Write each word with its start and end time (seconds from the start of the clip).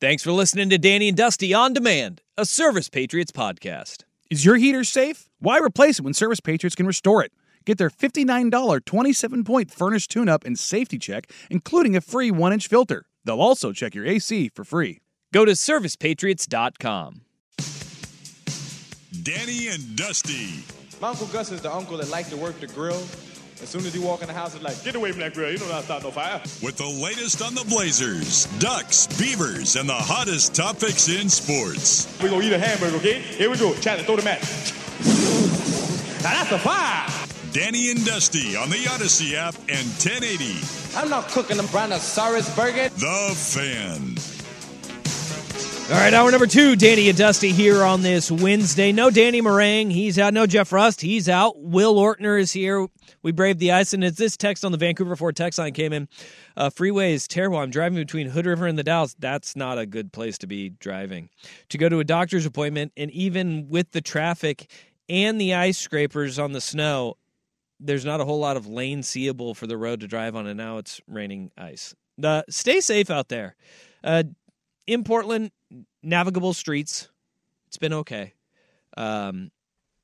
Thanks 0.00 0.22
for 0.22 0.30
listening 0.30 0.70
to 0.70 0.78
Danny 0.78 1.08
and 1.08 1.16
Dusty 1.16 1.52
on 1.52 1.72
Demand, 1.72 2.22
a 2.36 2.46
Service 2.46 2.88
Patriots 2.88 3.32
podcast. 3.32 4.04
Is 4.30 4.44
your 4.44 4.54
heater 4.54 4.84
safe? 4.84 5.28
Why 5.40 5.58
replace 5.58 5.98
it 5.98 6.02
when 6.02 6.14
Service 6.14 6.38
Patriots 6.38 6.76
can 6.76 6.86
restore 6.86 7.24
it? 7.24 7.32
Get 7.66 7.78
their 7.78 7.90
$59 7.90 8.84
27 8.84 9.42
point 9.42 9.72
furnace 9.72 10.06
tune 10.06 10.28
up 10.28 10.44
and 10.44 10.56
safety 10.56 11.00
check, 11.00 11.28
including 11.50 11.96
a 11.96 12.00
free 12.00 12.30
1 12.30 12.52
inch 12.52 12.68
filter. 12.68 13.06
They'll 13.24 13.40
also 13.40 13.72
check 13.72 13.96
your 13.96 14.06
AC 14.06 14.50
for 14.50 14.62
free. 14.62 15.00
Go 15.32 15.44
to 15.44 15.52
servicepatriots.com. 15.52 17.22
Danny 19.24 19.66
and 19.66 19.96
Dusty. 19.96 20.62
My 21.00 21.08
Uncle 21.08 21.26
Gus 21.26 21.50
is 21.50 21.60
the 21.60 21.74
uncle 21.74 21.96
that 21.96 22.08
likes 22.08 22.30
to 22.30 22.36
work 22.36 22.60
the 22.60 22.68
grill. 22.68 23.02
As 23.60 23.68
soon 23.70 23.84
as 23.84 23.92
he 23.92 23.98
walk 23.98 24.22
in 24.22 24.28
the 24.28 24.34
house, 24.34 24.54
it's 24.54 24.62
like, 24.62 24.82
get 24.84 24.94
away 24.94 25.10
from 25.10 25.20
that 25.20 25.34
grill. 25.34 25.50
You 25.50 25.58
know 25.58 25.68
not 25.68 25.82
start 25.82 26.04
no 26.04 26.12
fire. 26.12 26.40
With 26.62 26.76
the 26.76 26.86
latest 26.86 27.42
on 27.42 27.56
the 27.56 27.64
Blazers, 27.64 28.46
Ducks, 28.60 29.08
Beavers, 29.18 29.74
and 29.74 29.88
the 29.88 29.94
hottest 29.94 30.54
topics 30.54 31.08
in 31.08 31.28
sports. 31.28 32.06
We're 32.22 32.28
going 32.28 32.42
to 32.42 32.46
eat 32.48 32.52
a 32.52 32.58
hamburger, 32.58 32.96
okay? 32.98 33.20
Here 33.20 33.50
we 33.50 33.58
go. 33.58 33.74
Chad, 33.74 34.00
throw 34.06 34.14
the 34.14 34.22
mat. 34.22 34.40
now 36.22 36.30
that's 36.30 36.52
a 36.52 36.58
fire. 36.58 37.06
Danny 37.52 37.90
and 37.90 38.04
Dusty 38.06 38.54
on 38.54 38.70
the 38.70 38.86
Odyssey 38.90 39.34
app 39.34 39.56
and 39.68 39.86
1080. 39.98 40.60
I'm 40.96 41.10
not 41.10 41.28
cooking 41.28 41.58
a 41.58 41.64
brontosaurus 41.64 42.54
burger. 42.54 42.88
The 42.90 43.34
Fan. 43.34 44.37
All 45.90 45.94
right, 45.94 46.12
hour 46.12 46.30
number 46.30 46.46
two, 46.46 46.76
Danny 46.76 47.08
and 47.08 47.16
Dusty 47.16 47.50
here 47.50 47.82
on 47.82 48.02
this 48.02 48.30
Wednesday. 48.30 48.92
No 48.92 49.08
Danny 49.08 49.40
Marang, 49.40 49.90
he's 49.90 50.18
out. 50.18 50.34
No 50.34 50.46
Jeff 50.46 50.70
Rust, 50.70 51.00
he's 51.00 51.30
out. 51.30 51.58
Will 51.58 51.94
Ortner 51.94 52.38
is 52.38 52.52
here. 52.52 52.88
We 53.22 53.32
braved 53.32 53.58
the 53.58 53.72
ice, 53.72 53.94
and 53.94 54.04
as 54.04 54.16
this 54.16 54.36
text 54.36 54.66
on 54.66 54.72
the 54.72 54.76
Vancouver 54.76 55.16
Ford 55.16 55.34
text 55.34 55.58
line 55.58 55.72
came 55.72 55.94
in, 55.94 56.06
uh, 56.58 56.68
freeway 56.68 57.14
is 57.14 57.26
terrible. 57.26 57.56
I'm 57.56 57.70
driving 57.70 57.96
between 57.96 58.28
Hood 58.28 58.44
River 58.44 58.66
and 58.66 58.76
the 58.78 58.82
Dalles. 58.82 59.16
That's 59.18 59.56
not 59.56 59.78
a 59.78 59.86
good 59.86 60.12
place 60.12 60.36
to 60.38 60.46
be 60.46 60.68
driving. 60.68 61.30
To 61.70 61.78
go 61.78 61.88
to 61.88 62.00
a 62.00 62.04
doctor's 62.04 62.44
appointment, 62.44 62.92
and 62.98 63.10
even 63.12 63.70
with 63.70 63.92
the 63.92 64.02
traffic 64.02 64.70
and 65.08 65.40
the 65.40 65.54
ice 65.54 65.78
scrapers 65.78 66.38
on 66.38 66.52
the 66.52 66.60
snow, 66.60 67.14
there's 67.80 68.04
not 68.04 68.20
a 68.20 68.26
whole 68.26 68.40
lot 68.40 68.58
of 68.58 68.66
lane 68.66 69.02
seeable 69.02 69.54
for 69.54 69.66
the 69.66 69.78
road 69.78 70.00
to 70.00 70.06
drive 70.06 70.36
on, 70.36 70.46
and 70.46 70.58
now 70.58 70.76
it's 70.76 71.00
raining 71.08 71.50
ice. 71.56 71.94
Uh, 72.22 72.42
stay 72.50 72.80
safe 72.80 73.08
out 73.08 73.28
there. 73.28 73.56
Uh, 74.04 74.24
in 74.88 75.04
Portland, 75.04 75.52
navigable 76.02 76.54
streets. 76.54 77.08
It's 77.68 77.76
been 77.76 77.92
okay. 77.92 78.32
Um, 78.96 79.52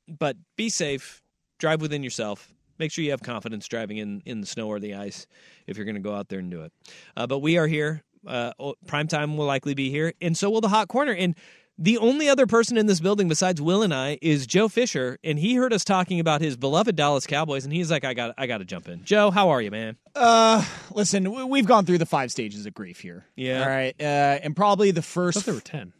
but 0.06 0.36
be 0.56 0.68
safe. 0.68 1.22
Drive 1.58 1.80
within 1.80 2.04
yourself. 2.04 2.52
Make 2.78 2.92
sure 2.92 3.02
you 3.02 3.12
have 3.12 3.22
confidence 3.22 3.66
driving 3.66 3.96
in, 3.96 4.22
in 4.26 4.42
the 4.42 4.46
snow 4.46 4.68
or 4.68 4.78
the 4.78 4.94
ice 4.94 5.26
if 5.66 5.76
you're 5.76 5.86
going 5.86 5.94
to 5.96 6.02
go 6.02 6.14
out 6.14 6.28
there 6.28 6.38
and 6.38 6.50
do 6.50 6.62
it. 6.62 6.72
Uh, 7.16 7.26
but 7.26 7.38
we 7.38 7.56
are 7.56 7.66
here. 7.66 8.02
Uh, 8.26 8.52
prime 8.86 9.08
time 9.08 9.36
will 9.36 9.46
likely 9.46 9.74
be 9.74 9.90
here, 9.90 10.12
and 10.20 10.36
so 10.36 10.50
will 10.50 10.60
the 10.60 10.68
hot 10.68 10.88
corner. 10.88 11.12
And 11.12 11.34
the 11.76 11.98
only 11.98 12.28
other 12.28 12.46
person 12.46 12.76
in 12.76 12.86
this 12.86 13.00
building 13.00 13.28
besides 13.28 13.60
Will 13.60 13.82
and 13.82 13.92
I 13.92 14.18
is 14.22 14.46
Joe 14.46 14.68
Fisher, 14.68 15.18
and 15.24 15.38
he 15.38 15.54
heard 15.56 15.72
us 15.72 15.84
talking 15.84 16.20
about 16.20 16.40
his 16.40 16.56
beloved 16.56 16.94
Dallas 16.96 17.26
Cowboys, 17.26 17.64
and 17.64 17.72
he's 17.72 17.90
like, 17.90 18.04
"I 18.04 18.14
got, 18.14 18.34
I 18.38 18.46
got 18.46 18.58
to 18.58 18.64
jump 18.64 18.88
in." 18.88 19.04
Joe, 19.04 19.30
how 19.30 19.50
are 19.50 19.60
you, 19.60 19.70
man? 19.70 19.96
Uh, 20.14 20.64
listen, 20.92 21.30
we- 21.32 21.44
we've 21.44 21.66
gone 21.66 21.84
through 21.86 21.98
the 21.98 22.06
five 22.06 22.30
stages 22.30 22.64
of 22.66 22.74
grief 22.74 23.00
here. 23.00 23.24
Yeah. 23.36 23.62
All 23.62 23.68
right. 23.68 23.94
Uh, 24.00 24.04
and 24.04 24.54
probably 24.54 24.90
the 24.92 25.00
I 25.00 25.02
first. 25.02 25.38
thought 25.38 25.44
there 25.46 25.54
were 25.54 25.60
10. 25.60 25.92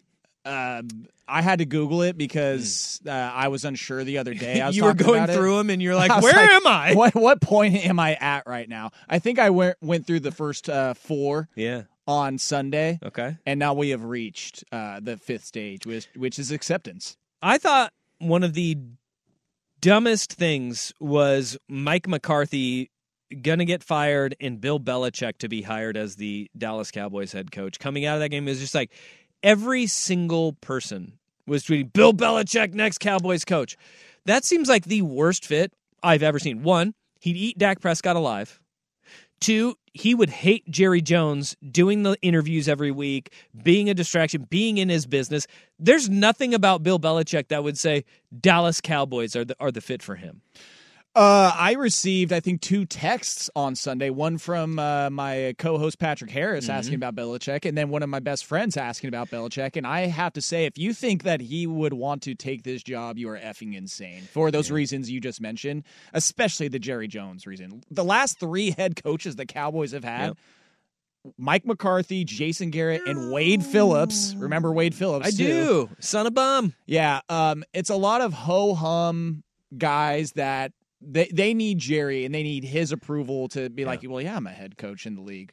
Um, 0.46 1.06
I 1.26 1.40
had 1.40 1.60
to 1.60 1.64
Google 1.64 2.02
it 2.02 2.18
because 2.18 3.00
uh, 3.06 3.10
I 3.10 3.48
was 3.48 3.64
unsure 3.64 4.04
the 4.04 4.18
other 4.18 4.34
day. 4.34 4.60
I 4.60 4.66
was 4.68 4.76
Hmm. 4.76 4.78
you 4.82 4.84
were 4.84 4.94
going 4.94 5.24
about 5.24 5.30
it. 5.30 5.34
through 5.36 5.56
them, 5.56 5.70
and 5.70 5.80
you're 5.82 5.94
like, 6.06 6.10
"Where 6.22 6.34
like, 6.34 6.50
am 6.50 6.66
I?" 6.66 6.94
What 6.94 7.14
what 7.14 7.40
point 7.40 7.74
am 7.86 7.98
I 7.98 8.14
at 8.20 8.46
right 8.46 8.68
now? 8.68 8.90
I 9.08 9.18
think 9.18 9.38
I 9.38 9.48
went 9.50 9.78
went 9.80 10.06
through 10.06 10.20
the 10.20 10.30
first 10.32 10.68
uh, 10.68 10.92
four 10.94 11.48
Yeah. 11.56 11.84
On 12.06 12.38
Sunday, 12.38 12.98
Okay. 13.02 13.36
and 13.46 13.58
now 13.58 13.72
we 13.74 13.90
have 13.90 14.04
reached 14.04 14.62
uh, 14.72 15.00
the 15.00 15.16
fifth 15.16 15.44
stage, 15.44 15.86
which 15.86 16.06
which 16.16 16.38
is 16.38 16.50
acceptance. 16.50 17.16
I 17.42 17.58
thought 17.58 17.92
one 18.18 18.42
of 18.42 18.54
the 18.54 18.76
dumbest 19.80 20.32
things 20.32 20.92
was 21.00 21.56
Mike 21.68 22.08
McCarthy 22.08 22.90
gonna 23.42 23.64
get 23.64 23.82
fired 23.82 24.36
and 24.40 24.60
Bill 24.60 24.78
Belichick 24.78 25.38
to 25.38 25.48
be 25.48 25.62
hired 25.62 25.96
as 25.96 26.16
the 26.16 26.50
Dallas 26.56 26.90
Cowboys 26.90 27.32
head 27.32 27.50
coach. 27.50 27.78
Coming 27.78 28.04
out 28.06 28.14
of 28.14 28.20
that 28.20 28.28
game, 28.28 28.46
it 28.46 28.50
was 28.52 28.60
just 28.60 28.74
like 28.74 28.92
every 29.42 29.86
single 29.86 30.52
person 30.54 31.18
was 31.46 31.64
tweeting 31.64 31.92
Bill 31.92 32.12
Belichick 32.12 32.72
next 32.74 32.98
Cowboys 32.98 33.44
coach. 33.44 33.76
That 34.26 34.44
seems 34.44 34.68
like 34.68 34.84
the 34.84 35.02
worst 35.02 35.44
fit 35.44 35.72
I've 36.02 36.22
ever 36.22 36.38
seen. 36.38 36.62
One, 36.62 36.94
he'd 37.20 37.36
eat 37.36 37.58
Dak 37.58 37.80
Prescott 37.80 38.16
alive. 38.16 38.60
Two, 39.40 39.74
he 39.94 40.12
would 40.12 40.28
hate 40.28 40.68
Jerry 40.68 41.00
Jones 41.00 41.56
doing 41.70 42.02
the 42.02 42.16
interviews 42.20 42.68
every 42.68 42.90
week, 42.90 43.32
being 43.62 43.88
a 43.88 43.94
distraction, 43.94 44.46
being 44.50 44.78
in 44.78 44.88
his 44.88 45.06
business. 45.06 45.46
There's 45.78 46.10
nothing 46.10 46.52
about 46.52 46.82
Bill 46.82 46.98
Belichick 46.98 47.48
that 47.48 47.62
would 47.62 47.78
say 47.78 48.04
Dallas 48.38 48.80
Cowboys 48.80 49.36
are 49.36 49.44
the 49.44 49.56
are 49.60 49.70
the 49.70 49.80
fit 49.80 50.02
for 50.02 50.16
him. 50.16 50.42
Uh, 51.16 51.52
I 51.56 51.74
received, 51.74 52.32
I 52.32 52.40
think, 52.40 52.60
two 52.60 52.84
texts 52.86 53.48
on 53.54 53.76
Sunday. 53.76 54.10
One 54.10 54.36
from 54.36 54.80
uh, 54.80 55.10
my 55.10 55.54
co-host 55.58 56.00
Patrick 56.00 56.30
Harris 56.32 56.64
Mm-hmm. 56.64 56.72
asking 56.76 56.94
about 56.96 57.14
Belichick, 57.14 57.64
and 57.66 57.78
then 57.78 57.88
one 57.88 58.02
of 58.02 58.08
my 58.08 58.18
best 58.18 58.44
friends 58.46 58.76
asking 58.76 59.08
about 59.08 59.30
Belichick. 59.30 59.76
And 59.76 59.86
I 59.86 60.06
have 60.06 60.32
to 60.32 60.40
say, 60.40 60.64
if 60.64 60.76
you 60.76 60.92
think 60.92 61.22
that 61.22 61.40
he 61.40 61.68
would 61.68 61.92
want 61.92 62.22
to 62.22 62.34
take 62.34 62.64
this 62.64 62.82
job, 62.82 63.16
you 63.16 63.28
are 63.28 63.38
effing 63.38 63.76
insane 63.76 64.22
for 64.22 64.50
those 64.50 64.72
reasons 64.72 65.08
you 65.08 65.20
just 65.20 65.40
mentioned, 65.40 65.84
especially 66.14 66.66
the 66.66 66.80
Jerry 66.80 67.06
Jones 67.06 67.46
reason. 67.46 67.84
The 67.92 68.04
last 68.04 68.40
three 68.40 68.72
head 68.72 69.00
coaches 69.00 69.36
the 69.36 69.46
Cowboys 69.46 69.92
have 69.92 70.04
had. 70.04 70.26
Yep. 70.28 70.36
Mike 71.38 71.64
McCarthy, 71.64 72.24
Jason 72.24 72.70
Garrett, 72.70 73.02
and 73.06 73.32
Wade 73.32 73.64
Phillips. 73.64 74.34
Remember 74.36 74.72
Wade 74.72 74.94
Phillips? 74.94 75.26
I 75.26 75.30
too. 75.30 75.36
do. 75.36 75.90
Son 76.00 76.26
of 76.26 76.34
bum. 76.34 76.74
Yeah, 76.86 77.20
um, 77.28 77.62
it's 77.72 77.88
a 77.90 77.96
lot 77.96 78.20
of 78.20 78.32
ho 78.32 78.74
hum 78.74 79.42
guys 79.78 80.32
that 80.32 80.72
they 81.06 81.26
they 81.32 81.54
need 81.54 81.78
Jerry 81.78 82.24
and 82.24 82.34
they 82.34 82.42
need 82.42 82.64
his 82.64 82.92
approval 82.92 83.48
to 83.48 83.68
be 83.70 83.84
like, 83.84 84.02
well, 84.06 84.20
yeah, 84.20 84.36
I'm 84.36 84.46
a 84.46 84.50
head 84.50 84.76
coach 84.78 85.06
in 85.06 85.14
the 85.14 85.22
league. 85.22 85.52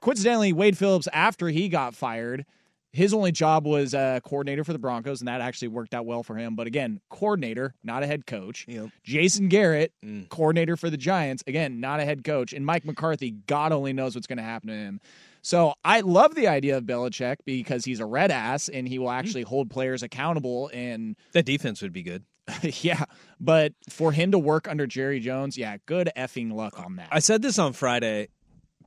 Coincidentally, 0.00 0.52
Wade 0.52 0.76
Phillips, 0.76 1.08
after 1.12 1.48
he 1.48 1.68
got 1.68 1.94
fired, 1.94 2.44
his 2.92 3.14
only 3.14 3.32
job 3.32 3.66
was 3.66 3.94
uh, 3.94 4.20
coordinator 4.22 4.62
for 4.62 4.72
the 4.72 4.78
Broncos, 4.78 5.20
and 5.20 5.28
that 5.28 5.40
actually 5.40 5.68
worked 5.68 5.94
out 5.94 6.04
well 6.06 6.22
for 6.22 6.36
him. 6.36 6.54
But 6.54 6.66
again, 6.66 7.00
coordinator, 7.10 7.74
not 7.82 8.02
a 8.02 8.06
head 8.06 8.26
coach. 8.26 8.66
Yep. 8.68 8.90
Jason 9.02 9.48
Garrett, 9.48 9.92
Mm. 10.04 10.28
coordinator 10.28 10.76
for 10.76 10.90
the 10.90 10.96
Giants, 10.96 11.42
again, 11.46 11.80
not 11.80 12.00
a 12.00 12.04
head 12.04 12.22
coach. 12.22 12.52
And 12.52 12.64
Mike 12.66 12.84
McCarthy, 12.84 13.32
God 13.46 13.72
only 13.72 13.92
knows 13.92 14.14
what's 14.14 14.26
going 14.26 14.36
to 14.38 14.44
happen 14.44 14.68
to 14.68 14.74
him. 14.76 15.00
So 15.42 15.74
I 15.84 16.00
love 16.00 16.34
the 16.34 16.46
idea 16.48 16.76
of 16.76 16.84
Belichick 16.84 17.36
because 17.44 17.84
he's 17.84 18.00
a 18.00 18.06
red 18.06 18.30
ass 18.30 18.68
and 18.68 18.86
he 18.86 18.98
will 18.98 19.08
Mm. 19.08 19.18
actually 19.18 19.42
hold 19.42 19.70
players 19.70 20.02
accountable 20.02 20.70
and 20.72 21.16
That 21.32 21.46
defense 21.46 21.82
would 21.82 21.92
be 21.92 22.02
good. 22.02 22.22
yeah, 22.62 23.04
but 23.40 23.72
for 23.88 24.12
him 24.12 24.32
to 24.32 24.38
work 24.38 24.68
under 24.68 24.86
Jerry 24.86 25.20
Jones, 25.20 25.56
yeah, 25.56 25.76
good 25.86 26.10
effing 26.16 26.52
luck 26.52 26.78
on 26.78 26.96
that. 26.96 27.08
I 27.10 27.20
said 27.20 27.42
this 27.42 27.58
on 27.58 27.72
Friday. 27.72 28.28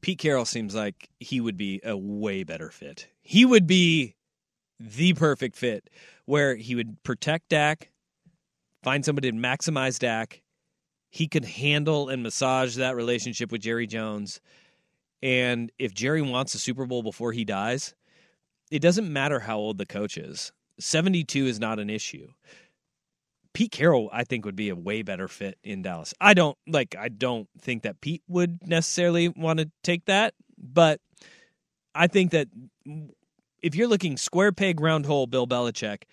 Pete 0.02 0.20
Carroll 0.20 0.46
seems 0.46 0.76
like 0.76 1.10
he 1.20 1.42
would 1.42 1.58
be 1.58 1.82
a 1.84 1.98
way 1.98 2.44
better 2.44 2.70
fit. 2.70 3.08
He 3.22 3.46
would 3.46 3.66
be 3.66 4.16
the 4.80 5.14
perfect 5.14 5.56
fit 5.56 5.90
where 6.26 6.56
he 6.56 6.76
would 6.76 7.02
protect 7.04 7.50
Dak, 7.50 7.90
find 8.84 9.04
somebody 9.04 9.32
to 9.32 9.38
maximize 9.38 9.98
Dak. 9.98 10.44
He 11.10 11.28
could 11.28 11.46
handle 11.46 12.10
and 12.10 12.22
massage 12.22 12.76
that 12.76 12.96
relationship 12.96 13.52
with 13.52 13.62
Jerry 13.62 13.88
Jones. 13.88 14.40
And 15.24 15.72
if 15.80 15.94
Jerry 15.94 16.22
wants 16.22 16.54
a 16.54 16.60
Super 16.60 16.86
Bowl 16.86 17.02
before 17.02 17.32
he 17.32 17.44
dies, 17.44 17.96
it 18.70 18.82
doesn't 18.82 19.12
matter 19.12 19.40
how 19.40 19.58
old 19.58 19.78
the 19.78 19.86
coach 19.86 20.18
is. 20.18 20.52
72 20.80 21.48
is 21.48 21.60
not 21.60 21.80
an 21.80 21.90
issue. 21.90 22.28
Pete 23.58 23.72
Carroll, 23.72 24.08
I 24.14 24.24
think, 24.24 24.46
would 24.46 24.56
be 24.56 24.70
a 24.70 24.76
way 24.76 25.02
better 25.02 25.28
fit 25.28 25.58
in 25.64 25.82
Dallas. 25.82 26.14
I 26.22 26.36
don't 26.36 26.56
like. 26.68 26.96
I 26.96 27.10
don't 27.10 27.50
think 27.60 27.82
that 27.82 28.02
Pete 28.02 28.22
would 28.28 28.60
necessarily 28.68 29.30
want 29.30 29.58
to 29.58 29.72
take 29.84 30.06
that, 30.06 30.36
but 30.60 31.02
I 31.96 32.06
think 32.06 32.30
that 32.34 32.50
if 33.64 33.74
you're 33.74 33.88
looking 33.88 34.16
square 34.16 34.52
peg 34.52 34.80
round 34.80 35.08
hole, 35.08 35.26
Bill 35.26 35.48
Belichick, 35.48 36.04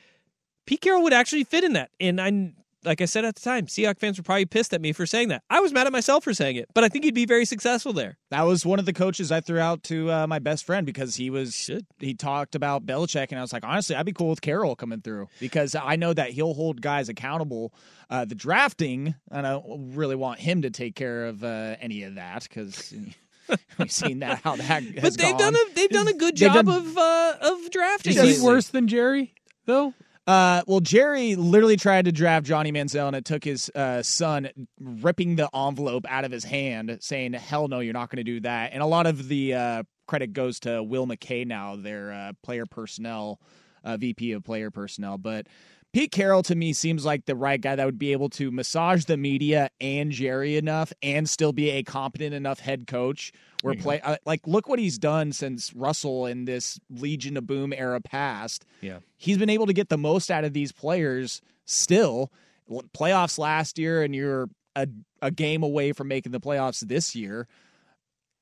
Pete 0.65 0.81
Carroll 0.81 1.03
would 1.03 1.13
actually 1.13 1.45
fit 1.45 1.65
in 1.65 1.75
that. 1.75 1.91
And 2.01 2.19
I, 2.19 2.55
like 2.85 3.01
I 3.01 3.05
said 3.07 3.25
at 3.25 3.35
the 3.35 3.41
time, 3.41 3.67
Seahawks 3.67 3.99
fans 3.99 4.19
were 4.19 4.23
probably 4.25 4.47
pissed 4.47 4.73
at 4.75 4.81
me 4.81 4.93
for 4.93 5.07
saying 5.07 5.29
that. 5.29 5.43
I 5.51 5.61
was 5.61 5.73
mad 5.73 5.87
at 5.87 5.93
myself 5.93 6.25
for 6.25 6.35
saying 6.35 6.57
it, 6.57 6.69
but 6.75 6.85
I 6.85 6.89
think 6.89 7.05
he'd 7.05 7.15
be 7.15 7.27
very 7.27 7.45
successful 7.45 7.93
there. 7.93 8.19
That 8.31 8.43
was 8.43 8.65
one 8.67 8.79
of 8.79 8.87
the 8.87 8.93
coaches 8.93 9.31
I 9.33 9.41
threw 9.41 9.59
out 9.59 9.83
to 9.85 10.11
uh, 10.11 10.27
my 10.27 10.39
best 10.39 10.65
friend 10.65 10.85
because 10.87 11.17
he 11.17 11.31
was 11.31 11.55
Should. 11.55 11.87
he 11.99 12.15
talked 12.15 12.55
about 12.55 12.87
Belichick, 12.87 13.29
and 13.31 13.39
I 13.39 13.43
was 13.43 13.53
like, 13.53 13.65
honestly, 13.65 13.97
I'd 13.97 14.07
be 14.07 14.13
cool 14.13 14.31
with 14.31 14.41
Carroll 14.41 14.77
coming 14.77 15.01
through 15.01 15.29
because 15.41 15.75
I 15.75 15.97
know 15.97 16.13
that 16.13 16.31
he'll 16.31 16.55
hold 16.55 16.81
guys 16.81 17.09
accountable. 17.09 17.73
Uh, 18.11 18.25
the 18.25 18.35
drafting, 18.35 19.15
I 19.31 19.43
don't 19.43 19.93
really 19.95 20.17
want 20.17 20.41
him 20.41 20.63
to 20.63 20.71
take 20.71 20.95
care 20.95 21.27
of 21.27 21.43
uh, 21.45 21.77
any 21.81 22.03
of 22.05 22.17
that 22.17 22.43
because. 22.45 22.93
We've 23.79 23.93
seen 23.93 24.21
that 24.21 24.41
how 24.43 24.57
that 24.57 24.63
has 24.65 24.85
But 25.03 25.19
they've 25.19 25.37
gone. 25.37 25.53
done 25.53 25.55
a 25.55 25.75
they've 25.75 25.91
done 25.91 26.09
a 26.09 26.15
good 26.15 26.35
job 26.35 26.65
done- 26.65 26.69
of 26.69 26.97
uh, 26.97 27.35
of 27.43 27.71
drafting. 27.71 28.17
Is 28.17 28.39
he 28.39 28.43
worse 28.43 28.69
than 28.69 28.89
Jerry 28.89 29.35
though? 29.67 29.93
Uh, 30.27 30.63
well, 30.67 30.81
Jerry 30.81 31.37
literally 31.37 31.77
tried 31.77 32.07
to 32.07 32.13
draft 32.13 32.47
Johnny 32.47 32.73
Manziel, 32.73 33.09
and 33.09 33.17
it 33.17 33.27
took 33.27 33.45
his 33.45 33.71
uh, 33.75 34.03
son 34.03 34.49
ripping 34.81 35.37
the 35.37 35.51
envelope 35.55 36.07
out 36.09 36.25
of 36.25 36.33
his 36.33 36.45
hand, 36.45 36.97
saying, 37.01 37.35
"Hell 37.35 37.69
no, 37.69 37.81
you're 37.81 37.93
not 37.93 38.09
going 38.09 38.25
to 38.25 38.25
do 38.25 38.41
that." 38.41 38.73
And 38.73 38.83
a 38.83 38.87
lot 38.87 39.07
of 39.07 39.29
the 39.29 39.55
uh, 39.55 39.83
credit 40.07 40.33
goes 40.33 40.61
to 40.61 40.83
Will 40.83 41.07
McClay 41.07 41.47
now, 41.47 41.77
their 41.77 42.13
uh, 42.13 42.33
player 42.43 42.65
personnel 42.65 43.39
uh, 43.85 43.99
VP 43.99 44.33
of 44.33 44.45
player 44.45 44.71
personnel. 44.71 45.19
But 45.19 45.47
Pete 45.95 46.11
Carroll 46.11 46.43
to 46.43 46.57
me 46.57 46.73
seems 46.73 47.05
like 47.05 47.25
the 47.25 47.37
right 47.37 47.61
guy 47.61 47.77
that 47.77 47.87
would 47.87 48.01
be 48.01 48.11
able 48.11 48.29
to 48.31 48.51
massage 48.51 49.05
the 49.05 49.17
media 49.17 49.71
and 49.81 50.11
Jerry 50.11 50.57
enough, 50.57 50.93
and 51.05 51.31
still 51.31 51.53
be 51.53 51.71
a 51.71 51.85
competent 51.85 52.35
enough 52.35 52.59
head 52.59 52.89
coach. 52.89 53.33
Where 53.63 53.75
play 53.77 54.01
uh, 54.01 54.17
like 54.27 54.45
look 54.45 54.69
what 54.69 54.81
he's 54.81 54.99
done 54.99 55.31
since 55.33 55.73
Russell 55.73 56.27
in 56.27 56.47
this 56.47 56.81
Legion 56.91 57.37
of 57.37 57.47
Boom 57.47 57.73
era 57.73 58.01
past 58.01 58.67
Yeah. 58.81 58.99
he's 59.17 59.39
been 59.39 59.49
able 59.49 59.67
to 59.67 59.73
get 59.73 59.89
the 59.89 59.97
most 59.97 60.33
out 60.33 60.43
of 60.45 60.53
these 60.53 60.73
players 60.73 61.41
still. 61.65 62.33
Playoffs 62.69 63.39
last 63.39 63.79
year, 63.79 64.03
and 64.03 64.15
you're 64.17 64.49
a, 64.75 64.89
a 65.23 65.31
game 65.31 65.63
away 65.63 65.93
from 65.93 66.09
making 66.09 66.33
the 66.33 66.41
playoffs 66.41 66.81
this 66.81 67.15
year. 67.15 67.47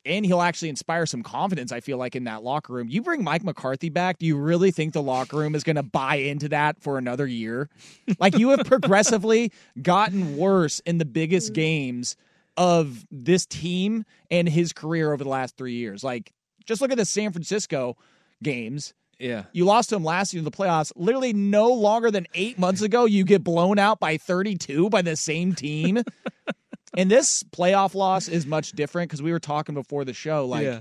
And 0.04 0.26
he'll 0.26 0.40
actually 0.40 0.68
inspire 0.68 1.06
some 1.06 1.22
confidence, 1.22 1.70
I 1.70 1.80
feel 1.80 1.96
like, 1.96 2.16
in 2.16 2.24
that 2.24 2.42
locker 2.42 2.72
room. 2.72 2.88
You 2.88 3.02
bring 3.02 3.22
Mike 3.22 3.44
McCarthy 3.44 3.88
back, 3.88 4.18
do 4.18 4.26
you 4.26 4.36
really 4.36 4.72
think 4.72 4.92
the 4.92 5.02
locker 5.02 5.36
room 5.36 5.54
is 5.54 5.62
going 5.62 5.76
to 5.76 5.82
buy 5.82 6.16
into 6.16 6.48
that 6.48 6.82
for 6.82 6.98
another 6.98 7.26
year? 7.26 7.68
Like, 8.18 8.36
you 8.36 8.50
have 8.50 8.60
progressively 8.66 9.52
gotten 9.80 10.36
worse 10.36 10.80
in 10.80 10.98
the 10.98 11.04
biggest 11.04 11.52
mm. 11.52 11.54
games 11.54 12.16
of 12.56 13.06
this 13.10 13.46
team 13.46 14.04
and 14.30 14.48
his 14.48 14.72
career 14.72 15.12
over 15.12 15.22
the 15.22 15.30
last 15.30 15.56
three 15.56 15.74
years. 15.74 16.02
Like, 16.02 16.32
just 16.64 16.80
look 16.80 16.90
at 16.90 16.98
the 16.98 17.04
San 17.04 17.32
Francisco 17.32 17.96
games. 18.42 18.94
Yeah. 19.18 19.44
You 19.52 19.64
lost 19.64 19.90
to 19.90 19.96
him 19.96 20.04
last 20.04 20.34
year 20.34 20.40
in 20.40 20.44
the 20.44 20.50
playoffs. 20.50 20.92
Literally 20.96 21.32
no 21.32 21.72
longer 21.72 22.10
than 22.10 22.26
eight 22.34 22.58
months 22.58 22.82
ago, 22.82 23.04
you 23.04 23.24
get 23.24 23.44
blown 23.44 23.78
out 23.78 24.00
by 24.00 24.16
32 24.16 24.90
by 24.90 25.02
the 25.02 25.16
same 25.16 25.54
team. 25.54 26.02
and 26.96 27.10
this 27.10 27.42
playoff 27.44 27.94
loss 27.94 28.28
is 28.28 28.46
much 28.46 28.72
different 28.72 29.10
because 29.10 29.22
we 29.22 29.32
were 29.32 29.40
talking 29.40 29.74
before 29.74 30.04
the 30.04 30.12
show. 30.14 30.46
Like 30.46 30.64
yeah. 30.64 30.80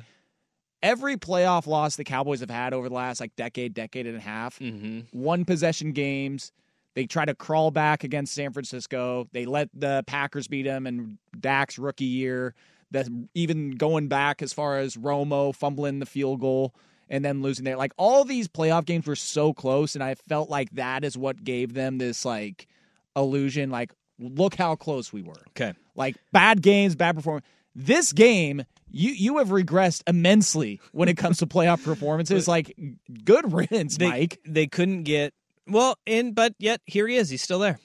every 0.83 1.17
playoff 1.17 1.67
loss 1.67 1.95
the 1.95 2.03
Cowboys 2.03 2.39
have 2.41 2.49
had 2.49 2.73
over 2.73 2.89
the 2.89 2.95
last 2.95 3.19
like 3.19 3.35
decade, 3.35 3.73
decade 3.73 4.07
and 4.07 4.17
a 4.17 4.21
half, 4.21 4.59
Mm-hmm. 4.59 5.01
one 5.11 5.45
possession 5.45 5.91
games. 5.91 6.51
They 6.93 7.05
try 7.05 7.23
to 7.23 7.33
crawl 7.33 7.71
back 7.71 8.03
against 8.03 8.33
San 8.33 8.51
Francisco. 8.51 9.27
They 9.31 9.45
let 9.45 9.69
the 9.73 10.03
Packers 10.07 10.47
beat 10.49 10.63
them 10.63 10.85
in 10.85 11.17
Dak's 11.39 11.79
rookie 11.79 12.03
year. 12.03 12.53
That 12.91 13.07
even 13.33 13.71
going 13.71 14.09
back 14.09 14.41
as 14.41 14.51
far 14.51 14.79
as 14.79 14.97
Romo 14.97 15.55
fumbling 15.55 15.99
the 15.99 16.05
field 16.05 16.41
goal 16.41 16.75
and 17.07 17.23
then 17.23 17.41
losing 17.41 17.63
there. 17.63 17.77
Like 17.77 17.93
all 17.95 18.25
these 18.25 18.49
playoff 18.49 18.85
games 18.85 19.07
were 19.07 19.15
so 19.15 19.53
close, 19.53 19.95
and 19.95 20.03
I 20.03 20.15
felt 20.15 20.49
like 20.49 20.69
that 20.71 21.05
is 21.05 21.17
what 21.17 21.41
gave 21.41 21.73
them 21.73 21.97
this 21.99 22.25
like 22.25 22.67
illusion. 23.15 23.69
Like, 23.69 23.93
look 24.19 24.55
how 24.55 24.75
close 24.75 25.13
we 25.13 25.21
were. 25.21 25.41
Okay. 25.49 25.73
Like 26.01 26.15
bad 26.31 26.61
games, 26.63 26.95
bad 26.95 27.15
performance. 27.15 27.45
This 27.75 28.11
game, 28.11 28.63
you 28.89 29.11
you 29.11 29.37
have 29.37 29.49
regressed 29.49 30.01
immensely 30.07 30.81
when 30.91 31.07
it 31.09 31.15
comes 31.15 31.37
to 31.37 31.45
playoff 31.47 31.83
performances. 31.85 32.47
Like, 32.47 32.75
good 33.23 33.53
riddance, 33.53 33.97
They, 33.97 34.09
Mike. 34.09 34.39
They 34.45 34.65
couldn't 34.65 35.03
get 35.03 35.33
well, 35.67 35.97
and 36.07 36.33
but 36.33 36.55
yet 36.57 36.81
here 36.85 37.07
he 37.07 37.17
is. 37.17 37.29
He's 37.29 37.43
still 37.43 37.59
there. 37.59 37.79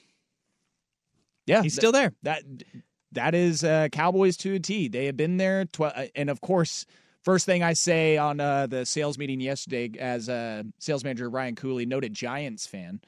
Yeah, 1.45 1.61
He's 1.61 1.75
still 1.75 1.91
there. 1.93 2.11
that 2.23 2.41
that 3.13 3.33
is 3.35 3.63
uh, 3.63 3.87
Cowboys 3.91 4.35
to 4.37 4.55
a 4.55 4.59
T. 4.59 4.87
They 4.89 5.05
have 5.05 5.15
been 5.15 5.37
there, 5.37 5.65
tw- 5.65 5.81
uh, 5.81 6.07
and 6.15 6.29
of 6.29 6.41
course, 6.41 6.85
first 7.23 7.45
thing 7.45 7.63
I 7.63 7.73
say 7.73 8.17
on 8.17 8.39
uh, 8.41 8.67
the 8.67 8.85
sales 8.85 9.17
meeting 9.17 9.39
yesterday, 9.39 9.91
as 9.99 10.27
uh, 10.27 10.63
sales 10.79 11.03
manager 11.05 11.29
Ryan 11.29 11.55
Cooley, 11.55 11.85
noted 11.85 12.13
Giants 12.13 12.67
fan. 12.67 12.99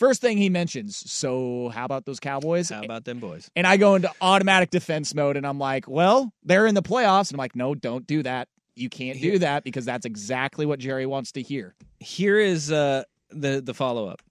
First 0.00 0.22
thing 0.22 0.38
he 0.38 0.48
mentions, 0.48 0.96
so 0.96 1.68
how 1.74 1.84
about 1.84 2.06
those 2.06 2.18
Cowboys? 2.18 2.70
How 2.70 2.82
about 2.82 3.04
them 3.04 3.18
boys? 3.18 3.50
and 3.54 3.66
I 3.66 3.76
go 3.76 3.96
into 3.96 4.10
automatic 4.22 4.70
defense 4.70 5.14
mode, 5.14 5.36
and 5.36 5.46
I'm 5.46 5.58
like, 5.58 5.86
well, 5.86 6.32
they're 6.42 6.66
in 6.66 6.74
the 6.74 6.80
playoffs, 6.80 7.28
and 7.28 7.34
I'm 7.34 7.38
like, 7.38 7.54
no, 7.54 7.74
don't 7.74 8.06
do 8.06 8.22
that. 8.22 8.48
You 8.74 8.88
can't 8.88 9.20
do 9.20 9.40
that 9.40 9.62
because 9.62 9.84
that's 9.84 10.06
exactly 10.06 10.64
what 10.64 10.78
Jerry 10.78 11.04
wants 11.04 11.32
to 11.32 11.42
hear. 11.42 11.74
Here 11.98 12.38
is 12.38 12.72
uh 12.72 13.02
the 13.28 13.60
the 13.60 13.74
follow 13.74 14.06
up. 14.08 14.22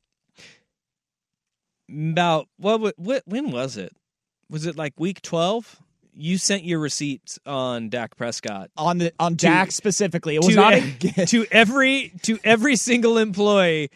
About 1.88 2.48
what, 2.58 2.98
what 2.98 3.22
when 3.28 3.52
was 3.52 3.78
it? 3.78 3.96
Was 4.50 4.66
it 4.66 4.76
like 4.76 4.94
week 4.98 5.22
twelve? 5.22 5.80
You 6.16 6.40
sent 6.40 6.64
your 6.64 6.80
receipts 6.80 7.38
on 7.46 7.90
Dak 7.90 8.18
Prescott 8.18 8.72
On 8.76 8.98
the 8.98 9.14
on 9.20 9.36
Dak 9.36 9.72
specifically, 9.72 10.34
it 10.34 10.40
was 10.40 10.48
to, 10.48 10.56
not 10.56 10.74
a 10.74 11.26
to 11.28 11.46
every 11.52 12.12
to 12.24 12.40
every 12.44 12.76
single 12.76 13.20
employee 13.20 13.92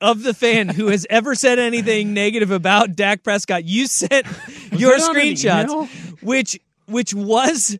of 0.00 0.22
the 0.22 0.34
fan 0.34 0.68
who 0.68 0.88
has 0.88 1.06
ever 1.08 1.34
said 1.34 1.58
anything 1.58 2.14
negative 2.14 2.50
about 2.50 2.96
Dak 2.96 3.22
Prescott. 3.22 3.64
You 3.64 3.86
sent 3.86 4.26
your 4.72 4.98
that 4.98 5.08
on 5.08 5.16
an 5.16 5.22
screenshots, 5.22 6.22
which 6.22 6.58
which 6.86 7.14
was 7.14 7.78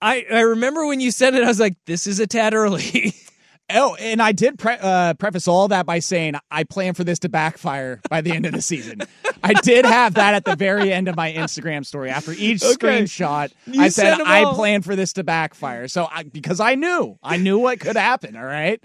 I 0.00 0.24
I 0.30 0.40
remember 0.40 0.86
when 0.86 1.00
you 1.00 1.10
sent 1.10 1.36
it. 1.36 1.44
I 1.44 1.48
was 1.48 1.60
like, 1.60 1.76
this 1.86 2.06
is 2.06 2.20
a 2.20 2.26
tad 2.26 2.54
early. 2.54 3.14
Oh, 3.70 3.94
and 3.96 4.22
I 4.22 4.32
did 4.32 4.58
pre- 4.58 4.78
uh, 4.80 5.14
preface 5.14 5.46
all 5.46 5.68
that 5.68 5.84
by 5.84 5.98
saying 5.98 6.34
I 6.50 6.64
plan 6.64 6.94
for 6.94 7.04
this 7.04 7.18
to 7.20 7.28
backfire 7.28 8.00
by 8.08 8.22
the 8.22 8.32
end 8.32 8.46
of 8.46 8.52
the 8.52 8.62
season. 8.62 9.02
I 9.42 9.52
did 9.52 9.84
have 9.84 10.14
that 10.14 10.34
at 10.34 10.44
the 10.46 10.56
very 10.56 10.90
end 10.92 11.06
of 11.08 11.16
my 11.16 11.32
Instagram 11.32 11.84
story. 11.84 12.08
After 12.10 12.32
each 12.32 12.62
Okay. 12.64 13.02
screenshot, 13.02 13.52
You 13.66 13.82
I 13.82 13.88
said 13.88 14.20
I 14.22 14.44
all. 14.44 14.54
plan 14.54 14.80
for 14.82 14.96
this 14.96 15.12
to 15.14 15.24
backfire. 15.24 15.86
So 15.88 16.08
I, 16.10 16.22
because 16.22 16.60
I 16.60 16.76
knew, 16.76 17.18
I 17.22 17.36
knew 17.36 17.58
what 17.58 17.78
could 17.80 17.96
happen. 17.96 18.36
All 18.36 18.44
right, 18.44 18.82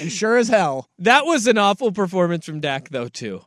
and 0.00 0.12
sure 0.12 0.36
as 0.36 0.48
hell, 0.48 0.90
that 0.98 1.24
was 1.24 1.46
an 1.46 1.56
awful 1.58 1.90
performance 1.92 2.44
from 2.44 2.60
Dak, 2.60 2.90
though. 2.90 3.08
Too. 3.08 3.42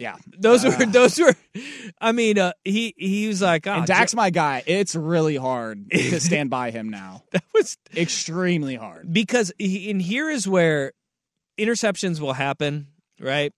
Yeah. 0.00 0.16
Those 0.38 0.64
were 0.64 0.86
those 0.86 1.18
were. 1.20 1.36
I 2.00 2.12
mean, 2.12 2.38
uh, 2.38 2.52
he 2.64 2.94
he 2.96 3.28
was 3.28 3.42
like, 3.42 3.66
oh, 3.66 3.72
And 3.72 3.86
Dak's 3.86 4.14
my 4.14 4.30
guy. 4.30 4.62
It's 4.66 4.94
really 4.94 5.36
hard 5.36 5.90
to 5.90 6.20
stand 6.22 6.48
by 6.48 6.70
him 6.70 6.88
now. 6.88 7.22
that 7.32 7.44
was 7.52 7.76
Extremely 7.94 8.76
hard. 8.76 9.12
because 9.12 9.52
he, 9.58 9.90
and 9.90 10.00
here 10.00 10.30
is 10.30 10.48
where 10.48 10.92
interceptions 11.58 12.18
will 12.18 12.32
happen, 12.32 12.86
right? 13.20 13.52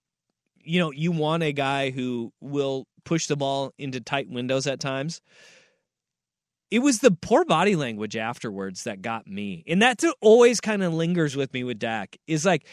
You 0.65 0.81
know, 0.81 0.91
you 0.91 1.13
want 1.13 1.43
a 1.43 1.53
guy 1.53 1.91
who 1.91 2.33
will 2.41 2.87
push 3.05 3.27
the 3.27 3.37
ball 3.37 3.71
into 3.77 4.01
tight 4.01 4.29
windows 4.29 4.67
at 4.67 4.81
times. 4.81 5.21
It 6.71 6.79
was 6.79 6.99
the 6.99 7.11
poor 7.11 7.45
body 7.45 7.77
language 7.77 8.17
afterwards 8.17 8.83
that 8.83 9.01
got 9.01 9.27
me. 9.27 9.63
And 9.65 9.81
that 9.81 10.03
always 10.19 10.59
kind 10.59 10.83
of 10.83 10.93
lingers 10.93 11.37
with 11.37 11.53
me 11.53 11.63
with 11.63 11.79
Dak. 11.79 12.17
Is 12.27 12.45
like 12.45 12.65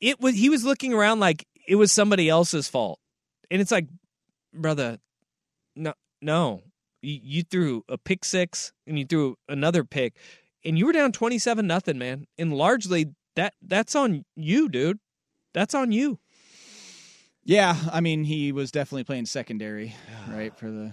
it 0.00 0.20
was 0.20 0.36
he 0.36 0.50
was 0.50 0.64
looking 0.64 0.94
around 0.94 1.18
like 1.18 1.46
it 1.66 1.74
was 1.74 1.92
somebody 1.92 2.28
else's 2.28 2.68
fault. 2.68 3.00
And 3.50 3.60
it's 3.60 3.70
like, 3.70 3.86
brother, 4.54 4.98
no 5.76 5.94
no. 6.20 6.62
You, 7.00 7.20
you 7.22 7.42
threw 7.44 7.84
a 7.88 7.96
pick 7.96 8.24
six 8.24 8.72
and 8.86 8.98
you 8.98 9.04
threw 9.04 9.36
another 9.48 9.84
pick 9.84 10.14
and 10.64 10.76
you 10.76 10.84
were 10.84 10.92
down 10.92 11.12
27 11.12 11.64
nothing 11.64 11.96
man 11.96 12.26
and 12.36 12.52
largely 12.52 13.14
that 13.36 13.54
that's 13.62 13.94
on 13.94 14.24
you 14.34 14.68
dude 14.68 14.98
that's 15.54 15.74
on 15.74 15.92
you 15.92 16.18
Yeah, 17.44 17.76
I 17.92 18.00
mean, 18.00 18.24
he 18.24 18.50
was 18.50 18.72
definitely 18.72 19.04
playing 19.04 19.26
secondary, 19.26 19.94
right, 20.28 20.54
for 20.58 20.70
the 20.70 20.90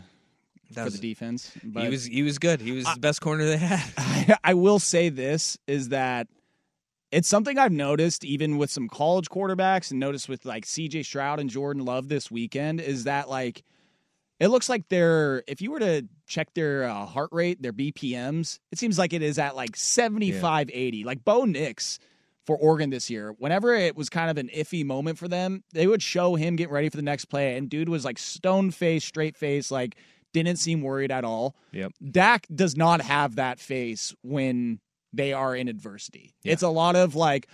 for 0.74 0.90
the 0.92 0.98
defense. 1.00 1.52
But 1.64 1.84
he 1.84 1.90
was 1.90 2.06
he 2.06 2.22
was 2.22 2.38
good 2.38 2.62
he 2.62 2.72
was 2.72 2.86
the 2.86 3.00
best 3.00 3.22
corner 3.22 3.44
they 3.46 3.58
had 3.58 3.84
I, 3.98 4.38
I 4.44 4.54
will 4.54 4.80
say 4.80 5.10
this 5.10 5.58
is 5.68 5.90
that 5.90 6.28
it's 7.12 7.28
something 7.28 7.58
I've 7.58 7.72
noticed 7.72 8.26
even 8.26 8.58
with 8.58 8.70
some 8.70 8.88
college 8.88 9.30
quarterbacks 9.30 9.92
and 9.92 10.00
noticed 10.00 10.28
with 10.28 10.46
like 10.46 10.66
CJ 10.66 11.06
Stroud 11.06 11.40
and 11.40 11.50
Jordan 11.50 11.86
Love 11.86 12.08
this 12.08 12.30
weekend 12.30 12.82
is 12.82 13.06
that 13.06 13.30
like 13.30 13.64
it 14.40 14.48
looks 14.50 14.68
like 14.68 14.90
they're 14.90 15.44
if 15.48 15.62
you 15.62 15.72
were 15.72 15.80
to 15.80 16.08
check 16.28 16.54
their 16.54 16.84
uh, 16.84 17.06
heart 17.06 17.30
rate, 17.32 17.62
their 17.62 17.74
BPMs, 17.74 18.60
it 18.72 18.80
seems 18.80 18.98
like 18.98 19.14
it 19.14 19.22
is 19.22 19.40
at 19.40 19.56
like 19.56 19.76
75 19.76 20.70
80. 20.74 21.04
Like 21.04 21.24
Bo 21.24 21.46
Nix 21.46 22.00
for 22.46 22.58
Oregon 22.58 22.90
this 22.90 23.10
year. 23.10 23.34
Whenever 23.40 23.74
it 23.74 23.96
was 23.96 24.10
kind 24.10 24.30
of 24.30 24.38
an 24.38 24.50
iffy 24.56 24.86
moment 24.86 25.18
for 25.18 25.28
them, 25.28 25.64
they 25.74 25.88
would 25.88 26.02
show 26.04 26.36
him 26.36 26.56
getting 26.56 26.74
ready 26.74 26.90
for 26.90 26.98
the 26.98 27.04
next 27.04 27.26
play, 27.26 27.58
and 27.58 27.70
dude 27.70 27.90
was 27.90 28.06
like 28.06 28.18
stone 28.18 28.72
face, 28.72 29.06
straight 29.06 29.38
face, 29.38 29.72
like 29.72 29.96
didn't 30.34 30.58
seem 30.58 30.82
worried 30.82 31.12
at 31.12 31.24
all. 31.24 31.56
Yep. 31.72 31.94
Dak 32.12 32.46
does 32.54 32.76
not 32.76 33.02
have 33.02 33.36
that 33.36 33.60
face 33.60 34.14
when 34.22 34.80
they 35.16 35.34
are 35.34 35.56
in 35.56 35.68
adversity. 35.68 36.34
Yeah. 36.44 36.54
It's 36.54 36.64
a 36.64 36.70
lot 36.70 36.96
of 36.96 37.16
like, 37.16 37.48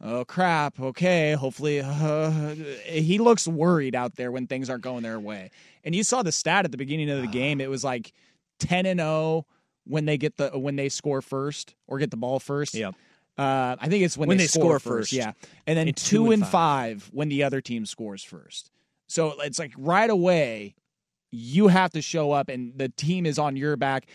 oh 0.00 0.24
crap, 0.24 0.78
okay, 0.80 1.32
hopefully. 1.32 1.80
Uh, 1.80 2.54
he 2.84 3.18
looks 3.18 3.46
worried 3.48 3.94
out 3.94 4.16
there 4.16 4.30
when 4.32 4.46
things 4.46 4.70
aren't 4.70 4.82
going 4.84 5.02
their 5.02 5.18
way. 5.20 5.50
And 5.84 5.94
you 5.94 6.02
saw 6.02 6.22
the 6.22 6.32
stat 6.32 6.64
at 6.64 6.70
the 6.72 6.76
beginning 6.78 7.10
of 7.10 7.20
the 7.20 7.28
game. 7.28 7.60
It 7.60 7.70
was 7.70 7.84
like 7.84 8.12
10 8.60 8.86
and 8.86 9.00
0 9.00 9.46
when 9.84 10.04
they 10.04 10.18
get 10.18 10.36
the 10.36 10.50
when 10.50 10.76
they 10.76 10.88
score 10.88 11.22
first 11.22 11.74
or 11.86 11.98
get 11.98 12.10
the 12.10 12.16
ball 12.16 12.38
first. 12.38 12.74
Yep. 12.74 12.94
Uh, 13.38 13.76
I 13.80 13.88
think 13.88 14.02
it's 14.04 14.18
when, 14.18 14.28
When 14.28 14.36
they, 14.36 14.44
they 14.44 14.48
score, 14.48 14.62
score 14.62 14.78
first. 14.80 15.10
first. 15.10 15.12
Yeah, 15.12 15.32
and 15.66 15.78
then 15.78 15.86
And 15.86 15.96
two, 15.96 16.16
two 16.16 16.24
and 16.32 16.42
and 16.42 16.50
five. 16.50 17.08
when 17.12 17.28
the 17.28 17.44
other 17.44 17.60
team 17.60 17.86
scores 17.86 18.24
first. 18.24 18.72
So 19.06 19.40
it's 19.40 19.60
like 19.60 19.72
right 19.78 20.10
away, 20.10 20.74
you 21.30 21.68
have 21.68 21.92
to 21.92 22.02
show 22.02 22.32
up, 22.32 22.48
and 22.48 22.72
the 22.76 22.88
team 22.88 23.26
is 23.26 23.38
on 23.38 23.56
your 23.56 23.76
back. 23.76 24.06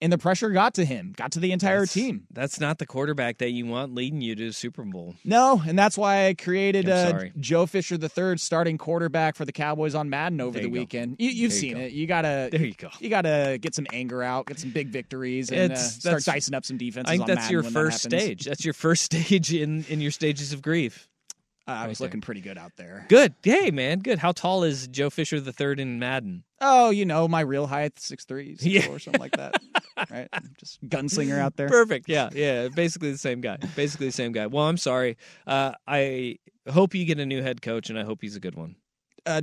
And 0.00 0.12
the 0.12 0.18
pressure 0.18 0.50
got 0.50 0.74
to 0.74 0.84
him, 0.84 1.12
got 1.16 1.32
to 1.32 1.40
the 1.40 1.50
entire 1.50 1.80
That's- 1.80 1.92
team. 1.92 2.26
That's 2.30 2.60
not 2.60 2.78
the 2.78 2.86
quarterback 2.86 3.38
that 3.38 3.50
you 3.50 3.66
want 3.66 3.94
leading 3.96 4.20
you 4.20 4.36
to 4.36 4.46
the 4.46 4.52
Super 4.52 4.84
Bowl. 4.84 5.16
No, 5.24 5.60
and 5.66 5.76
that's 5.76 5.98
why 5.98 6.28
I 6.28 6.34
created 6.34 6.88
uh. 6.88 7.20
Joe 7.40 7.66
Fisher 7.66 7.96
III 8.00 8.36
starting 8.38 8.78
quarterback 8.78 9.34
for 9.34 9.44
the 9.44 9.50
Cowboys 9.52 9.96
on 9.96 10.08
Madden 10.08 10.40
over 10.40 10.58
the 10.58 10.66
you 10.66 10.70
go. 10.70 10.72
weekend. 10.80 11.16
You, 11.18 11.30
you 11.30 11.50
seen 11.50 11.74
go. 11.74 11.80
it. 11.82 11.92
You 11.92 12.06
gotta 12.06 12.48
There 12.52 12.64
you 12.64 12.74
go. 12.74 12.90
You 13.00 13.10
gotta 13.10 13.58
get 13.60 13.74
some 13.74 13.86
anger 13.92 14.22
out, 14.22 14.46
get 14.46 14.60
some 14.60 14.70
big 14.70 14.88
victories, 14.88 15.50
and 15.50 15.72
uh, 15.72 15.76
start 15.76 16.24
dicing 16.24 16.54
up 16.54 16.64
some 16.64 16.76
defenses. 16.78 17.12
I 17.12 17.16
think 17.16 17.26
that's 17.26 17.50
your 17.50 17.64
first 17.64 18.04
that 18.04 18.20
stage. 18.20 18.44
That's 18.44 18.64
your 18.64 18.74
first 18.74 19.02
stage 19.12 19.52
in 19.52 19.84
in 19.88 20.00
your 20.00 20.12
stages 20.12 20.52
of 20.52 20.62
grief. 20.62 21.08
Uh, 21.68 21.72
I 21.72 21.86
was 21.86 22.00
looking 22.00 22.22
pretty 22.22 22.40
good 22.40 22.56
out 22.56 22.72
there. 22.76 23.04
Good. 23.10 23.34
Hey, 23.42 23.70
man. 23.70 23.98
Good. 23.98 24.18
How 24.18 24.32
tall 24.32 24.64
is 24.64 24.88
Joe 24.88 25.10
Fisher 25.10 25.38
the 25.38 25.52
third 25.52 25.78
in 25.78 25.98
Madden? 25.98 26.44
Oh, 26.62 26.88
you 26.90 27.04
know 27.04 27.28
my 27.28 27.40
real 27.42 27.66
height, 27.66 28.00
six 28.00 28.24
three, 28.24 28.56
six 28.56 28.64
Yeah. 28.64 28.80
four, 28.86 28.98
something 28.98 29.20
like 29.20 29.36
that. 29.36 29.60
right, 30.10 30.28
just 30.58 30.82
gunslinger 30.88 31.38
out 31.38 31.56
there. 31.56 31.68
Perfect. 31.68 32.08
Yeah. 32.08 32.30
Yeah. 32.32 32.68
Basically 32.68 33.12
the 33.12 33.18
same 33.18 33.40
guy. 33.42 33.58
Basically 33.76 34.06
the 34.06 34.12
same 34.12 34.32
guy. 34.32 34.46
Well, 34.46 34.64
I'm 34.64 34.78
sorry. 34.78 35.18
Uh, 35.46 35.72
I 35.86 36.38
hope 36.70 36.94
you 36.94 37.04
get 37.04 37.18
a 37.20 37.26
new 37.26 37.42
head 37.42 37.60
coach, 37.62 37.90
and 37.90 37.98
I 37.98 38.04
hope 38.04 38.20
he's 38.22 38.34
a 38.36 38.40
good 38.40 38.54
one. 38.54 38.76
uh, 39.26 39.42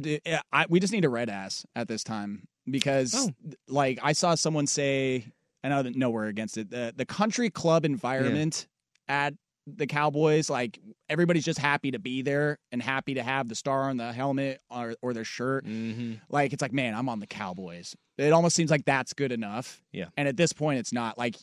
I, 0.52 0.66
we 0.68 0.80
just 0.80 0.92
need 0.94 1.06
a 1.06 1.10
red 1.10 1.30
ass 1.30 1.64
at 1.76 1.88
this 1.88 2.04
time 2.04 2.48
because, 2.70 3.14
Oh. 3.16 3.30
like, 3.68 4.00
I 4.02 4.14
saw 4.14 4.34
someone 4.34 4.66
say, 4.66 5.26
and 5.64 5.72
I 5.74 5.78
know 5.78 5.84
that 5.84 5.96
no, 5.96 6.10
we're 6.10 6.26
against 6.28 6.58
it. 6.58 6.72
The 6.72 6.92
the 6.96 7.06
country 7.06 7.50
club 7.52 7.86
environment 7.86 8.68
at 9.08 9.36
the 9.68 9.88
Cowboys, 9.88 10.50
like 10.50 10.80
everybody's 11.10 11.46
just 11.46 11.60
happy 11.60 11.92
to 11.92 12.00
be 12.00 12.22
there 12.22 12.60
and 12.72 12.82
happy 12.82 13.16
to 13.16 13.24
have 13.24 13.48
the 13.48 13.56
star 13.56 13.90
on 13.90 13.98
the 13.98 14.14
helmet 14.14 14.62
or 14.70 14.96
or 15.02 15.14
their 15.14 15.24
shirt. 15.24 15.66
Mm-hmm. 15.66 16.16
Like 16.30 16.54
it's 16.54 16.62
like, 16.62 16.74
man, 16.74 16.94
I'm 16.94 17.10
on 17.10 17.20
the 17.20 17.28
Cowboys. 17.28 17.96
It 18.18 18.32
almost 18.32 18.56
seems 18.56 18.72
like 18.72 18.86
that's 18.86 19.14
good 19.14 19.32
enough. 19.32 19.82
Yeah. 19.92 20.06
And 20.16 20.28
at 20.28 20.38
this 20.38 20.54
point, 20.54 20.80
it's 20.80 20.94
not 20.94 21.18
like 21.18 21.36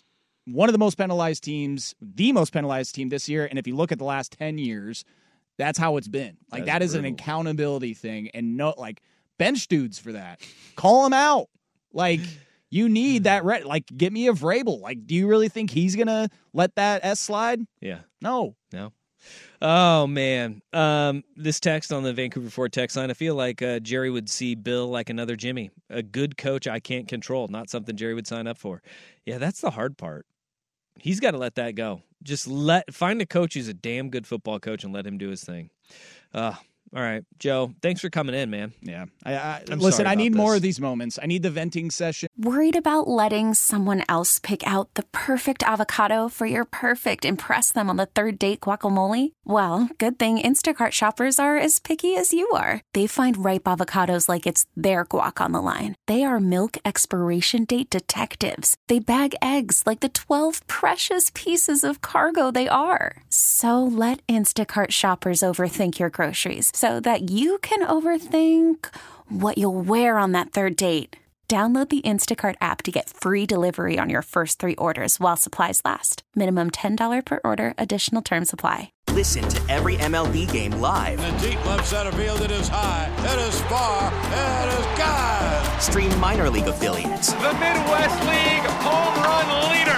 one 0.45 0.69
of 0.69 0.73
the 0.73 0.79
most 0.79 0.97
penalized 0.97 1.45
teams, 1.45 1.95
the 2.01 2.33
most 2.33 2.53
penalized 2.53 2.95
team 2.95 3.09
this 3.09 3.29
year. 3.29 3.47
And 3.47 3.59
if 3.59 3.67
you 3.67 3.77
look 3.77 3.93
at 3.93 3.99
the 3.99 4.05
last 4.05 4.33
ten 4.33 4.59
years, 4.59 5.05
that's 5.59 5.79
how 5.79 5.97
it's 5.97 6.09
been. 6.09 6.37
Like 6.51 6.65
That's 6.65 6.79
that 6.79 6.83
is 6.85 6.95
an 6.95 7.05
accountability 7.05 7.95
thing, 7.95 8.31
and 8.35 8.57
no, 8.57 8.75
like 8.77 9.03
bench 9.39 9.69
dudes 9.69 9.99
for 9.99 10.13
that. 10.13 10.41
Call 10.77 11.05
them 11.05 11.13
out. 11.13 11.49
Like 11.93 12.21
you 12.73 12.89
need 12.89 13.25
that. 13.25 13.45
Red, 13.45 13.67
like 13.67 13.85
get 13.95 14.15
me 14.15 14.29
a 14.29 14.33
Vrabel. 14.33 14.81
Like, 14.81 15.07
do 15.07 15.15
you 15.15 15.29
really 15.29 15.51
think 15.51 15.71
he's 15.71 15.95
gonna 15.95 16.31
let 16.55 16.75
that 16.77 17.05
S 17.05 17.21
slide? 17.21 17.61
Yeah. 17.83 17.99
No. 18.23 18.57
No. 18.73 18.93
Oh 19.61 20.07
man. 20.07 20.63
Um, 20.73 21.23
this 21.37 21.61
text 21.61 21.93
on 21.93 22.03
the 22.03 22.15
Vancouver 22.15 22.49
Ford 22.49 22.73
text 22.73 22.97
line. 22.97 23.11
I 23.11 23.15
feel 23.15 23.35
like 23.35 23.61
uh, 23.61 23.79
Jerry 23.81 24.09
would 24.09 24.31
see 24.31 24.55
Bill 24.55 24.89
like 24.89 25.11
another 25.11 25.37
Jimmy, 25.37 25.71
a 25.91 26.03
good 26.03 26.39
coach 26.39 26.67
I 26.67 26.81
can't 26.81 27.07
control. 27.07 27.47
Not 27.49 27.69
something 27.69 27.95
Jerry 27.95 28.15
would 28.15 28.27
sign 28.27 28.47
up 28.47 28.57
for. 28.57 28.83
Yeah, 29.27 29.37
that's 29.37 29.61
the 29.61 29.71
hard 29.71 29.99
part. 29.99 30.25
He's 30.99 31.21
got 31.21 31.33
to 31.33 31.39
let 31.39 31.57
that 31.57 31.75
go. 31.75 32.01
Just 32.23 32.47
let 32.49 32.95
find 32.95 33.21
a 33.21 33.27
coach 33.27 33.53
who's 33.53 33.69
a 33.69 33.75
damn 33.75 34.09
good 34.09 34.27
football 34.27 34.59
coach 34.59 34.83
and 34.83 34.95
let 34.95 35.07
him 35.07 35.19
do 35.19 35.29
his 35.29 35.45
thing. 35.45 35.69
Uh, 36.33 36.55
all 36.95 37.03
right, 37.03 37.25
Joe. 37.39 37.73
Thanks 37.81 38.03
for 38.03 38.11
coming 38.11 38.35
in, 38.35 38.51
man. 38.51 38.73
Yeah. 38.83 39.07
I, 39.25 39.35
I 39.35 39.63
I'm 39.71 39.79
listen. 39.79 39.93
sorry 40.05 40.09
I 40.09 40.13
about 40.13 40.23
need 40.23 40.35
more 40.35 40.55
of 40.55 40.61
these 40.61 40.79
moments. 40.79 41.19
I 41.23 41.27
need 41.27 41.43
the 41.43 41.51
venting 41.51 41.91
session. 41.91 42.29
Worried 42.37 42.77
about 42.77 43.09
letting 43.09 43.55
someone 43.55 44.05
else 44.11 44.39
pick 44.39 44.67
out 44.67 44.93
the 44.93 45.05
perfect 45.05 45.63
avocado 45.63 46.29
for 46.29 46.45
your 46.45 46.67
perfect 46.67 47.25
impress 47.25 47.73
them 47.73 47.89
on 47.89 47.97
the 47.97 48.07
third 48.07 48.39
date 48.39 48.61
guacamole? 48.61 49.33
Well, 49.45 49.89
good 49.97 50.19
thing 50.19 50.39
Instacart 50.39 50.91
shoppers 50.93 51.39
are 51.39 51.57
as 51.57 51.79
picky 51.79 52.15
as 52.15 52.35
you 52.35 52.49
are. 52.51 52.83
They 52.93 53.07
find 53.07 53.43
ripe 53.43 53.65
avocados 53.65 54.29
like 54.29 54.47
it's 54.47 54.67
their 54.77 55.07
guac 55.07 55.43
on 55.43 55.53
the 55.53 55.63
line. 55.63 55.95
They 56.07 56.25
are 56.25 56.41
milk 56.41 56.77
expiration 56.85 57.65
date 57.65 57.89
detectives. 57.89 58.77
They 58.89 58.99
bag 58.99 59.35
eggs 59.41 59.85
like 59.87 60.01
the 60.01 60.11
12 60.11 60.67
precious 60.67 61.31
pieces 61.35 61.85
of 61.85 62.03
cargo 62.03 62.51
they 62.51 62.69
are. 62.69 63.23
So 63.31 63.83
let 63.83 64.27
Instacart 64.27 64.91
shoppers 64.91 65.41
overthink 65.41 65.99
your 65.99 66.11
groceries 66.11 66.71
so 66.83 66.99
that 66.99 67.31
you 67.31 67.59
can 67.59 67.87
overthink 67.87 68.93
what 69.29 69.57
you'll 69.57 69.81
wear 69.81 70.19
on 70.19 70.33
that 70.33 70.51
third 70.51 70.75
date. 70.75 71.15
Download 71.49 71.89
the 71.89 72.01
Instacart 72.01 72.57
app 72.61 72.83
to 72.83 72.91
get 72.91 73.09
free 73.09 73.47
delivery 73.47 73.99
on 74.01 74.11
your 74.11 74.23
first 74.23 74.59
three 74.59 74.75
orders 74.77 75.21
while 75.21 75.37
supplies 75.37 75.81
last. 75.85 76.25
Minimum 76.35 76.71
$10 76.71 77.25
per 77.25 77.41
order, 77.45 77.75
additional 77.79 78.21
term 78.21 78.45
supply. 78.45 78.91
Listen 79.11 79.47
to 79.51 79.61
every 79.71 79.97
MLB 79.97 80.51
game 80.51 80.73
live. 80.81 81.21
In 81.21 81.37
the 81.37 81.51
deep 81.51 81.67
left 81.67 81.87
center 81.87 82.11
field, 82.13 82.41
it 82.41 82.51
is 82.51 82.67
high, 82.69 83.07
it 83.19 83.39
is 83.47 83.61
far, 83.71 84.09
it 84.11 84.69
is 84.77 84.99
God. 84.99 85.81
Stream 85.81 86.19
minor 86.19 86.51
league 86.51 86.67
affiliates 86.67 87.33
The 87.35 87.53
Midwest 87.63 88.19
League 88.27 88.67
home 88.83 89.23
run 89.23 89.71
leader. 89.71 89.92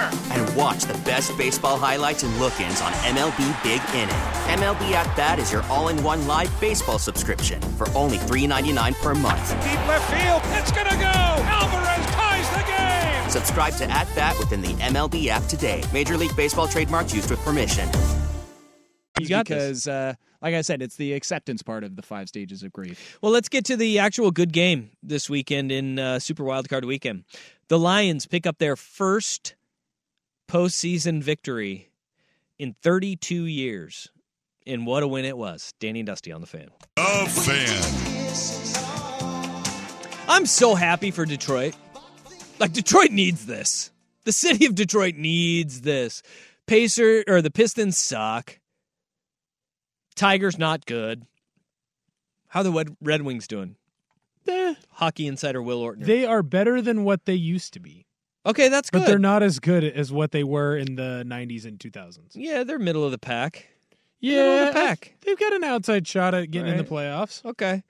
And 0.55 0.63
watch 0.63 0.83
the 0.83 0.93
best 0.99 1.37
baseball 1.37 1.77
highlights 1.77 2.23
and 2.23 2.35
look 2.39 2.59
ins 2.59 2.81
on 2.81 2.91
MLB 2.93 3.63
Big 3.63 3.81
Inning. 3.93 4.15
MLB 4.59 4.91
At 4.91 5.15
Bat 5.15 5.39
is 5.39 5.51
your 5.51 5.63
all 5.63 5.89
in 5.89 6.01
one 6.03 6.25
live 6.27 6.51
baseball 6.59 6.99
subscription 6.99 7.61
for 7.61 7.89
only 7.91 8.17
$3.99 8.17 8.95
per 9.01 9.13
month. 9.15 9.49
Deep 9.63 9.87
left 9.87 10.11
field, 10.11 10.41
it's 10.57 10.71
gonna 10.71 10.89
go. 10.95 11.43
Alvarez 11.45 12.05
ties 12.13 12.49
the 12.51 12.63
game. 12.71 13.29
Subscribe 13.29 13.73
to 13.75 13.89
At 13.89 14.07
Bat 14.15 14.37
within 14.39 14.61
the 14.61 14.73
MLB 14.75 15.27
app 15.27 15.43
today. 15.43 15.83
Major 15.93 16.17
League 16.17 16.35
Baseball 16.35 16.67
trademarks 16.67 17.13
used 17.13 17.29
with 17.29 17.39
permission. 17.39 17.87
You 19.19 19.29
got 19.29 19.47
this. 19.47 19.55
because, 19.55 19.87
uh, 19.87 20.13
like 20.41 20.55
I 20.55 20.61
said, 20.61 20.81
it's 20.81 20.97
the 20.97 21.13
acceptance 21.13 21.63
part 21.63 21.85
of 21.85 21.95
the 21.95 22.01
five 22.01 22.27
stages 22.27 22.63
of 22.63 22.73
grief. 22.73 23.17
Well, 23.21 23.31
let's 23.31 23.47
get 23.47 23.63
to 23.65 23.77
the 23.77 23.97
actual 23.99 24.29
good 24.29 24.51
game 24.51 24.91
this 25.01 25.29
weekend 25.29 25.71
in 25.71 25.97
uh, 25.97 26.19
Super 26.19 26.43
Wildcard 26.43 26.83
Weekend. 26.85 27.23
The 27.69 27.79
Lions 27.79 28.27
pick 28.27 28.45
up 28.45 28.57
their 28.57 28.75
first 28.75 29.54
postseason 30.47 31.21
victory 31.21 31.89
in 32.57 32.75
32 32.81 33.45
years. 33.45 34.09
And 34.67 34.85
what 34.87 35.03
a 35.03 35.07
win 35.07 35.25
it 35.25 35.37
was. 35.37 35.73
Danny 35.79 35.99
and 35.99 36.07
Dusty 36.07 36.31
on 36.31 36.41
the 36.41 36.47
fan. 36.47 36.69
A 36.97 37.27
fan. 37.27 38.95
I'm 40.27 40.45
so 40.45 40.73
happy 40.75 41.11
for 41.11 41.25
Detroit. 41.25 41.75
Like, 42.59 42.73
Detroit 42.73 43.11
needs 43.11 43.45
this. 43.45 43.91
The 44.23 44.31
city 44.31 44.65
of 44.65 44.73
Detroit 44.73 45.15
needs 45.15 45.81
this. 45.81 46.23
Pacer 46.67 47.23
or 47.27 47.41
the 47.43 47.51
Pistons 47.51 47.97
suck. 47.97 48.59
Tigers 50.15 50.57
not 50.57 50.85
good. 50.85 51.23
How 52.47 52.63
the 52.63 52.71
Red, 52.71 52.95
Red 53.01 53.21
Wings 53.21 53.47
doing? 53.47 53.75
Eh, 54.47 54.75
Hockey 54.91 55.27
insider 55.27 55.61
Will 55.61 55.81
Ortner. 55.81 56.05
they 56.05 56.25
are 56.25 56.41
better 56.41 56.81
than 56.81 57.03
what 57.03 57.25
they 57.25 57.33
used 57.33 57.73
to 57.73 57.79
be, 57.79 58.04
okay, 58.45 58.69
that's 58.69 58.89
good. 58.89 58.99
but 58.99 59.07
they're 59.07 59.19
not 59.19 59.43
as 59.43 59.59
good 59.59 59.83
as 59.83 60.11
what 60.11 60.31
they 60.31 60.43
were 60.43 60.77
in 60.77 60.95
the 60.95 61.23
90s 61.27 61.65
and 61.65 61.79
2000s. 61.79 62.19
Yeah, 62.33 62.63
they're 62.63 62.79
middle 62.79 63.03
of 63.03 63.11
the 63.11 63.17
pack. 63.17 63.67
Middle 64.21 64.39
of 64.41 64.59
Yeah, 64.59 64.65
the 64.67 64.71
pack. 64.73 65.15
they've 65.21 65.37
got 65.39 65.53
an 65.53 65.63
outside 65.63 66.07
shot 66.07 66.33
at 66.33 66.49
getting 66.51 66.71
in 66.71 66.77
the 66.77 66.83
playoffs. 66.83 67.43
Okay. 67.45 67.83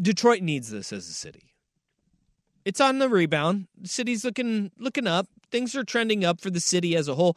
Detroit 0.00 0.42
needs 0.42 0.70
this 0.70 0.92
as 0.92 1.08
a 1.08 1.12
city. 1.12 1.54
It's 2.64 2.80
on 2.80 2.98
the 2.98 3.08
rebound. 3.08 3.66
The 3.80 3.88
city's 3.88 4.24
looking 4.24 4.70
looking 4.78 5.06
up. 5.06 5.26
Things 5.50 5.74
are 5.74 5.82
trending 5.84 6.24
up 6.24 6.40
for 6.40 6.50
the 6.50 6.60
city 6.60 6.94
as 6.94 7.08
a 7.08 7.14
whole. 7.14 7.36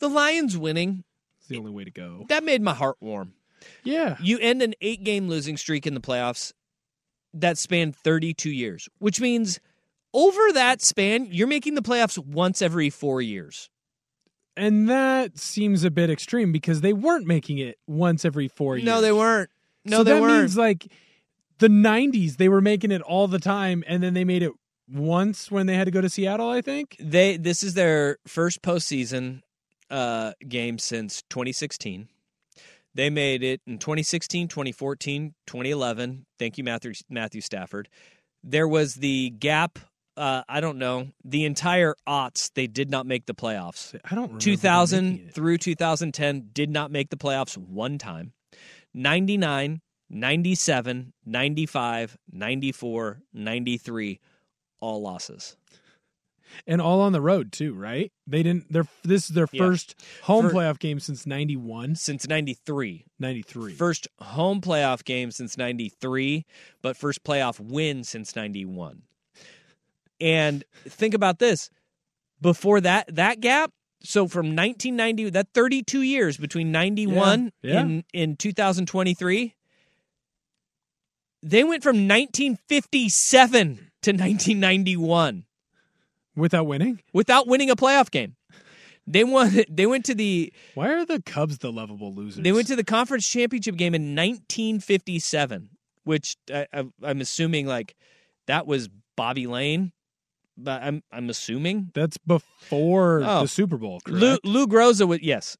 The 0.00 0.08
Lions 0.08 0.58
winning, 0.58 1.04
It's 1.38 1.48
the 1.48 1.56
only 1.56 1.70
way 1.70 1.84
to 1.84 1.90
go. 1.90 2.26
that 2.28 2.44
made 2.44 2.60
my 2.60 2.74
heart 2.74 2.96
warm. 3.00 3.34
Yeah, 3.84 4.16
You 4.20 4.38
end 4.40 4.60
an 4.60 4.74
8-game 4.82 5.26
losing 5.28 5.56
streak 5.56 5.86
in 5.86 5.94
the 5.94 6.00
playoffs 6.00 6.52
that 7.32 7.56
spanned 7.56 7.96
32 7.96 8.50
years, 8.50 8.88
which 8.98 9.20
means 9.20 9.58
over 10.14 10.52
that 10.52 10.80
span, 10.80 11.28
you're 11.30 11.46
making 11.48 11.74
the 11.74 11.82
playoffs 11.82 12.16
once 12.18 12.62
every 12.62 12.88
4 12.88 13.20
years. 13.20 13.68
and 14.56 14.88
that 14.88 15.36
seems 15.36 15.82
a 15.84 15.90
bit 15.90 16.08
extreme 16.10 16.52
because 16.52 16.80
they 16.80 16.92
weren't 16.92 17.26
making 17.26 17.58
it 17.58 17.76
once 17.88 18.24
every 18.24 18.46
four 18.48 18.76
years. 18.76 18.86
No, 18.86 19.00
they 19.00 19.10
weren't. 19.12 19.50
No, 19.84 19.98
so 19.98 20.04
they 20.04 20.12
that 20.12 20.22
weren't. 20.22 20.38
means 20.42 20.56
like 20.56 20.86
the 21.58 21.66
90s, 21.68 22.36
they 22.36 22.48
were 22.48 22.60
making 22.60 22.92
it 22.92 23.02
all 23.02 23.26
the 23.26 23.40
time, 23.40 23.82
and 23.88 24.00
then 24.02 24.14
they 24.14 24.24
made 24.24 24.42
it 24.44 24.52
once 24.88 25.50
when 25.50 25.66
they 25.66 25.74
had 25.74 25.86
to 25.86 25.90
go 25.90 26.00
to 26.00 26.08
Seattle. 26.08 26.48
I 26.48 26.60
think. 26.62 26.96
they 27.00 27.36
this 27.36 27.62
is 27.64 27.74
their 27.74 28.18
first 28.28 28.62
postseason 28.62 29.40
uh, 29.90 30.32
game 30.48 30.78
since 30.78 31.22
2016. 31.30 32.08
They 32.94 33.10
made 33.10 33.42
it 33.42 33.60
in 33.66 33.78
2016, 33.78 34.46
2014, 34.46 35.34
2011. 35.48 36.26
Thank 36.38 36.58
you, 36.58 36.62
Matthew, 36.64 36.92
Matthew 37.10 37.40
Stafford. 37.40 37.88
There 38.44 38.68
was 38.68 38.94
the 38.96 39.30
gap. 39.30 39.80
Uh, 40.16 40.42
I 40.48 40.60
don't 40.60 40.78
know. 40.78 41.08
The 41.24 41.44
entire 41.44 41.94
aughts, 42.06 42.50
they 42.54 42.66
did 42.68 42.88
not 42.90 43.04
make 43.06 43.26
the 43.26 43.34
playoffs. 43.34 43.98
I 44.08 44.14
don't 44.14 44.40
2000 44.40 45.32
through 45.32 45.58
2010 45.58 46.50
did 46.52 46.70
not 46.70 46.90
make 46.92 47.10
the 47.10 47.16
playoffs 47.16 47.56
one 47.56 47.98
time. 47.98 48.32
99, 48.92 49.80
97, 50.08 51.12
95, 51.26 52.16
94, 52.30 53.22
93, 53.32 54.20
all 54.80 55.02
losses. 55.02 55.56
and 56.68 56.80
all 56.80 57.00
on 57.00 57.10
the 57.12 57.20
road 57.20 57.50
too, 57.50 57.74
right? 57.74 58.12
They 58.28 58.44
didn't. 58.44 58.70
They're 58.72 58.86
this 59.02 59.24
is 59.28 59.34
their 59.34 59.48
Yeah. 59.50 59.58
first 59.64 59.96
home 60.22 60.48
For- 60.48 60.54
playoff 60.54 60.78
game 60.78 61.00
since 61.00 61.26
'91, 61.26 61.96
Since 61.96 62.28
93. 62.28 63.04
'93. 63.18 63.72
First 63.74 64.06
home 64.20 64.60
playoff 64.60 65.04
game 65.04 65.32
since 65.32 65.56
93, 65.58 66.44
but 66.82 66.96
first 66.96 67.24
playoff 67.24 67.58
win 67.58 68.04
since 68.04 68.36
91. 68.36 69.02
And 70.24 70.64
think 70.88 71.12
about 71.12 71.38
this. 71.38 71.68
Before 72.40 72.80
that 72.80 73.14
that 73.14 73.40
gap, 73.40 73.72
so 74.02 74.26
from 74.26 74.56
1990 74.56 75.30
that 75.30 75.48
32 75.54 76.00
years 76.02 76.36
between 76.38 76.72
91 76.72 77.52
Yeah, 77.62 77.72
yeah. 77.72 77.80
and 77.80 78.04
in 78.12 78.36
2023, 78.36 79.54
they 81.42 81.62
went 81.64 81.82
from 81.82 82.08
1957 82.08 83.90
to 84.02 84.10
1991 84.10 85.44
without 86.36 86.66
winning. 86.66 87.00
without 87.12 87.46
winning 87.46 87.70
a 87.70 87.76
playoff 87.76 88.10
game. 88.10 88.36
They 89.06 89.24
won 89.24 89.62
they 89.70 89.86
went 89.86 90.06
to 90.06 90.14
the 90.14 90.52
Why 90.74 90.88
are 90.92 91.04
the 91.04 91.22
Cubs 91.22 91.58
the 91.58 91.70
lovable 91.70 92.14
losers? 92.14 92.42
They 92.42 92.52
went 92.52 92.66
to 92.68 92.76
the 92.76 92.84
conference 92.84 93.28
championship 93.28 93.76
game 93.76 93.94
in 93.94 94.14
1957, 94.16 95.68
which 96.04 96.36
I, 96.52 96.66
I, 96.72 96.84
I'm 97.02 97.20
assuming 97.20 97.66
like 97.66 97.94
that 98.46 98.66
was 98.66 98.88
Bobby 99.16 99.46
Layne. 99.46 99.92
But 100.56 100.82
I'm 100.82 101.02
I'm 101.10 101.28
assuming 101.30 101.90
That's 101.94 102.16
before 102.16 103.22
Oh. 103.24 103.42
the 103.42 103.48
Super 103.48 103.76
Bowl. 103.76 104.00
Correct? 104.04 104.20
Lou, 104.44 104.52
Lou 104.52 104.66
Groza 104.66 105.06
was 105.06 105.20
yes 105.22 105.56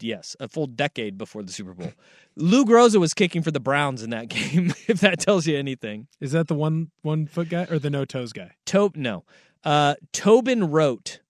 yes 0.00 0.34
a 0.40 0.48
full 0.48 0.66
decade 0.66 1.16
before 1.16 1.42
the 1.44 1.52
Super 1.52 1.72
Bowl. 1.74 1.92
Lou 2.36 2.64
Groza 2.64 2.96
was 2.98 3.14
kicking 3.14 3.42
for 3.42 3.52
the 3.52 3.60
Browns 3.60 4.02
in 4.02 4.10
that 4.10 4.28
game. 4.36 4.74
If 4.88 5.00
that 5.00 5.20
tells 5.20 5.46
you 5.46 5.56
anything, 5.56 6.08
Is 6.20 6.32
that 6.32 6.48
the 6.48 6.54
one 6.54 6.90
one 7.02 7.26
foot 7.26 7.48
guy 7.48 7.66
or 7.70 7.78
the 7.78 7.90
no 7.90 8.04
toes 8.04 8.32
guy? 8.32 8.50
to- 8.66 8.90
no, 8.96 9.24
uh, 9.62 9.94
Tobin 10.12 10.64
Rote 10.70 11.20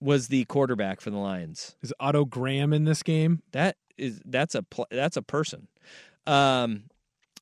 was 0.00 0.26
the 0.28 0.44
quarterback 0.46 1.00
for 1.00 1.10
the 1.10 1.16
Lions. 1.18 1.76
Is 1.82 1.94
Otto 2.00 2.24
Graham 2.24 2.72
in 2.72 2.84
this 2.84 3.02
game? 3.04 3.42
That 3.52 3.76
is 3.96 4.20
that's 4.24 4.56
a 4.56 4.62
pl- 4.64 4.88
that's 4.90 5.16
a 5.16 5.22
person. 5.22 5.68
Um, 6.26 6.84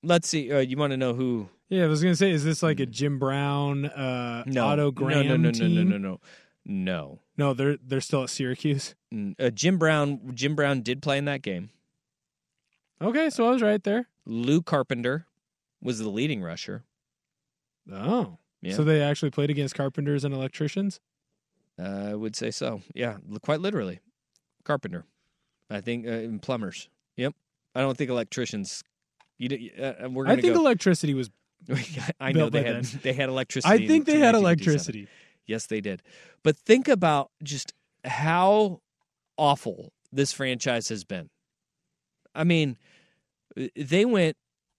let's 0.02 0.28
see. 0.28 0.52
Uh, 0.52 0.58
you 0.58 0.76
want 0.76 0.90
to 0.90 0.96
know 0.99 1.14
who? 1.14 1.49
Yeah, 1.72 1.84
I 1.84 1.86
was 1.86 2.02
gonna 2.02 2.14
say, 2.16 2.30
is 2.30 2.44
this 2.44 2.62
like 2.62 2.80
a 2.80 2.86
Jim 2.86 3.18
Brown, 3.18 3.86
uh, 3.86 4.44
No, 4.46 4.66
Otto 4.66 4.82
no, 4.84 4.90
Graham 4.90 5.26
no, 5.26 5.36
no, 5.36 5.42
no, 5.48 5.50
team? 5.52 5.74
no, 5.74 5.96
no, 5.96 5.96
no, 5.96 6.20
no. 6.66 7.18
No, 7.38 7.54
they're 7.54 7.78
they're 7.82 8.02
still 8.02 8.24
at 8.24 8.28
Syracuse. 8.30 8.94
Mm, 9.12 9.34
Uh, 9.40 9.48
Jim 9.48 9.78
Brown. 9.78 10.32
Jim 10.34 10.54
Brown 10.54 10.82
did 10.82 11.00
play 11.00 11.16
in 11.16 11.24
that 11.24 11.40
game. 11.40 11.70
Okay, 13.00 13.30
so 13.30 13.46
I 13.48 13.50
was 13.52 13.62
right 13.62 13.82
there. 13.82 14.06
Lew 14.26 14.60
Carpenter 14.60 15.26
was 15.80 15.98
the 15.98 16.10
leading 16.10 16.42
rusher. 16.42 16.84
Oh, 17.90 18.36
Yeah. 18.60 18.74
so 18.74 18.84
they 18.84 19.00
actually 19.00 19.30
played 19.30 19.48
against 19.48 19.74
carpenters 19.74 20.24
and 20.24 20.34
electricians. 20.34 21.00
Uh, 21.78 22.10
I 22.10 22.14
would 22.14 22.36
say 22.36 22.50
so. 22.50 22.82
Yeah, 22.94 23.16
quite 23.40 23.60
literally, 23.60 24.00
carpenter. 24.62 25.06
I 25.70 25.80
think 25.80 26.06
uh, 26.06 26.38
plumbers. 26.42 26.90
Yep. 27.16 27.34
I 27.74 27.80
don't 27.80 27.96
think 27.96 28.10
electricians. 28.10 28.84
You. 29.38 29.70
Uh, 29.82 30.10
we're 30.10 30.26
I 30.26 30.34
think 30.38 30.54
go. 30.54 30.60
electricity 30.60 31.14
was. 31.14 31.30
I 32.20 32.33
know 32.33 32.48
they 32.48 32.62
had 32.64 32.85
then. 32.85 33.01
they 33.03 33.12
had 33.12 33.29
electricity. 33.29 33.85
I 33.85 33.87
think 33.87 34.07
they 34.07 34.18
had 34.18 34.35
electricity. 34.35 35.09
Yes, 35.46 35.66
they 35.66 35.81
did. 35.81 36.03
But 36.42 36.57
think 36.57 36.88
about 36.88 37.31
just 37.42 37.72
how 38.05 38.81
awful 39.37 39.92
this 40.12 40.33
franchise 40.33 40.88
has 40.88 41.05
been. 41.05 41.31
I 42.35 42.44
mean, 42.44 42.77
they 43.77 44.05
went 44.05 44.37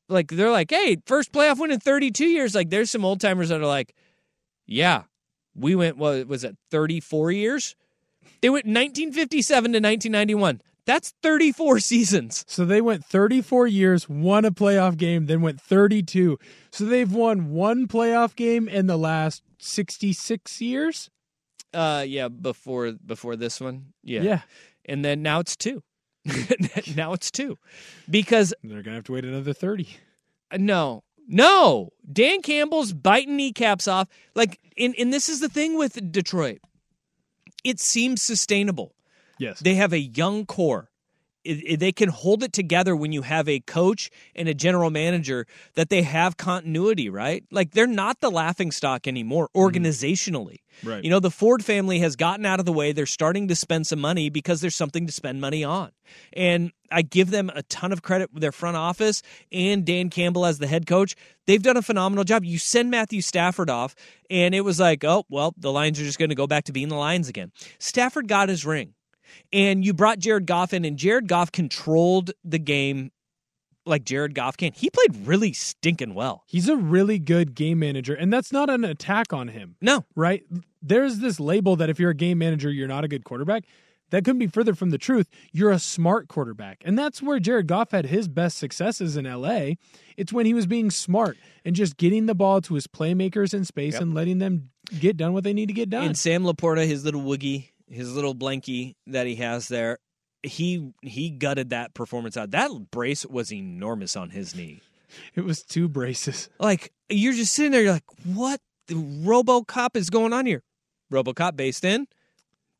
like 0.09 0.29
they're 0.29 0.51
like, 0.51 0.71
"Hey, 0.71 0.97
first 1.05 1.31
playoff 1.31 1.59
win 1.59 1.71
in 1.71 1.79
32 1.79 2.25
years." 2.25 2.55
Like 2.55 2.69
there's 2.69 2.91
some 2.91 3.05
old 3.05 3.21
timers 3.21 3.49
that 3.49 3.61
are 3.61 3.65
like, 3.65 3.95
"Yeah, 4.65 5.03
we 5.55 5.75
went 5.75 5.97
what 5.97 6.27
was 6.27 6.43
it 6.43 6.57
34 6.71 7.31
years?" 7.31 7.75
They 8.41 8.49
went 8.49 8.65
1957 8.65 9.73
to 9.73 9.79
1991. 9.79 10.61
That's 10.85 11.13
34 11.23 11.79
seasons. 11.91 12.43
So 12.47 12.65
they 12.65 12.81
went 12.81 13.05
34 13.05 13.67
years, 13.67 14.09
won 14.09 14.45
a 14.45 14.51
playoff 14.51 14.97
game, 14.97 15.25
then 15.27 15.41
went 15.41 15.61
32. 15.61 16.37
So 16.71 16.85
they've 16.85 17.11
won 17.11 17.51
one 17.51 17.87
playoff 17.87 18.35
game 18.35 18.67
in 18.67 18.87
the 18.87 18.97
last 18.97 19.43
66 19.59 20.61
years. 20.61 21.09
Uh 21.73 22.03
yeah, 22.07 22.27
before 22.27 22.91
before 23.05 23.35
this 23.35 23.59
one. 23.59 23.93
Yeah. 24.03 24.21
Yeah. 24.21 24.41
And 24.85 25.03
then 25.03 25.21
now 25.21 25.39
it's 25.39 25.55
two. 25.55 25.81
now 26.95 27.13
it's 27.13 27.31
two. 27.31 27.57
Because 28.09 28.53
They're 28.63 28.83
gonna 28.83 28.97
have 28.97 29.05
to 29.05 29.13
wait 29.13 29.25
another 29.25 29.53
30. 29.53 29.87
Uh, 30.51 30.57
No, 30.57 31.03
no. 31.27 31.89
Dan 32.11 32.41
Campbell's 32.41 32.93
biting 32.93 33.37
kneecaps 33.37 33.87
off. 33.87 34.07
Like, 34.35 34.59
and, 34.77 34.93
and 34.99 35.11
this 35.11 35.29
is 35.29 35.39
the 35.39 35.49
thing 35.49 35.77
with 35.77 36.11
Detroit. 36.11 36.59
It 37.63 37.79
seems 37.79 38.21
sustainable. 38.21 38.92
Yes. 39.37 39.59
They 39.59 39.75
have 39.75 39.93
a 39.93 39.99
young 39.99 40.45
core. 40.45 40.89
It- 41.43 41.73
it- 41.73 41.79
they 41.81 41.91
can 41.91 42.07
hold 42.07 42.41
it 42.41 42.53
together 42.53 42.95
when 42.95 43.11
you 43.11 43.23
have 43.23 43.49
a 43.49 43.59
coach 43.59 44.09
and 44.33 44.47
a 44.47 44.53
general 44.53 44.89
manager 44.89 45.45
that 45.75 45.89
they 45.89 46.01
have 46.03 46.37
continuity, 46.37 47.09
right? 47.09 47.43
Like 47.51 47.71
they're 47.71 47.85
not 47.85 48.21
the 48.21 48.31
laughing 48.31 48.71
stock 48.71 49.07
anymore 49.07 49.49
mm-hmm. 49.49 49.59
organizationally. 49.59 50.59
Right. 50.83 51.03
You 51.03 51.09
know, 51.09 51.19
the 51.19 51.29
Ford 51.29 51.63
family 51.63 51.99
has 51.99 52.15
gotten 52.15 52.45
out 52.45 52.61
of 52.61 52.65
the 52.65 52.71
way. 52.71 52.93
They're 52.93 53.05
starting 53.05 53.49
to 53.49 53.55
spend 53.55 53.87
some 53.87 53.99
money 53.99 54.29
because 54.29 54.61
there's 54.61 54.75
something 54.75 55.05
to 55.05 55.11
spend 55.11 55.41
money 55.41 55.65
on. 55.65 55.91
And 56.31 56.71
I 56.89 57.01
give 57.01 57.29
them 57.29 57.51
a 57.53 57.63
ton 57.63 57.91
of 57.91 58.01
credit 58.01 58.33
with 58.33 58.41
their 58.41 58.51
front 58.53 58.77
office 58.77 59.21
and 59.51 59.85
Dan 59.85 60.09
Campbell 60.09 60.45
as 60.45 60.59
the 60.59 60.67
head 60.67 60.87
coach. 60.87 61.15
They've 61.45 61.61
done 61.61 61.75
a 61.77 61.81
phenomenal 61.81 62.23
job. 62.23 62.45
You 62.45 62.57
send 62.57 62.89
Matthew 62.89 63.21
Stafford 63.21 63.69
off, 63.69 63.95
and 64.29 64.55
it 64.55 64.61
was 64.61 64.79
like, 64.79 65.03
oh, 65.03 65.25
well, 65.29 65.53
the 65.57 65.71
Lions 65.71 65.99
are 65.99 66.05
just 66.05 66.19
going 66.19 66.29
to 66.29 66.35
go 66.35 66.47
back 66.47 66.63
to 66.65 66.71
being 66.71 66.87
the 66.87 66.95
Lions 66.95 67.27
again. 67.27 67.51
Stafford 67.79 68.27
got 68.27 68.47
his 68.47 68.65
ring. 68.65 68.93
And 69.51 69.83
you 69.85 69.93
brought 69.93 70.19
Jared 70.19 70.45
Goff 70.45 70.73
in, 70.73 70.85
and 70.85 70.97
Jared 70.97 71.27
Goff 71.27 71.51
controlled 71.51 72.31
the 72.43 72.59
game 72.59 73.11
like 73.85 74.05
Jared 74.05 74.33
Goff 74.33 74.55
can. 74.55 74.71
He 74.73 74.89
played 74.89 75.27
really 75.27 75.51
stinking 75.53 76.13
well. 76.13 76.43
He's 76.47 76.69
a 76.69 76.75
really 76.77 77.19
good 77.19 77.53
game 77.55 77.79
manager, 77.79 78.13
and 78.13 78.31
that's 78.31 78.51
not 78.51 78.69
an 78.69 78.83
attack 78.85 79.33
on 79.33 79.49
him. 79.49 79.75
No. 79.81 80.05
Right? 80.15 80.43
There's 80.81 81.19
this 81.19 81.39
label 81.39 81.75
that 81.77 81.89
if 81.89 81.99
you're 81.99 82.11
a 82.11 82.15
game 82.15 82.37
manager, 82.37 82.69
you're 82.71 82.87
not 82.87 83.03
a 83.03 83.07
good 83.07 83.23
quarterback. 83.25 83.63
That 84.09 84.23
couldn't 84.23 84.39
be 84.39 84.47
further 84.47 84.75
from 84.75 84.91
the 84.91 84.99
truth. 84.99 85.27
You're 85.51 85.71
a 85.71 85.79
smart 85.79 86.27
quarterback. 86.27 86.83
And 86.85 86.99
that's 86.99 87.19
where 87.21 87.39
Jared 87.39 87.65
Goff 87.65 87.91
had 87.91 88.05
his 88.05 88.27
best 88.27 88.57
successes 88.59 89.17
in 89.17 89.25
LA. 89.25 89.71
It's 90.17 90.31
when 90.31 90.45
he 90.45 90.53
was 90.53 90.67
being 90.67 90.91
smart 90.91 91.35
and 91.65 91.75
just 91.75 91.97
getting 91.97 92.27
the 92.27 92.35
ball 92.35 92.61
to 92.61 92.75
his 92.75 92.85
playmakers 92.85 93.55
in 93.55 93.65
space 93.65 93.93
Yep. 93.93 94.01
and 94.03 94.13
letting 94.13 94.37
them 94.37 94.69
get 94.99 95.17
done 95.17 95.33
what 95.33 95.43
they 95.43 95.53
need 95.53 95.65
to 95.67 95.73
get 95.73 95.89
done. 95.89 96.03
And 96.03 96.17
Sam 96.17 96.43
LaPorta, 96.43 96.85
his 96.85 97.03
little 97.03 97.21
woogie, 97.23 97.69
his 97.93 98.13
little 98.15 98.35
blankie 98.35 98.95
that 99.07 99.27
he 99.27 99.35
has 99.35 99.67
there, 99.67 99.99
he 100.41 100.91
he 101.01 101.29
gutted 101.29 101.69
that 101.69 101.93
performance 101.93 102.35
out. 102.35 102.51
That 102.51 102.91
brace 102.91 103.25
was 103.25 103.51
enormous 103.51 104.15
on 104.15 104.31
his 104.31 104.55
knee. 104.55 104.81
It 105.35 105.41
was 105.41 105.61
two 105.61 105.87
braces. 105.87 106.49
Like 106.57 106.91
you're 107.07 107.33
just 107.33 107.53
sitting 107.53 107.71
there, 107.71 107.83
you're 107.83 107.93
like, 107.93 108.03
what 108.23 108.59
the 108.87 108.95
RoboCop 108.95 109.95
is 109.95 110.09
going 110.09 110.33
on 110.33 110.47
here? 110.47 110.63
RoboCop 111.11 111.55
based 111.55 111.85
in 111.85 112.07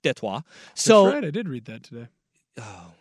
Detroit. 0.01 0.41
So 0.73 1.03
That's 1.03 1.13
right. 1.13 1.25
I 1.25 1.29
did 1.29 1.47
read 1.47 1.65
that 1.65 1.83
today. 1.83 2.07
Oh, 2.59 2.91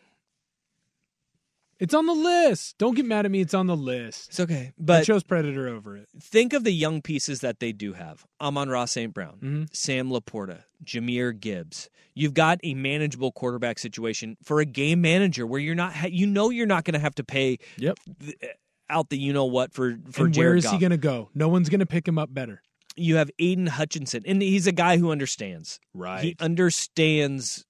It's 1.82 1.94
on 1.94 2.06
the 2.06 2.14
list. 2.14 2.78
Don't 2.78 2.94
get 2.94 3.04
mad 3.06 3.24
at 3.24 3.30
me. 3.32 3.40
It's 3.40 3.54
on 3.54 3.66
the 3.66 3.76
list. 3.76 4.28
It's 4.30 4.38
okay. 4.40 4.66
I 4.68 4.72
But 4.78 5.04
chose 5.04 5.24
Predator 5.24 5.68
over 5.68 5.96
it. 5.96 6.08
think 6.20 6.52
of 6.52 6.62
the 6.62 6.70
young 6.70 7.02
pieces 7.02 7.40
that 7.40 7.58
they 7.58 7.72
do 7.72 7.92
have. 7.94 8.24
Amon-Ra 8.40 8.84
St. 8.84 9.12
Brown, 9.12 9.38
Mm-hmm. 9.42 9.62
Sam 9.72 10.08
LaPorta, 10.10 10.62
Jahmyr 10.84 11.38
Gibbs. 11.38 11.90
You've 12.14 12.34
got 12.34 12.60
a 12.62 12.74
manageable 12.74 13.32
quarterback 13.32 13.78
situation 13.80 14.36
for 14.44 14.60
a 14.60 14.64
game 14.64 15.00
manager 15.00 15.44
where 15.46 15.58
you're 15.60 15.74
not, 15.74 15.92
ha- 15.92 16.08
you 16.10 16.26
know, 16.26 16.50
you're 16.50 16.66
not 16.66 16.84
going 16.84 16.94
to 16.94 17.00
have 17.00 17.16
to 17.16 17.24
pay 17.24 17.58
Yep. 17.78 17.98
th- 18.20 18.36
out 18.88 19.08
the 19.10 19.16
you 19.18 19.32
know 19.32 19.46
what 19.46 19.72
for 19.72 19.96
for 20.12 20.26
and 20.26 20.34
Jared 20.34 20.48
where 20.50 20.56
is 20.56 20.70
he 20.70 20.78
going 20.78 20.90
to 20.90 20.96
go? 20.98 21.30
No 21.34 21.48
one's 21.48 21.68
going 21.70 21.80
to 21.80 21.86
pick 21.86 22.06
him 22.06 22.18
up 22.18 22.32
better. 22.32 22.62
You 22.94 23.16
have 23.16 23.30
Aidan 23.38 23.66
Hutchinson, 23.68 24.22
and 24.26 24.42
he's 24.42 24.66
a 24.66 24.72
guy 24.72 24.98
who 24.98 25.10
understands. 25.10 25.80
Right. 25.94 26.22
He 26.22 26.36
understands, 26.38 27.64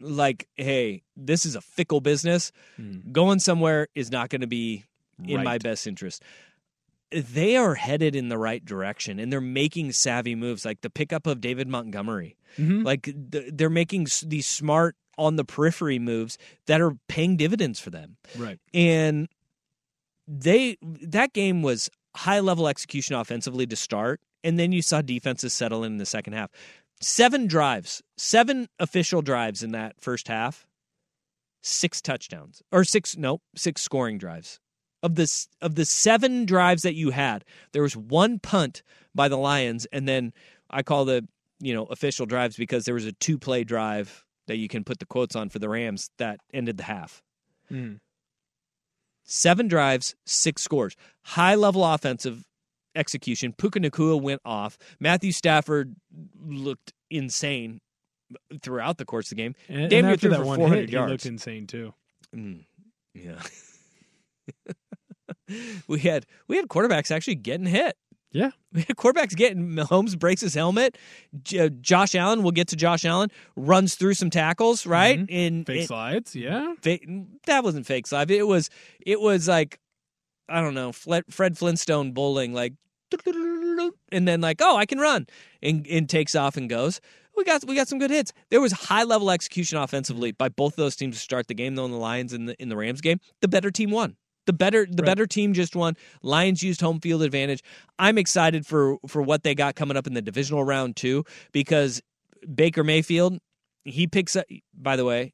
like, 0.00 0.48
hey, 0.56 1.02
this 1.16 1.44
is 1.46 1.54
a 1.54 1.60
fickle 1.60 2.00
business. 2.00 2.52
Hmm. 2.76 3.12
Going 3.12 3.38
somewhere 3.38 3.88
is 3.94 4.10
not 4.10 4.28
going 4.30 4.40
to 4.40 4.46
be 4.46 4.84
in 5.24 5.44
my 5.44 5.58
best 5.58 5.86
interest. 5.86 6.22
they 7.12 7.56
are 7.56 7.74
headed 7.74 8.14
in 8.14 8.28
the 8.28 8.38
right 8.38 8.64
direction 8.64 9.18
and 9.18 9.32
they're 9.32 9.40
making 9.40 9.90
savvy 9.90 10.34
moves 10.36 10.64
like 10.64 10.80
the 10.82 10.88
pickup 10.88 11.26
of 11.26 11.40
David 11.40 11.66
Montgomery. 11.66 12.36
Mhm. 12.56 12.84
Like 12.84 13.10
they're 13.14 13.68
making 13.68 14.06
these 14.26 14.46
smart 14.46 14.94
on 15.18 15.34
the 15.34 15.44
periphery 15.44 15.98
moves 15.98 16.38
that 16.66 16.80
are 16.80 16.92
paying 17.08 17.36
dividends 17.36 17.80
for 17.80 17.90
them. 17.90 18.16
Right. 18.38 18.60
And 18.72 19.28
they 20.28 20.76
that 20.82 21.32
game 21.32 21.62
was 21.62 21.90
high 22.14 22.40
level 22.40 22.68
execution 22.68 23.16
offensively 23.16 23.66
to 23.66 23.76
start 23.76 24.20
and 24.44 24.58
then 24.58 24.70
you 24.72 24.80
saw 24.80 25.02
defenses 25.02 25.52
settle 25.52 25.82
in 25.84 25.92
in 25.92 25.98
the 25.98 26.06
second 26.06 26.32
half. 26.34 26.50
Seven 27.00 27.46
drives, 27.46 28.02
seven 28.18 28.68
official 28.78 29.22
drives 29.22 29.62
in 29.62 29.72
that 29.72 29.94
first 30.00 30.28
half. 30.28 30.66
Six 31.62 32.00
touchdowns 32.00 32.62
or 32.72 32.84
six 32.84 33.16
no, 33.16 33.40
six 33.54 33.82
scoring 33.82 34.18
drives. 34.18 34.60
Of 35.02 35.14
the 35.14 35.46
of 35.62 35.74
the 35.74 35.84
seven 35.84 36.44
drives 36.44 36.82
that 36.82 36.94
you 36.94 37.10
had, 37.10 37.44
there 37.72 37.82
was 37.82 37.96
one 37.96 38.38
punt 38.38 38.82
by 39.14 39.28
the 39.28 39.36
Lions 39.38 39.86
and 39.92 40.06
then 40.06 40.32
I 40.70 40.82
call 40.82 41.04
the, 41.04 41.26
you 41.58 41.74
know, 41.74 41.84
official 41.86 42.26
drives 42.26 42.56
because 42.56 42.84
there 42.84 42.94
was 42.94 43.06
a 43.06 43.12
two 43.12 43.38
play 43.38 43.64
drive 43.64 44.24
that 44.46 44.56
you 44.56 44.68
can 44.68 44.84
put 44.84 44.98
the 44.98 45.06
quotes 45.06 45.36
on 45.36 45.48
for 45.48 45.58
the 45.58 45.68
Rams 45.68 46.10
that 46.18 46.40
ended 46.52 46.76
the 46.76 46.84
half. 46.84 47.22
Mm. 47.70 47.98
Seven 49.24 49.68
drives, 49.68 50.14
six 50.26 50.62
scores. 50.62 50.96
High 51.22 51.54
level 51.54 51.84
offensive 51.84 52.44
execution. 52.94 53.52
Puka 53.52 53.80
Nacua 53.80 54.20
went 54.20 54.40
off. 54.44 54.78
Matthew 54.98 55.32
Stafford 55.32 55.94
looked 56.44 56.92
insane 57.10 57.80
throughout 58.62 58.98
the 58.98 59.04
course 59.04 59.26
of 59.26 59.36
the 59.36 59.42
game. 59.42 59.54
And, 59.68 59.90
Damn 59.90 60.04
and 60.04 60.14
after 60.14 60.20
threw 60.28 60.30
that 60.30 60.38
for 60.40 60.44
one 60.46 60.58
400 60.58 60.80
hit, 60.80 60.90
he 60.90 60.96
looked 61.06 61.26
insane 61.26 61.66
too. 61.66 61.94
Mm, 62.34 62.64
yeah. 63.14 63.40
we 65.88 65.98
had 66.00 66.26
we 66.48 66.56
had 66.56 66.68
quarterbacks 66.68 67.10
actually 67.10 67.34
getting 67.36 67.66
hit. 67.66 67.96
Yeah. 68.32 68.50
We 68.72 68.82
had 68.82 68.96
quarterbacks 68.96 69.34
getting 69.34 69.70
Mahomes 69.70 70.16
breaks 70.16 70.42
his 70.42 70.54
helmet. 70.54 70.96
J- 71.42 71.58
uh, 71.58 71.68
Josh 71.80 72.14
Allen, 72.14 72.44
we'll 72.44 72.52
get 72.52 72.68
to 72.68 72.76
Josh 72.76 73.04
Allen, 73.04 73.28
runs 73.56 73.96
through 73.96 74.14
some 74.14 74.30
tackles, 74.30 74.86
right? 74.86 75.18
Mhm. 75.18 75.26
In 75.28 75.64
Fake 75.64 75.80
in- 75.80 75.86
slides, 75.88 76.36
yeah. 76.36 76.74
that 77.46 77.64
wasn't 77.64 77.84
fake 77.86 78.06
slide. 78.06 78.30
It 78.30 78.46
was 78.46 78.70
it 79.04 79.20
was 79.20 79.48
like 79.48 79.80
I 80.50 80.60
don't 80.60 80.74
know, 80.74 80.92
Fred 80.92 81.56
Flintstone 81.56 82.12
bowling 82.12 82.52
like 82.52 82.74
and 84.12 84.28
then 84.28 84.40
like, 84.40 84.58
"Oh, 84.60 84.76
I 84.76 84.86
can 84.86 84.98
run." 84.98 85.26
And 85.62 85.86
and 85.86 86.08
takes 86.08 86.34
off 86.34 86.56
and 86.56 86.68
goes. 86.68 87.00
We 87.36 87.44
got 87.44 87.64
we 87.64 87.74
got 87.74 87.88
some 87.88 87.98
good 87.98 88.10
hits. 88.10 88.32
There 88.50 88.60
was 88.60 88.72
high 88.72 89.04
level 89.04 89.30
execution 89.30 89.78
offensively 89.78 90.32
by 90.32 90.48
both 90.48 90.76
those 90.76 90.96
teams 90.96 91.16
to 91.16 91.20
start 91.20 91.46
the 91.46 91.54
game 91.54 91.74
though 91.74 91.84
in 91.84 91.90
the 91.90 91.96
Lions 91.96 92.32
in 92.32 92.46
the 92.46 92.60
in 92.60 92.68
the 92.68 92.76
Rams 92.76 93.00
game. 93.00 93.18
The 93.40 93.48
better 93.48 93.70
team 93.70 93.90
won. 93.90 94.16
The 94.46 94.52
better 94.52 94.86
the 94.86 95.02
Right. 95.02 95.06
better 95.06 95.26
team 95.26 95.54
just 95.54 95.76
won. 95.76 95.96
Lions 96.22 96.62
used 96.62 96.80
home 96.80 97.00
field 97.00 97.22
advantage. 97.22 97.62
I'm 97.98 98.18
excited 98.18 98.66
for 98.66 98.98
for 99.06 99.22
what 99.22 99.42
they 99.42 99.54
got 99.54 99.76
coming 99.76 99.96
up 99.96 100.06
in 100.06 100.14
the 100.14 100.22
divisional 100.22 100.64
round 100.64 100.96
too 100.96 101.24
because 101.52 102.02
Baker 102.54 102.82
Mayfield, 102.84 103.38
he 103.84 104.06
picks 104.06 104.34
up 104.36 104.46
by 104.74 104.96
the 104.96 105.04
way, 105.04 105.32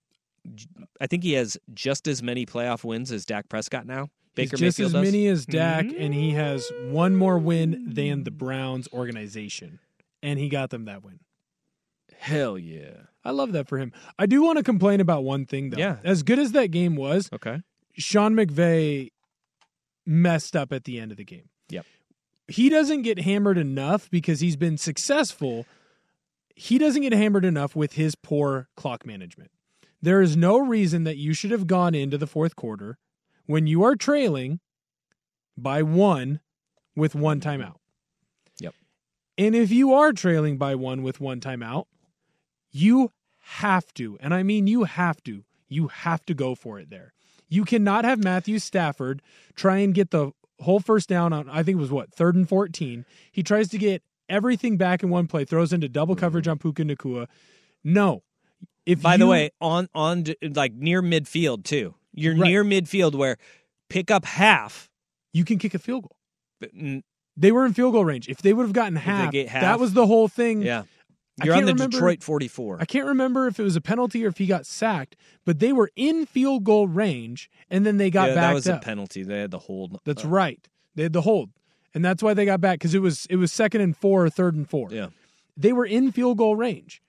I 1.00 1.06
think 1.06 1.22
he 1.24 1.32
has 1.32 1.56
just 1.74 2.06
as 2.06 2.22
many 2.22 2.46
playoff 2.46 2.84
wins 2.84 3.10
as 3.10 3.24
Dak 3.24 3.48
Prescott 3.48 3.86
now. 3.86 4.08
He's 4.36 4.50
just 4.50 4.78
Mayfield 4.78 4.86
as 4.88 4.92
does. 4.92 5.12
many 5.12 5.26
as 5.28 5.46
Dak, 5.46 5.86
and 5.96 6.12
he 6.12 6.30
hmm. 6.30 6.36
has 6.36 6.70
one 6.88 7.16
more 7.16 7.38
win 7.38 7.84
than 7.88 8.24
the 8.24 8.30
Browns 8.30 8.88
organization, 8.92 9.78
and 10.22 10.38
he 10.38 10.48
got 10.48 10.70
them 10.70 10.84
that 10.84 11.02
win. 11.02 11.20
Hell 12.18 12.58
yeah. 12.58 12.92
I 13.24 13.30
love 13.30 13.52
that 13.52 13.68
for 13.68 13.78
him. 13.78 13.92
I 14.18 14.26
do 14.26 14.42
want 14.42 14.58
to 14.58 14.64
complain 14.64 15.00
about 15.00 15.24
one 15.24 15.46
thing 15.46 15.70
though. 15.70 15.78
Yeah. 15.78 15.96
As 16.04 16.22
good 16.22 16.38
as 16.38 16.52
that 16.52 16.70
game 16.70 16.96
was, 16.96 17.28
Okay. 17.32 17.60
Sean 17.94 18.34
McVay 18.34 19.10
messed 20.04 20.54
up 20.54 20.72
at 20.72 20.84
the 20.84 21.00
end 21.00 21.10
of 21.10 21.16
the 21.16 21.24
game. 21.24 21.48
Yep. 21.70 21.86
He 22.48 22.68
doesn't 22.68 23.02
get 23.02 23.20
hammered 23.20 23.58
enough 23.58 24.10
because 24.10 24.40
he's 24.40 24.56
been 24.56 24.78
successful. 24.78 25.66
He 26.54 26.78
doesn't 26.78 27.02
get 27.02 27.12
hammered 27.12 27.44
enough 27.44 27.74
with 27.74 27.94
his 27.94 28.14
poor 28.14 28.68
clock 28.76 29.04
management. 29.04 29.50
There 30.00 30.22
is 30.22 30.36
no 30.36 30.58
reason 30.58 31.04
that 31.04 31.16
you 31.16 31.34
should 31.34 31.50
have 31.50 31.66
gone 31.66 31.94
into 31.94 32.18
the 32.18 32.26
fourth 32.26 32.54
quarter 32.54 32.98
when 33.46 33.66
you 33.66 33.82
are 33.84 33.96
trailing 33.96 34.60
by 35.56 35.82
one 35.82 36.40
with 36.94 37.14
one 37.14 37.40
timeout. 37.40 37.76
Yep. 38.58 38.74
And 39.38 39.54
if 39.54 39.70
you 39.70 39.94
are 39.94 40.12
trailing 40.12 40.58
by 40.58 40.74
one 40.74 41.02
with 41.02 41.20
one 41.20 41.40
timeout, 41.40 41.86
you 42.70 43.12
have 43.38 43.92
to, 43.94 44.18
and 44.20 44.34
I 44.34 44.42
mean 44.42 44.66
you 44.66 44.84
have 44.84 45.22
to, 45.24 45.44
you 45.68 45.88
have 45.88 46.24
to 46.26 46.34
go 46.34 46.54
for 46.54 46.78
it 46.78 46.90
there. 46.90 47.12
You 47.48 47.64
cannot 47.64 48.04
have 48.04 48.22
Matthew 48.22 48.58
Stafford 48.58 49.22
try 49.54 49.78
and 49.78 49.94
get 49.94 50.10
the 50.10 50.32
whole 50.60 50.80
first 50.80 51.08
down 51.08 51.32
on, 51.32 51.48
I 51.48 51.62
think 51.62 51.76
it 51.76 51.80
was 51.80 51.90
what, 51.90 52.12
third 52.12 52.34
and 52.34 52.48
14. 52.48 53.04
He 53.30 53.42
tries 53.42 53.68
to 53.68 53.78
get 53.78 54.02
everything 54.28 54.76
back 54.76 55.02
in 55.02 55.10
one 55.10 55.26
play, 55.26 55.44
throws 55.44 55.72
into 55.72 55.88
double 55.88 56.14
mm-hmm. 56.14 56.20
coverage 56.20 56.48
on 56.48 56.58
Puka 56.58 56.82
Nacua. 56.82 57.28
No. 57.84 58.22
If 58.84 59.02
By 59.02 59.16
the 59.16 59.26
way, 59.26 59.50
on 59.60 59.88
on 59.94 60.24
like 60.42 60.72
near 60.72 61.02
midfield 61.02 61.64
too. 61.64 61.96
You're 62.16 62.34
Right. 62.34 62.48
near 62.48 62.64
midfield 62.64 63.14
where 63.14 63.36
pick 63.88 64.10
up 64.10 64.24
half. 64.24 64.90
you 65.32 65.44
can 65.44 65.58
kick 65.58 65.74
a 65.74 65.78
field 65.78 66.02
goal. 66.04 66.16
But, 66.60 66.74
mm, 66.74 67.02
They 67.36 67.52
were 67.52 67.66
in 67.66 67.74
field 67.74 67.92
goal 67.92 68.04
range. 68.06 68.26
If 68.28 68.38
they 68.40 68.54
would 68.54 68.62
have 68.62 68.72
gotten 68.72 68.96
half, 68.96 69.34
half, 69.34 69.60
that 69.60 69.78
was 69.78 69.92
the 69.92 70.06
whole 70.06 70.26
thing. 70.28 70.62
yeah. 70.62 70.84
You're 71.44 71.54
on 71.54 71.66
the 71.66 71.74
remember- 71.74 71.90
Detroit 71.92 72.22
44. 72.22 72.78
I 72.80 72.86
can't 72.86 73.04
remember 73.04 73.46
if 73.46 73.60
it 73.60 73.62
was 73.62 73.76
a 73.76 73.82
penalty 73.82 74.24
or 74.24 74.28
if 74.28 74.38
he 74.38 74.46
got 74.46 74.64
sacked, 74.64 75.14
but 75.44 75.58
they 75.58 75.70
were 75.74 75.90
in 75.94 76.24
field 76.24 76.64
goal 76.64 76.88
range, 76.88 77.50
and 77.68 77.84
then 77.84 77.98
they 77.98 78.08
got 78.10 78.30
yeah, 78.30 78.34
back 78.36 78.42
that 78.44 78.54
was 78.54 78.66
up. 78.66 78.80
a 78.80 78.84
penalty. 78.86 79.22
They 79.22 79.40
had 79.40 79.50
the 79.50 79.58
hold. 79.58 80.00
That's 80.06 80.24
Uh, 80.24 80.28
right. 80.28 80.66
They 80.94 81.02
had 81.02 81.12
the 81.12 81.20
hold, 81.20 81.50
and 81.92 82.02
that's 82.02 82.22
why 82.22 82.32
they 82.32 82.46
got 82.46 82.62
back 82.62 82.78
because 82.78 82.94
it 82.94 83.00
was 83.02 83.26
it 83.28 83.36
was 83.36 83.52
second 83.52 83.82
and 83.82 83.94
four 83.94 84.24
or 84.24 84.30
third 84.30 84.54
and 84.54 84.66
four. 84.66 84.88
Yeah. 84.90 85.08
They 85.58 85.74
were 85.74 85.84
in 85.84 86.10
field 86.12 86.38
goal 86.38 86.56
range. 86.56 87.02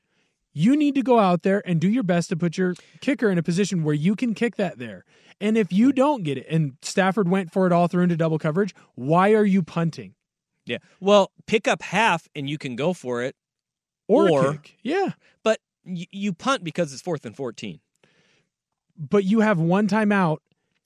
You 0.58 0.76
need 0.76 0.96
to 0.96 1.04
go 1.04 1.20
out 1.20 1.44
there 1.44 1.62
and 1.68 1.80
do 1.80 1.88
your 1.90 2.04
best 2.04 2.30
to 2.30 2.36
put 2.36 2.58
your 2.58 2.74
kicker 3.02 3.30
in 3.30 3.38
a 3.38 3.44
position 3.44 3.84
where 3.84 3.94
you 3.94 4.16
can 4.16 4.34
kick 4.34 4.56
that 4.56 4.80
there. 4.80 5.06
And 5.40 5.56
if 5.58 5.72
you 5.72 5.92
don't 5.94 6.24
get 6.24 6.38
it, 6.38 6.48
and 6.50 6.78
Stafford 6.82 7.30
went 7.30 7.52
for 7.54 7.68
it 7.68 7.72
all 7.72 7.88
through 7.88 8.04
into 8.04 8.18
double 8.18 8.40
coverage, 8.40 8.74
why 8.96 9.34
are 9.34 9.46
you 9.46 9.62
punting 9.62 10.16
Yeah. 10.66 10.80
Well, 11.00 11.32
pick 11.46 11.68
up 11.68 11.82
half 11.84 12.28
and 12.36 12.50
you 12.50 12.58
can 12.58 12.76
go 12.76 12.94
for 12.94 13.22
it. 13.22 13.36
or, 14.08 14.30
Or-? 14.30 14.62
Yeah, 14.82 15.12
But 15.44 15.60
you, 15.84 16.06
you 16.12 16.34
punt 16.34 16.64
because 16.64 16.92
it's 16.92 17.02
fourth 17.04 17.24
and 17.26 17.36
14. 17.36 17.80
but 18.98 19.24
you 19.26 19.42
have 19.42 19.60
one 19.60 19.88
timeout 19.88 20.38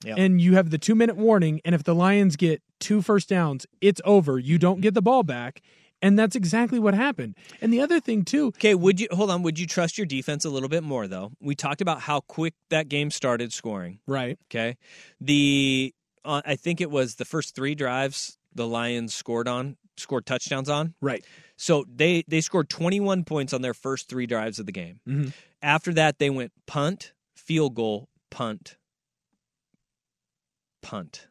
Yeah. 0.04 0.16
and 0.18 0.42
you 0.42 0.56
have 0.56 0.70
the 0.70 0.78
two 0.78 0.96
minute 0.96 1.16
warning. 1.16 1.62
And 1.64 1.74
if 1.74 1.84
the 1.84 1.96
Lions 1.96 2.36
get 2.36 2.62
two 2.80 3.02
first 3.02 3.30
downs, 3.30 3.66
it's 3.80 4.02
over. 4.04 4.38
You 4.38 4.58
don't 4.58 4.82
get 4.82 4.94
the 4.96 5.02
ball 5.02 5.24
back. 5.24 5.62
And 6.02 6.18
that's 6.18 6.36
exactly 6.36 6.80
what 6.80 6.94
happened. 6.96 7.36
And 7.62 7.72
the 7.72 7.80
other 7.82 8.00
thing, 8.00 8.26
too, 8.26 8.48
Okay, 8.48 8.74
would 8.74 9.00
you 9.00 9.08
hold 9.12 9.30
on? 9.30 9.44
Would 9.44 9.60
you 9.60 9.68
trust 9.68 9.98
your 9.98 10.08
defense 10.08 10.46
a 10.46 10.50
little 10.50 10.70
bit 10.70 10.84
more 10.84 11.08
though? 11.08 11.32
We 11.40 11.54
talked 11.56 11.80
about 11.82 12.02
how 12.02 12.22
quick 12.22 12.54
that 12.70 12.90
game 12.90 13.12
started 13.12 13.54
scoring. 13.54 14.00
right? 14.08 14.40
Okay, 14.50 14.78
the 15.20 15.94
uh, 16.26 16.42
I 16.46 16.56
think 16.56 16.82
it 16.82 16.90
was 16.92 17.16
the 17.16 17.26
first 17.26 17.56
three 17.56 17.76
drives 17.76 18.38
the 18.54 18.68
Lions 18.68 19.14
scored 19.14 19.48
on, 19.48 19.78
scored 19.98 20.26
touchdowns 20.26 20.70
on. 20.70 20.94
Right. 21.02 21.24
So 21.56 21.86
they 21.94 22.24
they 22.28 22.42
scored 22.42 22.70
21 22.70 23.24
points 23.24 23.54
on 23.54 23.62
their 23.62 23.74
first 23.76 24.10
three 24.10 24.26
drives 24.26 24.58
of 24.60 24.66
the 24.66 24.72
game. 24.72 25.00
Mhm. 25.08 25.34
After 25.62 25.94
that, 25.94 26.18
they 26.18 26.30
went 26.32 26.52
punt, 26.66 27.14
field 27.36 27.76
goal, 27.76 28.10
punt, 28.32 28.78
punt. 30.82 31.28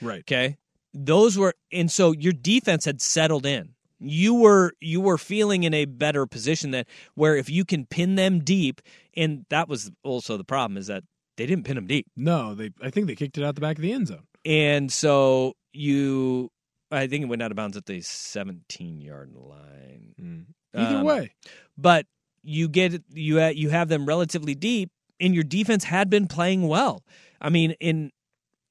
Right. 0.00 0.20
Okay. 0.20 0.56
Those 0.94 1.38
were 1.38 1.54
and 1.70 1.90
so 1.90 2.12
your 2.12 2.32
defense 2.32 2.84
had 2.84 3.00
settled 3.00 3.46
in. 3.46 3.74
You 4.04 4.34
were 4.34 4.72
you 4.80 5.00
were 5.00 5.16
feeling 5.18 5.62
in 5.64 5.72
a 5.74 5.84
better 5.84 6.26
position 6.26 6.72
that 6.72 6.86
where 7.14 7.36
if 7.36 7.48
you 7.48 7.64
can 7.64 7.86
pin 7.86 8.16
them 8.16 8.40
deep, 8.40 8.80
and 9.16 9.46
that 9.48 9.68
was 9.68 9.90
also 10.02 10.36
the 10.36 10.44
problem 10.44 10.76
is 10.76 10.88
that 10.88 11.04
they 11.36 11.46
didn't 11.46 11.64
pin 11.64 11.76
them 11.76 11.86
deep, 11.86 12.06
No, 12.16 12.54
they. 12.54 12.70
I 12.82 12.90
think 12.90 13.06
they 13.06 13.14
kicked 13.14 13.38
it 13.38 13.44
out 13.44 13.54
the 13.54 13.60
back 13.60 13.76
of 13.76 13.82
the 13.82 13.92
end 13.92 14.08
zone. 14.08 14.24
and 14.44 14.92
so 14.92 15.54
you, 15.72 16.50
I 16.90 17.06
think 17.06 17.22
it 17.22 17.26
went 17.28 17.40
out 17.42 17.50
of 17.50 17.56
bounds 17.56 17.76
at 17.76 17.86
the 17.86 18.00
17 18.02 19.00
yard 19.00 19.32
line. 19.34 20.46
Either 20.74 20.96
Um, 20.98 21.04
way, 21.04 21.32
but 21.78 22.06
you 22.42 22.68
get 22.68 23.02
you 23.12 23.40
you 23.48 23.70
have 23.70 23.88
them 23.88 24.04
relatively 24.06 24.54
deep, 24.54 24.90
and 25.20 25.34
your 25.34 25.44
defense 25.44 25.84
had 25.84 26.10
been 26.10 26.26
playing 26.26 26.66
well. 26.66 27.02
I 27.40 27.50
mean, 27.50 27.72
in 27.80 28.10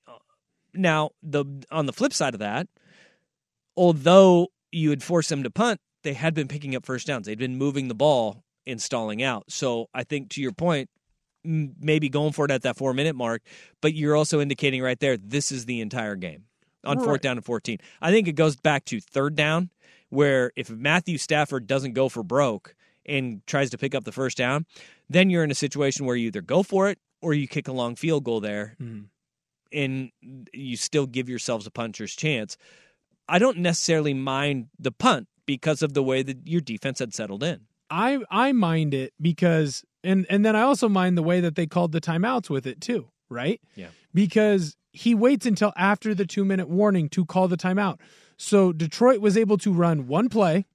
uh, 0.08 0.18
now 0.74 1.12
the 1.24 1.46
on 1.72 1.86
the 1.86 1.94
flip 1.94 2.14
side 2.14 2.34
of 2.34 2.40
that, 2.42 2.68
although 3.78 4.48
you 4.72 4.90
had 4.90 5.04
forced 5.04 5.30
them 5.30 5.44
to 5.44 5.50
punt, 5.52 5.80
they 6.04 6.14
had 6.14 6.34
been 6.34 6.48
picking 6.48 6.76
up 6.76 6.86
first 6.86 7.08
downs. 7.08 7.26
They'd 7.28 7.38
been 7.38 7.58
moving 7.58 7.88
the 7.88 7.96
ball 7.96 8.44
and 8.66 8.82
stalling 8.82 9.22
out. 9.24 9.44
So 9.50 9.88
I 9.94 10.04
think 10.04 10.30
to 10.32 10.42
your 10.42 10.52
point, 10.52 10.90
maybe 11.44 12.08
going 12.10 12.32
for 12.34 12.46
it 12.46 12.52
at 12.52 12.62
that 12.64 12.78
four 12.78 12.94
minute 12.94 13.16
mark, 13.16 13.42
but 13.82 13.94
you're 13.94 14.16
also 14.16 14.40
indicating 14.40 14.82
right 14.82 15.00
there 15.00 15.18
this 15.18 15.52
is 15.52 15.66
the 15.66 15.82
entire 15.82 16.16
game 16.16 16.46
on 16.84 17.00
fourth 17.00 17.22
down 17.22 17.38
and 17.38 17.46
14. 17.46 17.78
I 18.02 18.12
think 18.12 18.28
it 18.28 18.34
goes 18.34 18.56
back 18.56 18.86
to 18.86 19.00
third 19.00 19.36
down, 19.36 19.70
where 20.10 20.52
if 20.56 20.70
Matthew 20.70 21.18
Stafford 21.18 21.66
doesn't 21.68 21.94
go 21.94 22.10
for 22.10 22.22
broke 22.24 22.76
and 23.06 23.46
tries 23.48 23.70
to 23.72 23.78
pick 23.78 23.96
up 23.96 24.04
the 24.04 24.12
first 24.12 24.38
down, 24.38 24.66
then 25.10 25.30
you're 25.32 25.44
in 25.44 25.52
a 25.52 25.56
situation 25.56 26.06
where 26.06 26.16
you 26.16 26.28
either 26.28 26.42
go 26.42 26.62
for 26.64 26.90
it 26.90 27.00
or 27.22 27.34
you 27.34 27.48
kick 27.48 27.68
a 27.68 27.72
long 27.72 27.96
field 27.96 28.24
goal 28.24 28.40
there 28.40 28.76
Mhm. 28.80 29.06
and 29.72 30.12
you 30.54 30.76
still 30.78 31.08
give 31.08 31.30
yourselves 31.30 31.66
a 31.66 31.72
puncher's 31.72 32.16
chance. 32.16 32.58
I 33.32 33.40
don't 33.40 33.60
necessarily 33.60 34.14
mind 34.14 34.68
the 34.78 34.92
punt 34.92 35.30
because 35.46 35.82
of 35.82 35.94
the 35.94 36.04
way 36.04 36.22
that 36.22 36.46
your 36.46 36.60
defense 36.60 37.00
had 37.00 37.14
settled 37.14 37.44
in. 37.44 37.62
I 37.90 38.20
I 38.30 38.52
mind 38.52 38.94
it 38.94 39.14
because 39.22 39.86
and 40.04 40.26
and 40.30 40.46
then 40.46 40.54
I 40.54 40.62
also 40.62 40.90
mind 40.90 41.18
the 41.18 41.24
way 41.24 41.40
that 41.40 41.56
they 41.56 41.66
called 41.66 41.94
the 41.94 42.02
timeouts 42.02 42.50
with 42.50 42.68
it 42.68 42.82
too, 42.82 43.08
right? 43.30 43.62
Yeah. 43.74 43.88
Because 44.14 44.76
he 44.92 45.16
waits 45.16 45.46
until 45.46 45.72
after 45.78 46.14
the 46.14 46.26
2 46.26 46.44
minute 46.44 46.68
warning 46.68 47.08
to 47.10 47.26
call 47.26 47.48
the 47.48 47.56
timeout. 47.56 48.00
So 48.36 48.74
Detroit 48.74 49.22
was 49.22 49.38
able 49.38 49.58
to 49.60 49.72
run 49.72 50.08
one 50.08 50.28
play, 50.28 50.66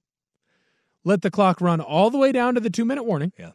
let 1.03 1.21
the 1.21 1.29
clock 1.29 1.61
run 1.61 1.79
all 1.79 2.09
the 2.09 2.17
way 2.17 2.31
down 2.31 2.55
to 2.55 2.59
the 2.59 2.71
2 2.71 2.85
minute 2.85 3.03
warning. 3.03 3.33
Yeah. 3.37 3.51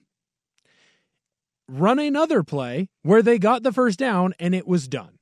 Run 1.69 1.99
another 1.99 2.45
play 2.45 2.89
where 3.03 3.23
they 3.23 3.41
got 3.41 3.65
the 3.65 3.73
first 3.73 3.99
down 3.99 4.33
and 4.39 4.55
it 4.55 4.69
was 4.69 4.87
done. 4.87 5.19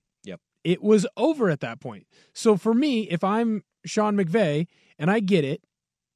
It 0.64 0.82
was 0.82 1.06
over 1.16 1.48
at 1.50 1.60
that 1.60 1.80
point. 1.80 2.06
So 2.34 2.56
for 2.56 2.74
me, 2.74 3.02
if 3.08 3.24
I'm 3.24 3.64
Sean 3.84 4.16
McVay 4.16 4.66
and 4.98 5.10
I 5.10 5.20
get 5.20 5.44
it, 5.44 5.62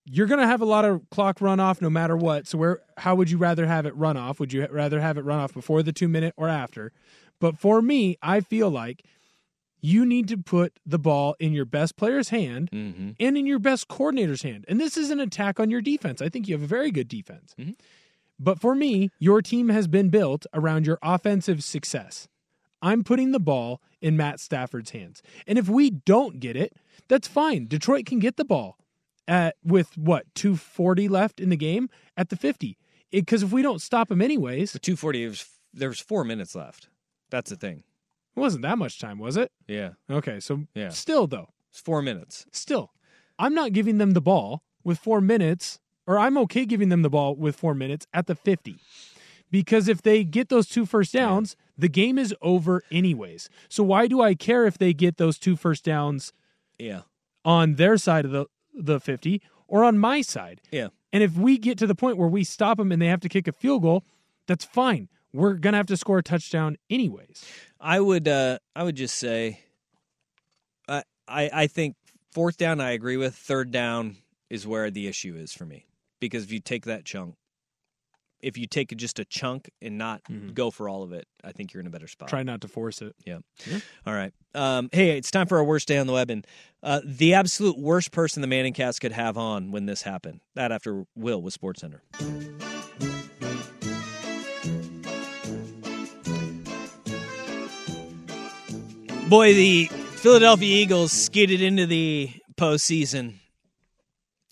you're 0.07 0.27
going 0.27 0.41
to 0.41 0.47
have 0.47 0.61
a 0.61 0.67
lot 0.67 0.85
of 0.85 1.09
clock 1.11 1.41
run 1.41 1.61
off 1.61 1.81
no 1.81 1.89
matter 1.89 2.15
what. 2.17 2.47
So 2.47 2.59
where 2.59 2.81
how 2.99 3.15
would 3.15 3.31
you 3.31 3.39
rather 3.39 3.67
have 3.67 3.87
it 3.87 3.97
run 3.97 4.17
off? 4.19 4.39
Would 4.39 4.53
you 4.53 4.67
rather 4.71 5.01
have 5.01 5.17
it 5.17 5.25
run 5.25 5.39
off 5.41 5.55
before 5.55 5.83
the 5.83 5.93
2 5.93 6.09
minute 6.09 6.35
or 6.37 6.47
after? 6.49 6.93
But 7.41 7.59
for 7.59 7.81
me, 7.81 8.17
I 8.23 8.41
feel 8.41 8.69
like 8.71 9.05
you 9.81 10.05
need 10.07 10.29
to 10.29 10.37
put 10.37 10.79
the 10.87 10.99
ball 10.99 11.37
in 11.39 11.53
your 11.53 11.65
best 11.65 11.97
player's 11.97 12.29
hand 12.31 12.71
Mm-hmm. 12.71 13.11
and 13.19 13.37
in 13.39 13.47
your 13.47 13.59
best 13.59 13.89
coordinator's 13.89 14.43
hand. 14.43 14.65
And 14.69 14.79
this 14.81 14.97
is 14.97 15.11
an 15.11 15.21
attack 15.21 15.59
on 15.59 15.71
your 15.71 15.81
defense. 15.81 16.21
I 16.23 16.29
think 16.29 16.49
you 16.49 16.55
have 16.55 16.63
a 16.63 16.67
very 16.67 16.91
good 16.91 17.09
defense. 17.09 17.55
Mm-hmm. 17.59 17.73
But 18.39 18.61
for 18.61 18.75
me, 18.75 19.11
your 19.19 19.41
team 19.43 19.69
has 19.71 19.87
been 19.87 20.09
built 20.11 20.45
around 20.53 20.87
your 20.87 20.99
offensive 21.03 21.63
success. 21.63 22.29
I'm 22.85 23.03
putting 23.03 23.33
the 23.33 23.41
ball 23.41 23.81
in 24.03 24.15
Matt 24.17 24.39
Stafford's 24.41 24.91
hands. 24.91 25.23
And 25.47 25.59
if 25.59 25.69
we 25.69 25.89
don't 25.91 26.39
get 26.39 26.55
it, 26.55 26.75
that's 27.09 27.27
fine. 27.27 27.67
Detroit 27.67 28.05
can 28.05 28.19
get 28.19 28.37
the 28.37 28.45
ball 28.45 28.77
at 29.27 29.57
with 29.65 29.97
what, 29.97 30.27
240 30.35 31.09
left 31.09 31.41
in 31.41 31.49
the 31.49 31.57
game 31.57 31.89
at 32.17 32.29
the 32.29 32.37
50. 32.37 32.77
Because 33.11 33.43
if 33.43 33.53
we 33.53 33.63
don't 33.63 33.81
stop 33.81 34.11
him 34.11 34.21
anyways, 34.21 34.73
The 34.73 34.79
240 34.79 35.27
was 35.29 35.47
there 35.73 35.89
was 35.89 35.99
4 36.01 36.25
minutes 36.25 36.55
left. 36.55 36.89
That's 37.31 37.49
the 37.51 37.57
thing. 37.57 37.85
it 38.37 38.41
wasn't 38.41 38.63
that 38.63 38.77
much 38.79 38.99
time, 39.01 39.19
was 39.19 39.37
it? 39.39 39.51
Yeah. 39.67 39.93
Okay, 40.11 40.39
so 40.41 40.67
Yeah. 40.75 40.91
still 40.91 41.27
though, 41.27 41.49
It's 41.71 41.81
4 41.81 42.03
minutes. 42.03 42.45
still, 42.53 42.93
I'm 43.39 43.55
not 43.55 43.73
giving 43.73 43.97
them 43.99 44.11
the 44.13 44.21
ball 44.21 44.63
with 44.85 44.99
four 44.99 45.21
minutes, 45.23 45.81
or 46.07 46.19
I'm 46.19 46.37
okay 46.39 46.67
giving 46.67 46.91
them 46.91 47.01
the 47.03 47.09
ball 47.11 47.35
with 47.35 47.57
four 47.57 47.75
minutes 47.75 48.07
at 48.13 48.27
the 48.27 48.35
50. 48.35 48.77
Because 49.51 49.89
if 49.89 50.03
they 50.03 50.23
get 50.25 50.49
those 50.51 50.69
two 50.69 50.85
first 50.85 51.13
downs, 51.15 51.57
the 51.77 51.89
game 51.89 52.19
is 52.19 52.35
over 52.41 52.83
anyways. 52.91 53.49
So 53.69 53.83
why 53.83 54.07
do 54.07 54.21
I 54.21 54.35
care 54.35 54.67
if 54.67 54.79
they 54.79 54.93
get 54.93 55.17
those 55.17 55.39
two 55.39 55.57
first 55.57 55.85
downs 55.85 56.33
Yeah. 56.79 57.03
on 57.45 57.75
their 57.75 57.97
side 57.97 58.25
of 58.25 58.31
the, 58.31 58.47
the 58.75 59.01
50 59.01 59.43
or 59.67 59.85
on 59.85 59.99
my 59.99 60.21
side? 60.23 60.61
Yeah. 60.71 60.89
And 61.13 61.23
if 61.23 61.37
we 61.37 61.59
get 61.59 61.79
to 61.79 61.87
the 61.87 61.95
point 61.95 62.17
where 62.17 62.29
we 62.29 62.45
stop 62.45 62.79
them 62.79 62.91
and 62.93 63.01
they 63.01 63.07
have 63.09 63.21
to 63.21 63.29
kick 63.29 63.47
a 63.49 63.53
field 63.53 63.83
goal, 63.83 64.05
that's 64.47 64.65
fine. 64.65 65.09
We're 65.33 65.55
going 65.55 65.73
to 65.73 65.77
have 65.79 65.87
to 65.87 65.97
score 65.97 66.19
a 66.19 66.23
touchdown 66.23 66.77
anyways. 66.89 67.45
I 67.81 68.01
would 68.01 68.29
uh 68.29 68.59
I 68.77 68.83
would 68.85 68.97
just 68.97 69.17
say 69.19 69.61
I 70.89 71.03
I 71.27 71.51
I 71.53 71.67
think 71.67 71.97
fourth 72.33 72.57
down 72.57 72.81
I 72.81 72.93
agree 72.93 73.17
with. 73.17 73.35
Third 73.35 73.71
down 73.71 74.17
is 74.51 74.67
where 74.67 74.91
the 74.91 75.07
issue 75.09 75.35
is 75.37 75.53
for 75.53 75.65
me. 75.67 75.87
Because 76.21 76.45
if 76.45 76.53
you 76.53 76.61
take 76.61 76.85
that 76.87 77.05
chunk 77.05 77.35
if 78.45 78.59
you 78.59 78.67
take 78.67 78.95
just 78.97 79.19
a 79.19 79.25
chunk 79.25 79.71
and 79.81 79.97
not 79.97 80.21
go 80.53 80.71
for 80.71 80.87
all 80.87 81.03
of 81.03 81.13
it, 81.13 81.27
I 81.43 81.53
think 81.53 81.73
you're 81.73 81.81
in 81.81 81.87
a 81.87 81.91
better 81.91 82.07
spot. 82.07 82.29
Try 82.29 82.43
not 82.43 82.61
to 82.61 82.69
force 82.69 83.01
it. 83.01 83.17
Yeah. 83.25 83.39
All 84.07 84.13
right. 84.13 84.33
Um, 84.55 84.91
hey, 84.93 85.17
it's 85.17 85.31
time 85.31 85.47
for 85.47 85.57
our 85.57 85.65
worst 85.65 85.89
day 85.89 85.97
on 85.97 86.07
the 86.07 86.13
web, 86.13 86.29
and 86.29 86.47
uh, 86.83 87.01
the 87.03 87.35
absolute 87.35 87.79
worst 87.79 88.13
person 88.13 88.43
the 88.43 88.47
Manning 88.47 88.75
cast 88.75 89.01
could 89.01 89.13
have 89.13 89.39
on 89.39 89.73
when 89.73 89.87
this 89.87 90.03
happened. 90.03 90.41
That 90.55 90.73
after 90.73 91.05
Will 91.17 91.41
with 91.41 91.55
Sports 91.55 91.81
Center. 91.81 92.03
Boy, 99.29 99.55
the 99.55 99.87
Philadelphia 99.87 100.83
Eagles 100.83 101.13
skidded 101.13 101.63
into 101.63 101.87
the 101.87 102.31
postseason 102.57 103.37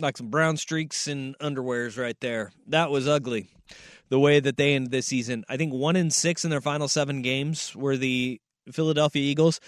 like 0.03 0.17
some 0.17 0.29
brown 0.29 0.57
streaks 0.57 1.07
and 1.07 1.39
underwears 1.39 1.99
right 1.99 2.19
there. 2.21 2.53
That 2.67 2.91
was 2.91 3.09
ugly. 3.09 3.49
The 4.09 4.19
way 4.19 4.41
that 4.41 4.57
they 4.57 4.75
ended 4.75 4.91
this 4.91 5.07
season, 5.07 5.45
I 5.49 5.57
think 5.57 5.73
one 5.73 5.97
in 5.97 6.11
six 6.11 6.45
in 6.45 6.51
their 6.51 6.61
final 6.61 6.89
seven 6.89 7.23
games 7.23 7.75
were 7.75 7.97
the 7.97 8.41
Philadelphia 8.71 9.23
Eagles, 9.23 9.61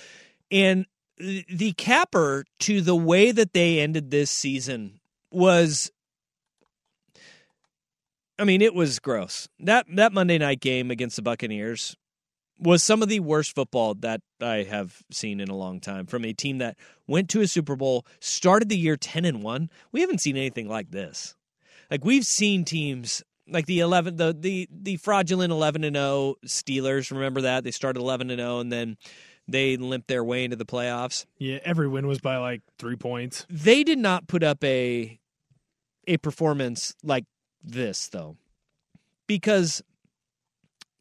and 0.50 0.86
the 1.16 1.72
capper 1.76 2.44
to 2.60 2.80
the 2.80 2.96
way 2.96 3.30
that 3.30 3.52
they 3.52 3.80
ended 3.80 4.10
this 4.10 4.30
season 4.30 5.00
was. 5.30 5.90
I 8.36 8.42
mean, 8.42 8.62
it 8.62 8.74
was 8.74 8.98
gross. 8.98 9.48
That 9.60 9.86
that 9.94 10.12
Monday 10.12 10.38
night 10.38 10.60
game 10.60 10.90
against 10.90 11.16
the 11.16 11.22
Buccaneers 11.22 11.96
was 12.58 12.82
some 12.82 13.02
of 13.02 13.08
the 13.08 13.20
worst 13.20 13.54
football 13.54 13.94
that 13.94 14.20
I 14.44 14.64
have 14.64 15.02
seen 15.10 15.40
in 15.40 15.48
a 15.48 15.56
long 15.56 15.80
time 15.80 16.06
from 16.06 16.24
a 16.24 16.32
team 16.32 16.58
that 16.58 16.76
went 17.06 17.28
to 17.30 17.40
a 17.40 17.48
Super 17.48 17.76
Bowl, 17.76 18.06
started 18.20 18.68
the 18.68 18.76
year 18.76 18.96
10 18.96 19.24
and 19.24 19.42
1. 19.42 19.70
We 19.92 20.00
haven't 20.00 20.18
seen 20.18 20.36
anything 20.36 20.68
like 20.68 20.90
this. 20.90 21.34
Like 21.90 22.04
we've 22.04 22.24
seen 22.24 22.64
teams 22.64 23.22
like 23.48 23.66
the 23.66 23.80
11 23.80 24.16
the 24.16 24.34
the 24.38 24.68
the 24.70 24.96
fraudulent 24.96 25.52
11 25.52 25.84
and 25.84 25.96
0 25.96 26.36
Steelers, 26.46 27.10
remember 27.10 27.42
that? 27.42 27.64
They 27.64 27.70
started 27.70 28.00
11 28.00 28.30
and 28.30 28.40
0 28.40 28.60
and 28.60 28.72
then 28.72 28.96
they 29.46 29.76
limped 29.76 30.08
their 30.08 30.24
way 30.24 30.44
into 30.44 30.56
the 30.56 30.64
playoffs. 30.64 31.26
Yeah, 31.38 31.58
every 31.64 31.88
win 31.88 32.06
was 32.06 32.20
by 32.20 32.38
like 32.38 32.62
three 32.78 32.96
points. 32.96 33.46
They 33.50 33.84
did 33.84 33.98
not 33.98 34.26
put 34.26 34.42
up 34.42 34.62
a 34.64 35.18
a 36.06 36.16
performance 36.18 36.94
like 37.02 37.24
this 37.62 38.08
though. 38.08 38.36
Because 39.26 39.82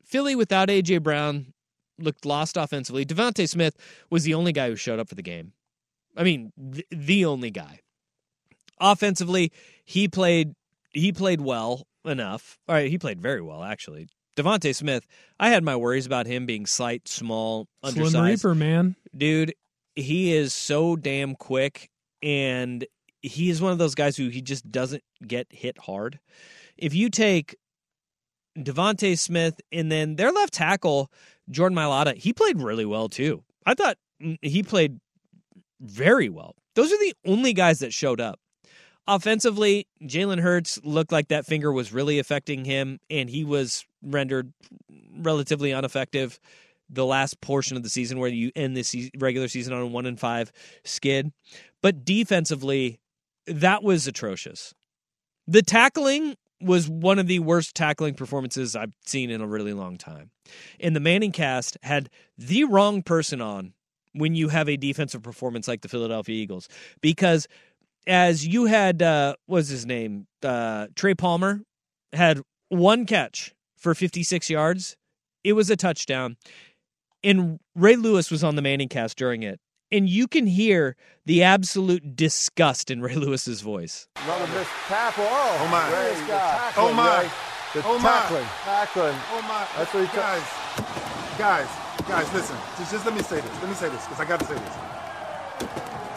Philly 0.06 0.36
without 0.36 0.70
AJ 0.70 1.04
Brown 1.04 1.53
looked 2.00 2.26
lost 2.26 2.58
offensively. 2.58 3.06
DeVonta 3.06 3.48
Smith 3.48 3.76
was 4.10 4.24
the 4.24 4.34
only 4.34 4.52
guy 4.52 4.70
who 4.70 4.76
showed 4.76 5.00
up 5.00 5.10
for 5.10 5.16
the 5.16 5.22
game. 5.22 5.54
I 6.16 6.24
mean, 6.24 6.52
th- 6.74 6.86
the 6.92 7.26
only 7.26 7.52
guy. 7.52 7.80
Offensively, 8.80 9.52
he 9.86 10.08
played 10.08 10.54
he 10.92 11.12
played 11.12 11.42
well 11.42 11.88
enough. 12.06 12.60
All 12.68 12.76
right, 12.76 12.90
he 12.90 12.98
played 12.98 13.22
very 13.22 13.42
well 13.42 13.64
actually. 13.64 14.08
DeVonta 14.36 14.76
Smith, 14.76 15.06
I 15.40 15.50
had 15.50 15.64
my 15.64 15.76
worries 15.76 16.08
about 16.08 16.26
him 16.26 16.46
being 16.46 16.66
slight, 16.66 17.08
small, 17.08 17.68
Slim 17.84 17.98
undersized. 17.98 18.44
Reaper, 18.44 18.56
man. 18.56 18.96
Dude, 19.16 19.54
he 19.96 20.34
is 20.34 20.54
so 20.54 20.96
damn 20.96 21.36
quick 21.36 21.90
and 22.24 22.86
he 23.22 23.50
is 23.50 23.62
one 23.62 23.72
of 23.72 23.78
those 23.78 23.96
guys 23.96 24.18
who 24.18 24.30
he 24.30 24.42
just 24.42 24.70
doesn't 24.72 25.04
get 25.26 25.48
hit 25.52 25.78
hard. 25.78 26.20
If 26.78 26.96
you 26.96 27.10
take 27.10 27.56
DeVonta 28.58 29.18
Smith 29.18 29.62
and 29.72 29.92
then 29.92 30.16
their 30.16 30.32
left 30.32 30.54
tackle, 30.54 31.12
Jordan 31.50 31.78
Mailata, 31.78 32.16
he 32.16 32.34
played 32.34 32.60
really 32.60 32.86
well 32.86 33.10
too. 33.10 33.44
I 33.66 33.74
thought 33.74 33.98
he 34.42 34.64
played 34.64 35.00
very 35.82 36.30
well. 36.30 36.56
Those 36.76 36.92
are 36.92 37.00
the 37.00 37.14
only 37.26 37.54
guys 37.54 37.80
that 37.80 37.94
showed 37.94 38.22
up. 38.22 38.40
Offensively, 39.06 39.88
Jalen 40.04 40.40
Hurts 40.40 40.80
looked 40.84 41.12
like 41.12 41.28
that 41.28 41.46
finger 41.46 41.72
was 41.72 41.92
really 41.92 42.20
affecting 42.20 42.64
him, 42.64 43.00
and 43.10 43.30
he 43.30 43.44
was 43.44 43.86
rendered 44.02 44.54
relatively 45.18 45.72
ineffective 45.72 46.40
the 46.90 47.06
last 47.06 47.42
portion 47.42 47.76
of 47.76 47.84
the 47.84 47.90
season 47.90 48.20
where 48.20 48.30
you 48.30 48.52
end 48.56 48.78
this 48.78 48.90
se- 48.90 49.12
regular 49.18 49.48
season 49.48 49.74
on 49.74 49.82
a 49.82 49.88
one 49.88 50.06
and 50.06 50.20
five 50.20 50.52
skid. 50.86 51.32
But 51.82 52.06
defensively, 52.06 53.00
that 53.48 53.84
was 53.84 54.08
atrocious. 54.08 54.74
The 55.48 55.62
tackling 55.62 56.36
was 56.64 56.90
one 56.90 57.20
of 57.20 57.28
the 57.28 57.40
worst 57.40 57.76
tackling 57.76 58.14
performances 58.14 58.76
I've 58.76 58.94
seen 59.06 59.30
in 59.30 59.42
a 59.42 59.48
really 59.48 59.74
long 59.74 59.98
time. 59.98 60.32
And 60.80 60.96
the 60.96 61.00
Manning 61.00 61.32
cast 61.32 61.78
had 61.84 62.10
the 62.38 62.64
wrong 62.66 63.04
person 63.04 63.42
on 63.42 63.74
when 64.14 64.36
you 64.36 64.50
have 64.50 64.70
a 64.70 64.78
defensive 64.78 65.24
performance 65.24 65.68
like 65.68 65.82
the 65.82 65.90
Philadelphia 65.90 66.36
Eagles. 66.36 66.70
Because 67.02 67.48
as 68.08 68.46
you 68.46 68.66
had, 68.66 69.02
uh, 69.02 69.36
what 69.46 69.58
was 69.58 69.70
his 69.70 69.86
name? 69.86 70.28
Uh, 70.42 70.88
Trey 70.96 71.14
Palmer 71.14 71.62
had 72.12 72.42
one 72.70 73.06
catch 73.06 73.54
for 73.78 73.96
56 73.96 74.50
yards. 74.50 74.96
It 75.44 75.54
was 75.54 75.70
a 75.70 75.76
touchdown. 75.76 76.38
And 77.24 77.60
Ray 77.76 77.96
Lewis 77.96 78.30
was 78.30 78.44
on 78.44 78.56
the 78.56 78.62
Manning 78.62 78.90
cast 78.90 79.18
during 79.18 79.44
it. 79.44 79.60
And 79.94 80.10
you 80.10 80.28
can 80.28 80.48
hear 80.48 80.96
the 81.26 81.44
absolute 81.44 82.16
disgust 82.16 82.90
in 82.90 83.00
Ray 83.02 83.14
Lewis's 83.16 83.62
voice. 83.62 84.08
Another 84.24 84.48
missed 84.58 84.72
tackle. 84.88 85.24
Oh, 85.28 85.58
Oh, 85.62 85.68
my. 85.70 85.86
Ray, 85.94 86.16
the 86.22 86.26
tackling, 86.34 86.88
Oh, 86.90 86.94
my. 86.94 87.22
Ray. 87.22 87.30
The 87.76 87.84
Oh, 87.86 88.00
my. 88.00 88.10
tackling. 88.10 88.46
Tackling. 88.66 89.16
Oh 89.34 89.42
my! 89.48 89.68
That's 89.78 89.94
what 89.94 90.02
he 90.02 90.08
ta- 90.08 90.40
guys, 91.38 91.68
guys, 91.68 91.70
guys, 92.10 92.34
listen. 92.34 92.56
Just, 92.78 92.92
just 92.92 93.06
let 93.06 93.16
me 93.16 93.22
say 93.22 93.40
this. 93.42 93.52
Let 93.62 93.70
me 93.70 93.76
say 93.76 93.90
this 93.90 94.04
because 94.06 94.20
I 94.20 94.26
got 94.26 94.40
to 94.42 94.46
say 94.46 94.54
this. 94.56 94.76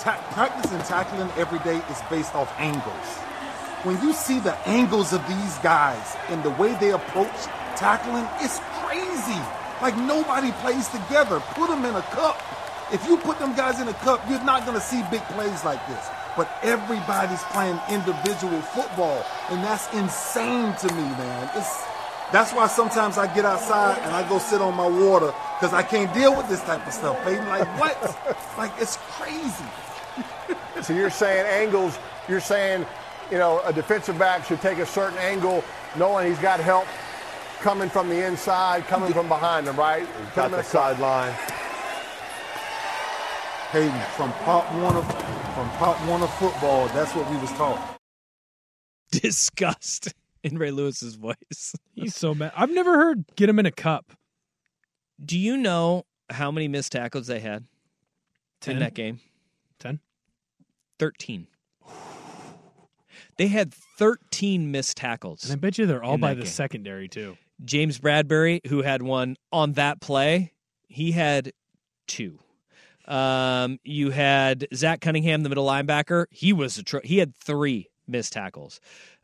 Ta- 0.03 0.21
practicing 0.33 0.79
tackling 0.81 1.31
every 1.37 1.59
day 1.61 1.77
is 1.91 1.99
based 2.11 2.35
off 2.35 2.53
angles. 2.59 3.09
When 3.85 4.01
you 4.03 4.13
see 4.13 4.39
the 4.41 4.57
angles 4.69 5.13
of 5.13 5.27
these 5.29 5.55
guys 5.59 6.17
and 6.29 6.43
the 6.43 6.51
way 6.51 6.75
they 6.81 6.93
approach 6.93 7.33
tackling, 7.77 8.27
it's 8.41 8.59
crazy. 8.85 9.41
Like 9.83 9.97
nobody 9.97 10.53
plays 10.61 10.89
together. 10.89 11.41
Put 11.55 11.69
them 11.69 11.85
in 11.85 11.95
a 11.95 12.03
cup. 12.17 12.41
If 12.93 13.07
you 13.09 13.17
put 13.17 13.39
them 13.39 13.55
guys 13.55 13.81
in 13.81 13.89
a 13.89 13.95
cup, 13.95 14.21
you're 14.29 14.43
not 14.45 14.65
going 14.65 14.79
to 14.79 14.85
see 14.85 15.03
big 15.11 15.23
plays 15.35 15.65
like 15.65 15.85
this. 15.89 16.09
but 16.37 16.49
everybody's 16.63 17.43
playing 17.45 17.81
individual 17.91 18.61
football, 18.61 19.25
and 19.51 19.65
that's 19.65 19.93
insane 19.95 20.75
to 20.77 20.95
me, 20.95 21.03
man. 21.03 21.51
It's 21.57 21.85
that's 22.33 22.53
why 22.53 22.67
sometimes 22.67 23.19
I 23.19 23.33
get 23.33 23.45
outside 23.45 23.99
and 24.03 24.15
I 24.15 24.29
go 24.29 24.39
sit 24.39 24.61
on 24.61 24.75
my 24.75 24.87
water 24.87 25.33
because 25.59 25.73
I 25.73 25.83
can't 25.83 26.13
deal 26.13 26.37
with 26.37 26.49
this 26.49 26.61
type 26.63 26.85
of 26.87 26.93
stuff, 26.93 27.23
Peyton. 27.25 27.49
Like 27.49 27.67
what? 27.81 28.37
like 28.59 28.73
it's 28.79 28.99
crazy. 29.13 29.65
So 30.83 30.93
you're 30.93 31.11
saying 31.11 31.47
angles, 31.47 31.99
you're 32.29 32.41
saying, 32.41 32.85
you 33.31 33.39
know, 33.39 33.63
a 33.65 33.73
defensive 33.73 34.19
back 34.19 34.45
should 34.45 34.61
take 34.61 34.79
a 34.79 34.87
certain 34.87 35.19
angle 35.19 35.65
knowing 35.97 36.29
he's 36.29 36.39
got 36.41 36.59
help 36.61 36.87
coming 37.61 37.89
from 37.89 38.09
the 38.09 38.27
inside, 38.27 38.85
coming 38.87 39.13
from 39.13 39.29
behind 39.29 39.67
him, 39.69 39.77
right? 39.77 40.01
He's 40.01 40.35
got 40.35 40.51
the 40.51 40.63
sideline. 40.63 41.35
Peyton, 43.77 44.01
from 44.17 44.33
part 44.33 44.65
one 44.77 44.97
of 44.97 45.05
from 45.55 45.69
part 45.77 45.99
one 46.09 46.23
of 46.23 46.33
football, 46.37 46.89
that's 46.89 47.15
what 47.15 47.31
we 47.31 47.37
was 47.37 47.53
taught. 47.53 48.01
Disgust 49.13 50.15
in 50.43 50.57
Ray 50.57 50.71
Lewis's 50.71 51.17
voice. 51.17 51.75
He's 51.95 52.17
so 52.17 52.35
mad. 52.35 52.53
I've 52.57 52.71
never 52.71 52.97
heard 52.97 53.27
get 53.37 53.51
him 53.51 53.59
in 53.59 53.67
a 53.67 53.71
cup. 53.71 54.15
Do 55.23 55.39
you 55.39 55.59
know 55.59 56.07
how 56.31 56.51
many 56.51 56.69
missed 56.69 56.93
tackles 56.93 57.27
they 57.27 57.39
had 57.39 57.67
Ten? 58.63 58.77
in 58.77 58.81
that 58.81 58.95
game? 58.95 59.21
10? 59.81 60.01
13. 60.99 61.47
They 63.37 63.49
had 63.49 63.75
13 63.99 64.71
missed 64.71 64.97
tackles. 64.97 65.45
And 65.45 65.53
I 65.53 65.57
bet 65.57 65.77
you 65.77 65.85
they're 65.85 66.03
all 66.03 66.17
by 66.17 66.33
the 66.33 66.45
game. 66.45 66.51
secondary 66.51 67.09
too. 67.09 67.37
James 67.63 67.99
Bradberry, 67.99 68.67
who 68.69 68.81
had 68.81 69.03
one 69.03 69.37
on 69.53 69.75
that 69.75 70.01
play, 70.01 70.55
he 70.89 71.13
had 71.13 71.53
two. 72.07 72.39
Um, 73.07 73.79
you 73.85 74.11
had 74.11 74.67
Zach 74.75 75.01
Cunningham, 75.01 75.43
the 75.43 75.49
middle 75.49 75.67
linebacker. 75.67 76.27
He 76.31 76.53
was 76.53 76.79
a 76.79 76.83
tr- 76.83 76.99
he 77.05 77.19
had 77.19 77.35
three 77.37 77.89
missed 78.09 78.33
tackles. 78.33 78.81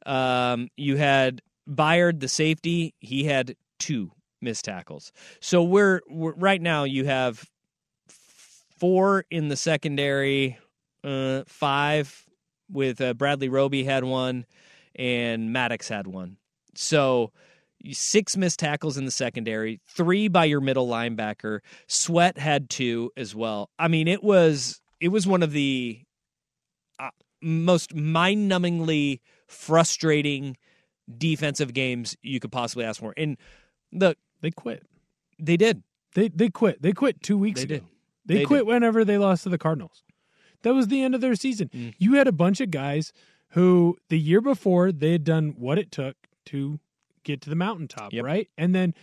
Um, 0.07 0.69
you 0.77 0.97
had 0.97 1.43
Byard, 1.69 2.21
the 2.21 2.29
safety. 2.29 2.95
He 3.01 3.25
had 3.25 3.57
two 3.79 4.13
missed 4.41 4.65
tackles. 4.65 5.13
So 5.41 5.63
we're, 5.63 6.01
we're 6.09 6.35
right 6.35 6.61
now. 6.61 6.85
You 6.85 7.05
have 7.07 7.45
four 8.09 9.25
in 9.31 9.49
the 9.49 9.57
secondary, 9.57 10.59
uh, 11.05 11.43
five 11.47 12.27
with 12.71 13.01
uh, 13.01 13.15
Bradley 13.15 13.49
Roby 13.49 13.85
had 13.85 14.05
one, 14.05 14.47
and 14.97 15.53
Maddox 15.53 15.89
had 15.89 16.07
one. 16.07 16.37
So 16.75 17.33
six 17.91 18.37
missed 18.37 18.59
tackles 18.61 18.97
in 18.97 19.05
the 19.05 19.11
secondary, 19.11 19.81
three 19.89 20.29
by 20.29 20.45
your 20.45 20.61
middle 20.61 20.87
linebacker. 20.89 21.61
Sweat 21.87 22.39
had 22.39 22.71
two 22.71 23.11
as 23.17 23.35
well. 23.35 23.71
I 23.79 23.89
mean, 23.89 24.09
it 24.09 24.23
was 24.23 24.81
it 25.01 25.09
was 25.09 25.27
one 25.27 25.43
of 25.43 25.53
the 25.53 26.01
uh, 27.01 27.11
most 27.43 27.95
mind-numbingly 27.95 29.21
frustrating 29.49 30.57
defensive 31.19 31.75
games 31.75 32.17
you 32.23 32.39
could 32.41 32.53
possibly 32.53 32.85
ask 32.85 33.01
for. 33.01 33.13
And 33.17 33.37
the 33.91 34.17
They 34.41 34.51
quit. 34.51 34.85
they 35.39 35.57
did. 35.57 35.83
They 36.15 36.29
they 36.29 36.49
quit. 36.51 36.83
They 36.83 36.93
quit 36.93 37.23
two 37.23 37.39
weeks 37.39 37.61
They 37.61 37.65
ago. 37.65 37.75
did. 37.77 37.85
They, 38.27 38.35
They 38.37 38.45
quit 38.45 38.61
did. 38.61 38.69
whenever 38.69 39.05
they 39.05 39.19
lost 39.19 39.43
to 39.45 39.49
the 39.49 39.59
Cardinals. 39.59 40.05
That 40.63 40.75
was 40.75 40.87
the 40.89 41.03
end 41.03 41.15
of 41.17 41.21
their 41.21 41.35
season. 41.35 41.71
Mm. 41.75 41.95
You 41.99 42.15
had 42.15 42.29
a 42.29 42.33
bunch 42.33 42.61
of 42.61 42.71
guys 42.71 43.13
who 43.51 43.97
the 44.09 44.19
year 44.19 44.41
before 44.41 44.93
they 44.93 45.13
had 45.13 45.25
done 45.25 45.55
what 45.59 45.79
it 45.79 45.91
took 45.91 46.17
to 46.47 46.79
get 47.25 47.41
to 47.43 47.51
the 47.51 47.57
mountaintop, 47.57 48.13
Yep. 48.13 48.25
right? 48.25 48.49
And 48.59 48.75
then 48.75 48.95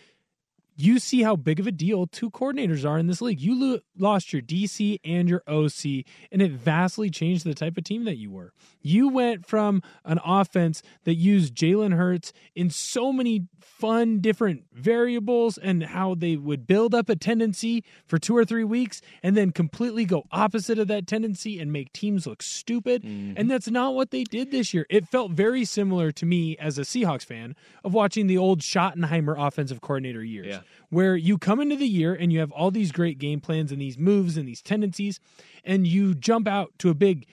you 0.79 0.97
see 0.97 1.23
how 1.23 1.35
big 1.35 1.59
of 1.59 1.67
a 1.67 1.71
deal 1.71 2.07
two 2.07 2.29
coordinators 2.31 2.89
are 2.89 2.97
in 2.97 3.07
this 3.07 3.21
league. 3.21 3.41
You 3.41 3.59
lo- 3.59 3.79
lost 3.97 4.31
your 4.31 4.41
DC 4.41 4.99
and 5.03 5.27
your 5.27 5.43
OC, 5.45 6.05
and 6.31 6.41
it 6.41 6.51
vastly 6.51 7.09
changed 7.09 7.45
the 7.45 7.53
type 7.53 7.77
of 7.77 7.83
team 7.83 8.05
that 8.05 8.17
you 8.17 8.31
were. 8.31 8.53
You 8.81 9.09
went 9.09 9.45
from 9.45 9.81
an 10.05 10.19
offense 10.23 10.81
that 11.03 11.15
used 11.15 11.53
Jalen 11.53 11.95
Hurts 11.95 12.31
in 12.55 12.69
so 12.69 13.11
many 13.11 13.47
fun 13.59 14.19
different 14.19 14.63
variables 14.73 15.57
and 15.57 15.83
how 15.83 16.15
they 16.15 16.37
would 16.37 16.65
build 16.65 16.95
up 16.95 17.09
a 17.09 17.15
tendency 17.15 17.83
for 18.05 18.17
two 18.17 18.35
or 18.35 18.45
three 18.45 18.63
weeks 18.63 19.01
and 19.21 19.35
then 19.35 19.51
completely 19.51 20.05
go 20.05 20.23
opposite 20.31 20.79
of 20.79 20.87
that 20.87 21.07
tendency 21.07 21.59
and 21.59 21.73
make 21.73 21.91
teams 21.91 22.25
look 22.25 22.41
stupid. 22.41 23.03
Mm-hmm. 23.03 23.33
And 23.35 23.51
that's 23.51 23.69
not 23.69 23.95
what 23.95 24.11
they 24.11 24.23
did 24.23 24.51
this 24.51 24.73
year. 24.73 24.85
It 24.89 25.07
felt 25.07 25.31
very 25.31 25.65
similar 25.65 26.11
to 26.13 26.25
me 26.25 26.57
as 26.57 26.77
a 26.77 26.81
Seahawks 26.81 27.25
fan 27.25 27.55
of 27.83 27.93
watching 27.93 28.27
the 28.27 28.37
old 28.37 28.61
Schottenheimer 28.61 29.35
offensive 29.37 29.81
coordinator 29.81 30.23
years 30.23 30.47
Yeah. 30.47 30.59
Where 30.89 31.15
you 31.15 31.37
come 31.37 31.59
into 31.59 31.75
the 31.75 31.87
year 31.87 32.13
and 32.13 32.31
you 32.33 32.39
have 32.39 32.51
all 32.51 32.71
these 32.71 32.91
great 32.91 33.17
game 33.19 33.39
plans 33.41 33.71
and 33.71 33.81
these 33.81 33.97
moves 33.97 34.37
and 34.37 34.47
these 34.47 34.61
tendencies, 34.61 35.19
and 35.63 35.85
you 35.87 36.15
jump 36.15 36.47
out 36.47 36.71
to 36.79 36.89
a 36.89 36.93
big 36.95 37.27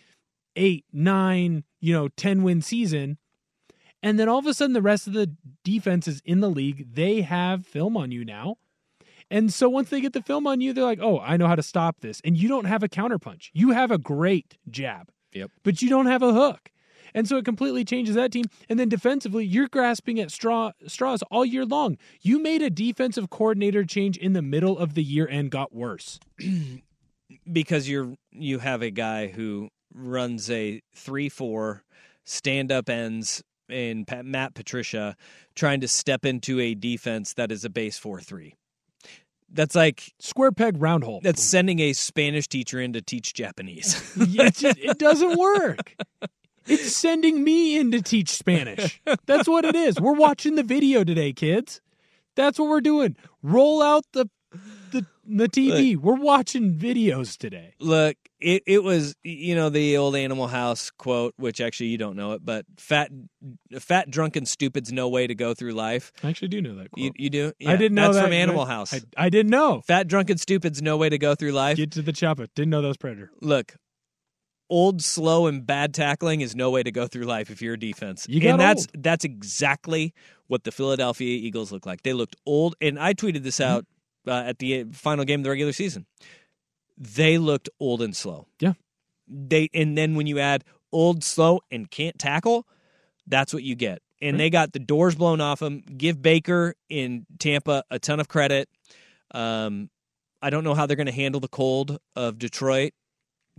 eight, 0.57 0.85
nine, 0.93 1.65
you 1.81 1.93
know, 1.93 2.09
10 2.09 2.43
win 2.43 2.63
season. 2.63 3.19
And 4.03 4.19
then 4.19 4.29
all 4.29 4.39
of 4.39 4.47
a 4.47 4.55
sudden, 4.55 4.73
the 4.75 4.83
rest 4.83 5.07
of 5.07 5.13
the 5.15 5.35
defenses 5.65 6.21
in 6.25 6.41
the 6.41 6.51
league, 6.51 6.95
they 6.95 7.23
have 7.23 7.67
film 7.67 7.97
on 7.97 8.11
you 8.13 8.25
now. 8.25 8.57
And 9.31 9.53
so 9.53 9.69
once 9.69 9.89
they 9.91 10.01
get 10.01 10.13
the 10.13 10.23
film 10.23 10.47
on 10.47 10.61
you, 10.61 10.73
they're 10.73 10.85
like, 10.85 11.01
oh, 11.03 11.19
I 11.19 11.37
know 11.37 11.49
how 11.49 11.57
to 11.57 11.63
stop 11.63 12.01
this. 12.01 12.21
And 12.25 12.37
you 12.37 12.49
don't 12.49 12.67
have 12.67 12.83
a 12.83 12.89
counterpunch. 12.89 13.51
You 13.53 13.71
have 13.71 13.91
a 13.91 13.99
great 13.99 14.57
jab, 14.71 15.11
Yep. 15.33 15.51
but 15.65 15.83
you 15.83 15.89
don't 15.89 16.07
have 16.07 16.23
a 16.23 16.33
hook. 16.33 16.71
And 17.17 17.27
so 17.27 17.39
it 17.39 17.47
completely 17.47 17.85
changes 17.85 18.15
that 18.15 18.31
team. 18.31 18.45
And 18.69 18.79
then 18.79 18.91
defensively, 18.91 19.45
you're 19.45 19.69
grasping 19.69 20.21
at 20.21 20.31
straw 20.31 20.73
straws 20.87 21.23
all 21.31 21.47
year 21.47 21.65
long. 21.65 21.97
You 22.21 22.39
made 22.39 22.61
a 22.61 22.69
defensive 22.71 23.31
coordinator 23.31 23.85
change 23.85 24.19
in 24.19 24.35
the 24.35 24.43
middle 24.43 24.79
of 24.79 24.95
the 24.95 25.03
year 25.03 25.27
and 25.27 25.51
got 25.51 25.75
worse. 25.75 26.21
because 27.53 27.89
you're 27.89 28.15
you 28.31 28.59
have 28.59 28.83
a 28.83 28.91
guy 28.91 29.29
who 29.29 29.71
runs 29.95 30.51
a 30.51 30.83
three 30.95 31.31
four 31.31 31.83
stand 32.25 32.71
up 32.71 32.91
ends 32.91 33.43
in 33.69 34.05
Matt 34.23 34.55
Patricia 34.55 35.17
trying 35.55 35.81
to 35.81 35.89
step 35.89 36.27
into 36.27 36.61
a 36.61 36.75
defense 36.75 37.33
that 37.35 37.51
is 37.51 37.65
a 37.65 37.71
base 37.71 37.99
four 37.99 38.21
three. 38.21 38.55
That's 39.51 39.75
like 39.75 40.13
Square 40.19 40.53
peg, 40.53 40.83
round 40.83 41.05
hole. 41.05 41.21
that's 41.23 41.43
sending 41.43 41.79
a 41.79 41.95
Spanish 41.95 42.47
teacher 42.47 42.79
in 42.81 42.93
to 42.93 43.01
teach 43.01 43.33
Japanese. 43.33 44.13
it, 44.21 44.55
just, 44.55 44.79
it 44.79 44.99
doesn't 44.99 45.39
work. 45.39 45.95
It's 46.67 46.97
sending 46.97 47.45
me 47.45 47.79
in 47.79 47.91
to 47.93 48.03
teach 48.03 48.31
Spanish. 48.31 49.01
That's 49.27 49.49
what 49.49 49.65
it 49.65 49.77
is. 49.77 50.01
We're 50.01 50.15
watching 50.15 50.57
the 50.57 50.63
video 50.63 51.05
today, 51.05 51.33
kids. 51.33 51.81
That's 52.35 52.59
what 52.59 52.69
we're 52.69 52.81
doing. 52.81 53.17
Roll 53.43 53.83
out 53.83 54.05
the 54.13 54.29
the 54.93 55.07
the 55.27 55.49
TV. 55.49 55.97
We're 55.97 56.15
watching 56.15 56.77
videos 56.79 57.37
today. 57.37 57.75
Look, 57.81 58.17
it, 58.41 58.63
it 58.67 58.83
was 58.83 59.17
you 59.23 59.55
know 59.55 59.71
the 59.71 59.97
old 59.97 60.17
Animal 60.17 60.47
House 60.47 60.91
quote, 60.91 61.35
which 61.37 61.61
actually 61.61 61.87
you 61.87 61.99
don't 61.99 62.17
know 62.17 62.33
it, 62.33 62.45
but 62.45 62.67
fat, 62.79 63.11
fat, 63.79 64.11
drunken, 64.11 64.47
stupid's 64.47 64.93
no 64.93 65.09
way 65.09 65.27
to 65.27 65.35
go 65.35 65.55
through 65.55 65.73
life. 65.73 66.13
I 66.23 66.29
actually 66.29 66.49
do 66.49 66.61
know 66.61 66.77
that 66.77 66.91
quote. 66.91 67.05
You, 67.05 67.13
you 67.17 67.31
do? 67.31 67.53
I 67.67 67.77
didn't 67.77 67.95
know 67.95 68.05
That's 68.05 68.17
that. 68.17 68.25
from 68.25 68.33
Animal 68.33 68.65
but 68.65 68.71
House. 68.71 68.95
I, 68.95 69.01
I 69.17 69.29
didn't 69.31 69.51
know. 69.51 69.83
Fat, 69.87 70.09
drunken, 70.09 70.39
stupid's 70.39 70.83
no 70.83 70.97
way 70.97 71.09
to 71.09 71.19
go 71.19 71.35
through 71.35 71.53
life. 71.53 71.77
Get 71.77 71.93
to 71.93 72.03
the 72.03 72.13
chopper. 72.13 72.47
Didn't 72.55 72.71
know 72.71 72.83
that 72.83 72.89
was 72.89 72.97
Predator. 72.97 73.31
Look, 73.41 73.75
old, 74.69 75.03
slow, 75.03 75.47
and 75.47 75.67
bad 75.67 75.95
tackling 75.95 76.41
is 76.41 76.55
no 76.57 76.71
way 76.71 76.83
to 76.83 76.91
go 76.91 77.07
through 77.07 77.25
life 77.25 77.51
if 77.51 77.61
you're 77.63 77.75
a 77.75 77.79
defense. 77.79 78.27
You 78.29 78.41
got 78.41 78.51
and 78.51 78.61
that's 78.61 78.87
old. 78.95 79.03
that's 79.03 79.25
exactly 79.25 80.15
what 80.49 80.65
the 80.65 80.73
Philadelphia 80.73 81.29
Eagles 81.39 81.73
look 81.73 81.87
like. 81.87 82.03
They 82.03 82.13
looked 82.13 82.37
old, 82.47 82.77
and 82.81 82.99
I 82.99 83.15
tweeted 83.15 83.43
this 83.43 83.59
Mm-hmm. 83.59 83.73
out 83.77 83.87
uh, 84.29 84.49
at 84.49 84.59
the 84.59 84.85
final 84.93 85.25
game 85.25 85.41
of 85.41 85.45
the 85.45 85.51
regular 85.51 85.73
season. 85.73 86.07
They 86.99 87.39
looked 87.39 87.69
old 87.79 88.03
and 88.03 88.17
slow. 88.17 88.47
Yeah. 88.61 88.73
They 89.29 89.69
and 89.75 89.97
then 89.97 90.15
when 90.15 90.27
you 90.27 90.39
add 90.39 90.65
old, 90.93 91.23
slow, 91.25 91.61
and 91.71 91.91
can't 91.91 92.19
tackle, 92.19 92.67
that's 93.27 93.53
what 93.53 93.63
you 93.63 93.75
get. 93.75 94.01
And 94.23 94.41
they 94.41 94.49
got 94.49 94.73
the 94.73 94.79
doors 94.79 95.15
blown 95.15 95.43
off 95.43 95.59
them. 95.61 95.81
Give 95.81 96.21
Baker 96.21 96.75
in 96.89 97.27
Tampa 97.39 97.85
a 97.91 97.99
ton 97.99 98.19
of 98.19 98.29
credit. 98.29 98.69
Um, 99.33 99.91
I 100.41 100.49
don't 100.49 100.65
know 100.65 100.73
how 100.75 100.87
they're 100.87 100.97
going 100.97 101.07
to 101.07 101.13
handle 101.13 101.41
the 101.41 101.49
cold 101.49 101.99
of 102.15 102.39
Detroit. 102.39 102.93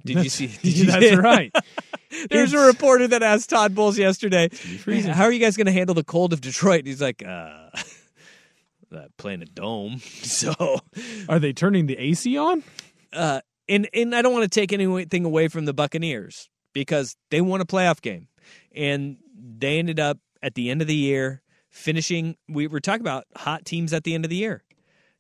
Did 0.06 0.24
you 0.24 0.30
see? 0.30 0.48
Did 0.48 0.78
you 0.78 0.86
That's 0.86 1.16
right. 1.18 1.54
There's 2.30 2.54
a 2.54 2.60
reporter 2.60 3.08
that 3.10 3.22
asked 3.24 3.50
Todd 3.50 3.76
Bowles 3.76 3.98
yesterday, 3.98 4.50
"How 4.86 5.24
are 5.26 5.32
you 5.32 5.40
guys 5.40 5.58
going 5.58 5.66
to 5.68 5.74
handle 5.74 5.94
the 5.96 6.04
cold 6.04 6.34
of 6.34 6.42
Detroit?" 6.42 6.86
He's 6.86 7.02
like, 7.02 7.22
"Uh, 7.26 7.70
uh, 8.96 9.08
playing 9.18 9.42
a 9.42 9.46
dome." 9.46 10.00
So, 10.24 10.54
Are 11.28 11.40
they 11.40 11.54
turning 11.54 11.88
the 11.88 11.98
AC 11.98 12.38
on? 12.38 12.64
uh, 13.14 13.42
and 13.68 13.90
and 13.94 14.16
I 14.16 14.22
don't 14.22 14.34
want 14.34 14.44
to 14.44 14.50
take 14.60 14.72
anything 14.72 15.26
away 15.26 15.48
from 15.50 15.66
the 15.66 15.74
Buccaneers 15.74 16.50
because 16.74 17.16
they 17.32 17.42
won 17.42 17.60
a 17.62 17.66
playoff 17.66 18.02
game, 18.02 18.28
and 18.74 19.18
they 19.36 19.80
ended 19.80 20.00
up 20.00 20.18
at 20.42 20.56
the 20.56 20.70
end 20.70 20.82
of 20.82 20.88
the 20.88 20.96
year 20.96 21.42
finishing. 21.70 22.38
We 22.48 22.68
were 22.68 22.80
talking 22.80 23.02
about 23.02 23.26
hot 23.36 23.66
teams 23.66 23.92
at 23.94 24.04
the 24.06 24.14
end 24.14 24.24
of 24.26 24.30
the 24.30 24.38
year. 24.38 24.64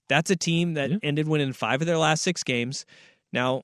That's 0.08 0.32
a 0.32 0.38
team 0.38 0.76
that 0.76 0.89
Yeah. 0.89 0.97
ended 1.04 1.28
winning 1.28 1.52
five 1.52 1.82
of 1.82 1.88
their 1.88 1.97
last 1.97 2.24
six 2.24 2.43
games. 2.43 2.86
Now, 3.34 3.64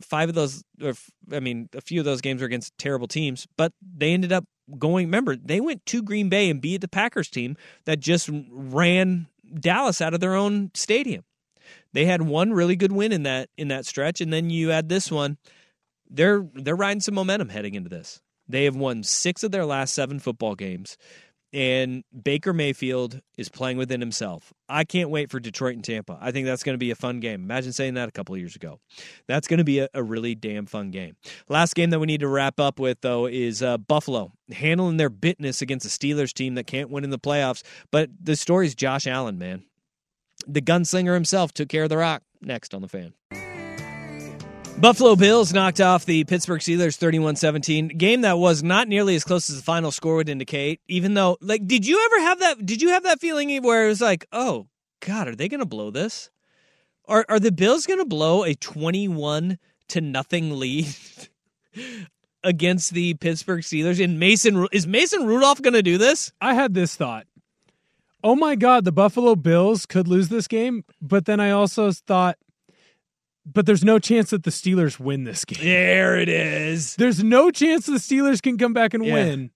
five 0.00 0.28
of 0.28 0.34
those, 0.34 0.62
or 0.82 0.94
I 1.32 1.40
mean, 1.40 1.68
a 1.74 1.80
few 1.80 2.00
of 2.00 2.04
those 2.04 2.20
games 2.20 2.40
were 2.40 2.46
against 2.46 2.76
terrible 2.78 3.08
teams, 3.08 3.46
but 3.56 3.72
they 3.80 4.12
ended 4.12 4.32
up 4.32 4.44
going. 4.78 5.06
Remember, 5.06 5.36
they 5.36 5.60
went 5.60 5.84
to 5.86 6.02
Green 6.02 6.28
Bay 6.28 6.50
and 6.50 6.60
beat 6.60 6.80
the 6.80 6.88
Packers 6.88 7.28
team 7.28 7.56
that 7.84 8.00
just 8.00 8.30
ran 8.50 9.26
Dallas 9.60 10.00
out 10.00 10.14
of 10.14 10.20
their 10.20 10.34
own 10.34 10.70
stadium. 10.74 11.24
They 11.92 12.04
had 12.04 12.22
one 12.22 12.52
really 12.52 12.76
good 12.76 12.92
win 12.92 13.12
in 13.12 13.22
that 13.24 13.48
in 13.56 13.68
that 13.68 13.86
stretch, 13.86 14.20
and 14.20 14.32
then 14.32 14.50
you 14.50 14.70
add 14.70 14.88
this 14.88 15.10
one. 15.10 15.38
they're 16.10 16.46
they're 16.54 16.76
riding 16.76 17.00
some 17.00 17.14
momentum 17.14 17.48
heading 17.48 17.74
into 17.74 17.88
this. 17.88 18.20
They 18.48 18.64
have 18.64 18.76
won 18.76 19.02
six 19.02 19.42
of 19.42 19.50
their 19.50 19.64
last 19.66 19.94
seven 19.94 20.20
football 20.20 20.54
games, 20.54 20.96
and 21.52 22.04
Baker 22.24 22.52
Mayfield 22.52 23.20
is 23.38 23.48
playing 23.48 23.76
within 23.76 24.00
himself. 24.00 24.52
I 24.68 24.84
can't 24.84 25.10
wait 25.10 25.30
for 25.30 25.40
Detroit 25.40 25.74
and 25.74 25.84
Tampa. 25.84 26.18
I 26.20 26.32
think 26.32 26.46
that's 26.46 26.62
going 26.62 26.74
to 26.74 26.78
be 26.78 26.90
a 26.90 26.96
fun 26.96 27.20
game. 27.20 27.42
Imagine 27.42 27.72
saying 27.72 27.94
that 27.94 28.08
a 28.08 28.12
couple 28.12 28.34
of 28.34 28.40
years 28.40 28.56
ago. 28.56 28.80
That's 29.28 29.48
going 29.48 29.58
to 29.58 29.64
be 29.64 29.78
a, 29.78 29.88
a 29.94 30.02
really 30.02 30.34
damn 30.34 30.66
fun 30.66 30.90
game. 30.90 31.16
Last 31.48 31.74
game 31.74 31.90
that 31.90 31.98
we 32.00 32.06
need 32.06 32.20
to 32.20 32.28
wrap 32.28 32.58
up 32.60 32.78
with, 32.78 33.00
though, 33.00 33.26
is 33.26 33.62
uh, 33.62 33.78
Buffalo 33.78 34.32
handling 34.52 34.96
their 34.96 35.10
bitness 35.10 35.62
against 35.62 35.86
a 35.86 35.88
Steelers 35.88 36.32
team 36.32 36.54
that 36.54 36.66
can't 36.66 36.90
win 36.90 37.04
in 37.04 37.10
the 37.10 37.18
playoffs. 37.18 37.62
But 37.90 38.10
the 38.20 38.36
story 38.36 38.66
is 38.66 38.74
Josh 38.74 39.06
Allen, 39.06 39.38
man. 39.38 39.64
The 40.46 40.62
gunslinger 40.62 41.14
himself 41.14 41.52
took 41.52 41.68
care 41.68 41.84
of 41.84 41.88
the 41.88 41.96
rock. 41.96 42.22
Next 42.42 42.74
on 42.74 42.82
the 42.82 42.88
fan. 42.88 43.14
Buffalo 44.78 45.16
Bills 45.16 45.54
knocked 45.54 45.80
off 45.80 46.04
the 46.04 46.24
Pittsburgh 46.24 46.60
Steelers 46.60 46.98
31-17. 46.98 47.96
Game 47.96 48.20
that 48.20 48.38
was 48.38 48.62
not 48.62 48.88
nearly 48.88 49.16
as 49.16 49.24
close 49.24 49.48
as 49.48 49.56
the 49.56 49.62
final 49.62 49.90
score 49.90 50.16
would 50.16 50.28
indicate, 50.28 50.80
even 50.86 51.14
though 51.14 51.38
like 51.40 51.66
did 51.66 51.86
you 51.86 52.04
ever 52.04 52.20
have 52.20 52.40
that 52.40 52.66
did 52.66 52.82
you 52.82 52.90
have 52.90 53.04
that 53.04 53.18
feeling 53.18 53.62
where 53.62 53.86
it 53.86 53.88
was 53.88 54.02
like, 54.02 54.26
"Oh 54.32 54.66
god, 55.00 55.28
are 55.28 55.34
they 55.34 55.48
going 55.48 55.60
to 55.60 55.66
blow 55.66 55.90
this?" 55.90 56.30
Are 57.06 57.24
are 57.28 57.40
the 57.40 57.52
Bills 57.52 57.86
going 57.86 58.00
to 58.00 58.04
blow 58.04 58.44
a 58.44 58.54
21 58.54 59.58
to 59.88 60.00
nothing 60.02 60.58
lead 60.58 60.94
against 62.44 62.92
the 62.92 63.14
Pittsburgh 63.14 63.62
Steelers? 63.62 64.02
And 64.02 64.20
Mason 64.20 64.66
is 64.72 64.86
Mason 64.86 65.24
Rudolph 65.26 65.62
going 65.62 65.74
to 65.74 65.82
do 65.82 65.96
this? 65.96 66.32
I 66.38 66.52
had 66.52 66.74
this 66.74 66.94
thought. 66.96 67.26
Oh 68.22 68.36
my 68.36 68.56
god, 68.56 68.84
the 68.84 68.92
Buffalo 68.92 69.36
Bills 69.36 69.86
could 69.86 70.06
lose 70.06 70.28
this 70.28 70.48
game, 70.48 70.84
but 71.00 71.24
then 71.24 71.40
I 71.40 71.50
also 71.50 71.92
thought 71.92 72.36
but 73.46 73.64
there's 73.64 73.84
no 73.84 73.98
chance 73.98 74.30
that 74.30 74.42
the 74.42 74.50
Steelers 74.50 74.98
win 75.00 75.24
this 75.24 75.44
game. 75.44 75.60
There 75.64 76.18
it 76.18 76.28
is. 76.28 76.96
There's 76.96 77.22
no 77.24 77.50
chance 77.50 77.86
the 77.86 77.92
Steelers 77.94 78.42
can 78.42 78.58
come 78.58 78.72
back 78.74 78.92
and 78.92 79.04
Yeah. 79.04 79.14
win. 79.14 79.50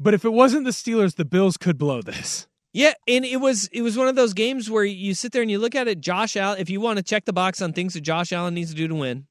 But 0.00 0.14
if 0.14 0.24
it 0.24 0.32
wasn't 0.32 0.64
the 0.64 0.70
Steelers, 0.72 1.14
the 1.16 1.24
Bills 1.24 1.56
could 1.56 1.78
blow 1.78 2.02
this. 2.02 2.48
Yeah, 2.72 2.94
and 3.06 3.24
it 3.24 3.36
was 3.36 3.68
it 3.68 3.82
was 3.82 3.96
one 3.98 4.08
of 4.08 4.16
those 4.16 4.32
games 4.32 4.70
where 4.70 4.82
you 4.84 5.12
sit 5.14 5.32
there 5.32 5.42
and 5.42 5.50
you 5.50 5.58
look 5.58 5.74
at 5.74 5.86
it. 5.88 6.00
Josh 6.00 6.36
Allen, 6.36 6.58
if 6.58 6.70
you 6.70 6.80
want 6.80 6.96
to 6.96 7.02
check 7.02 7.26
the 7.26 7.32
box 7.32 7.60
on 7.60 7.72
things 7.74 7.92
that 7.94 8.00
Josh 8.00 8.32
Allen 8.32 8.54
needs 8.54 8.70
to 8.70 8.76
do 8.76 8.88
to 8.88 8.94
win, 8.94 9.26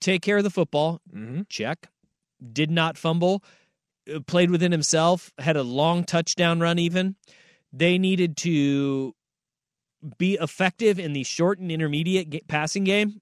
take 0.00 0.22
care 0.22 0.38
of 0.38 0.44
the 0.44 0.50
football. 0.50 1.00
Check. 1.50 1.88
Did 2.52 2.70
not 2.70 2.96
fumble. 2.96 3.44
uh, 4.12 4.20
Played 4.20 4.50
within 4.50 4.72
himself. 4.72 5.30
Had 5.38 5.58
a 5.58 5.62
long 5.62 6.04
touchdown 6.04 6.58
run. 6.58 6.78
Even 6.78 7.16
they 7.70 7.98
needed 7.98 8.38
to 8.38 9.14
be 10.18 10.34
effective 10.40 10.98
in 10.98 11.12
the 11.12 11.22
short 11.22 11.58
and 11.58 11.70
intermediate 11.70 12.30
ga- 12.30 12.42
passing 12.48 12.84
game. 12.84 13.20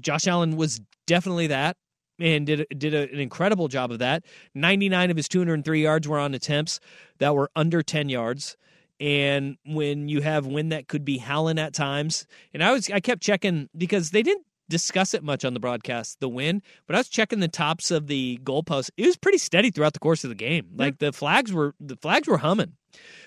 Josh 0.00 0.26
Allen 0.26 0.56
was 0.56 0.80
definitely 1.06 1.46
that 1.48 1.76
and 2.18 2.46
did 2.46 2.66
did 2.76 2.94
a, 2.94 3.02
an 3.12 3.20
incredible 3.20 3.68
job 3.68 3.90
of 3.92 3.98
that. 3.98 4.24
99 4.54 5.10
of 5.10 5.16
his 5.16 5.28
203 5.28 5.82
yards 5.82 6.08
were 6.08 6.18
on 6.18 6.34
attempts 6.34 6.80
that 7.18 7.34
were 7.34 7.50
under 7.54 7.82
10 7.82 8.08
yards. 8.08 8.56
And 8.98 9.58
when 9.66 10.08
you 10.08 10.22
have 10.22 10.46
wind 10.46 10.72
that 10.72 10.88
could 10.88 11.04
be 11.04 11.18
howling 11.18 11.58
at 11.58 11.74
times, 11.74 12.26
and 12.54 12.62
I 12.64 12.72
was 12.72 12.90
I 12.90 13.00
kept 13.00 13.22
checking 13.22 13.68
because 13.76 14.10
they 14.10 14.22
didn't 14.22 14.46
discuss 14.68 15.14
it 15.14 15.22
much 15.22 15.44
on 15.44 15.54
the 15.54 15.60
broadcast, 15.60 16.18
the 16.20 16.28
wind, 16.28 16.62
but 16.86 16.96
I 16.96 16.98
was 16.98 17.08
checking 17.08 17.40
the 17.40 17.48
tops 17.48 17.90
of 17.90 18.06
the 18.06 18.40
goalposts. 18.42 18.90
It 18.96 19.06
was 19.06 19.16
pretty 19.16 19.38
steady 19.38 19.70
throughout 19.70 19.92
the 19.92 20.00
course 20.00 20.24
of 20.24 20.30
the 20.30 20.34
game. 20.34 20.68
Like 20.74 20.98
the 20.98 21.12
flags 21.12 21.52
were 21.52 21.74
the 21.78 21.96
flags 21.96 22.26
were 22.26 22.38
humming. 22.38 22.72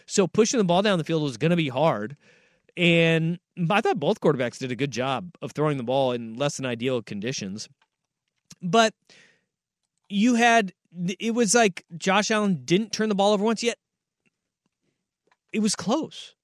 So 0.08 0.28
pushing 0.28 0.58
the 0.58 0.64
ball 0.64 0.82
down 0.82 0.98
the 0.98 1.04
field 1.04 1.22
was 1.22 1.38
going 1.38 1.52
to 1.52 1.56
be 1.56 1.70
hard. 1.70 2.18
And 2.80 3.40
I 3.70 3.82
thought 3.82 4.00
both 4.00 4.22
quarterbacks 4.22 4.58
did 4.58 4.72
a 4.72 4.76
good 4.76 4.92
job 4.92 5.32
of 5.42 5.52
throwing 5.52 5.76
the 5.76 5.84
ball 5.84 6.14
in 6.14 6.36
less 6.36 6.56
than 6.56 6.66
ideal 6.66 7.02
conditions. 7.02 7.68
But 8.62 8.94
you 10.08 10.36
had 10.36 10.72
it 11.20 11.36
was 11.36 11.54
like 11.54 11.84
Josh 11.98 12.32
Allen 12.32 12.62
didn't 12.64 12.94
turn 12.94 13.10
the 13.10 13.16
ball 13.16 13.34
over 13.34 13.44
once 13.44 13.62
yet. 13.62 13.78
It 15.52 15.60
was 15.60 15.76
close. 15.76 16.36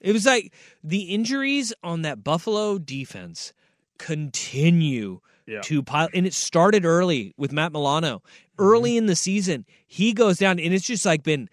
It 0.00 0.10
was 0.10 0.26
like 0.26 0.52
the 0.82 1.02
injuries 1.02 1.72
on 1.84 2.02
that 2.02 2.24
Buffalo 2.24 2.78
defense 2.78 3.52
continue 3.98 5.20
Yeah. 5.46 5.60
to 5.62 5.84
pile 5.84 6.08
and 6.12 6.26
it 6.26 6.34
started 6.34 6.84
early 6.84 7.32
with 7.36 7.52
Matt 7.52 7.72
Milano. 7.72 8.22
Early 8.58 8.90
mm-hmm. 8.90 8.98
in 8.98 9.06
the 9.06 9.16
season, 9.16 9.64
he 9.86 10.12
goes 10.12 10.38
down 10.38 10.58
and 10.58 10.74
it's 10.74 10.84
just 10.84 11.06
like 11.06 11.22
been 11.22 11.48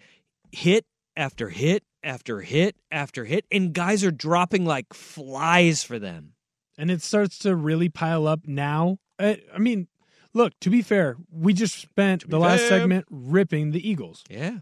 hit 0.50 0.84
after 1.16 1.50
hit 1.50 1.84
after 2.04 2.42
hit 2.42 2.76
after 2.90 3.24
hit 3.24 3.44
and 3.50 3.72
guys 3.72 4.04
are 4.04 4.10
dropping 4.10 4.64
like 4.64 4.92
flies 4.92 5.82
for 5.82 5.98
them. 5.98 6.34
And 6.76 6.90
it 6.90 7.02
starts 7.02 7.38
to 7.40 7.54
really 7.54 7.88
pile 7.88 8.26
up 8.26 8.40
now. 8.46 8.98
I, 9.18 9.40
I 9.52 9.58
mean, 9.58 9.88
look, 10.32 10.52
to 10.60 10.70
be 10.70 10.82
fair, 10.82 11.16
we 11.30 11.52
just 11.52 11.76
spent 11.76 12.28
the 12.28 12.38
last 12.38 12.60
fair. 12.60 12.80
segment 12.80 13.06
ripping 13.10 13.70
the 13.70 13.88
Eagles. 13.88 14.24
Yeah. 14.28 14.58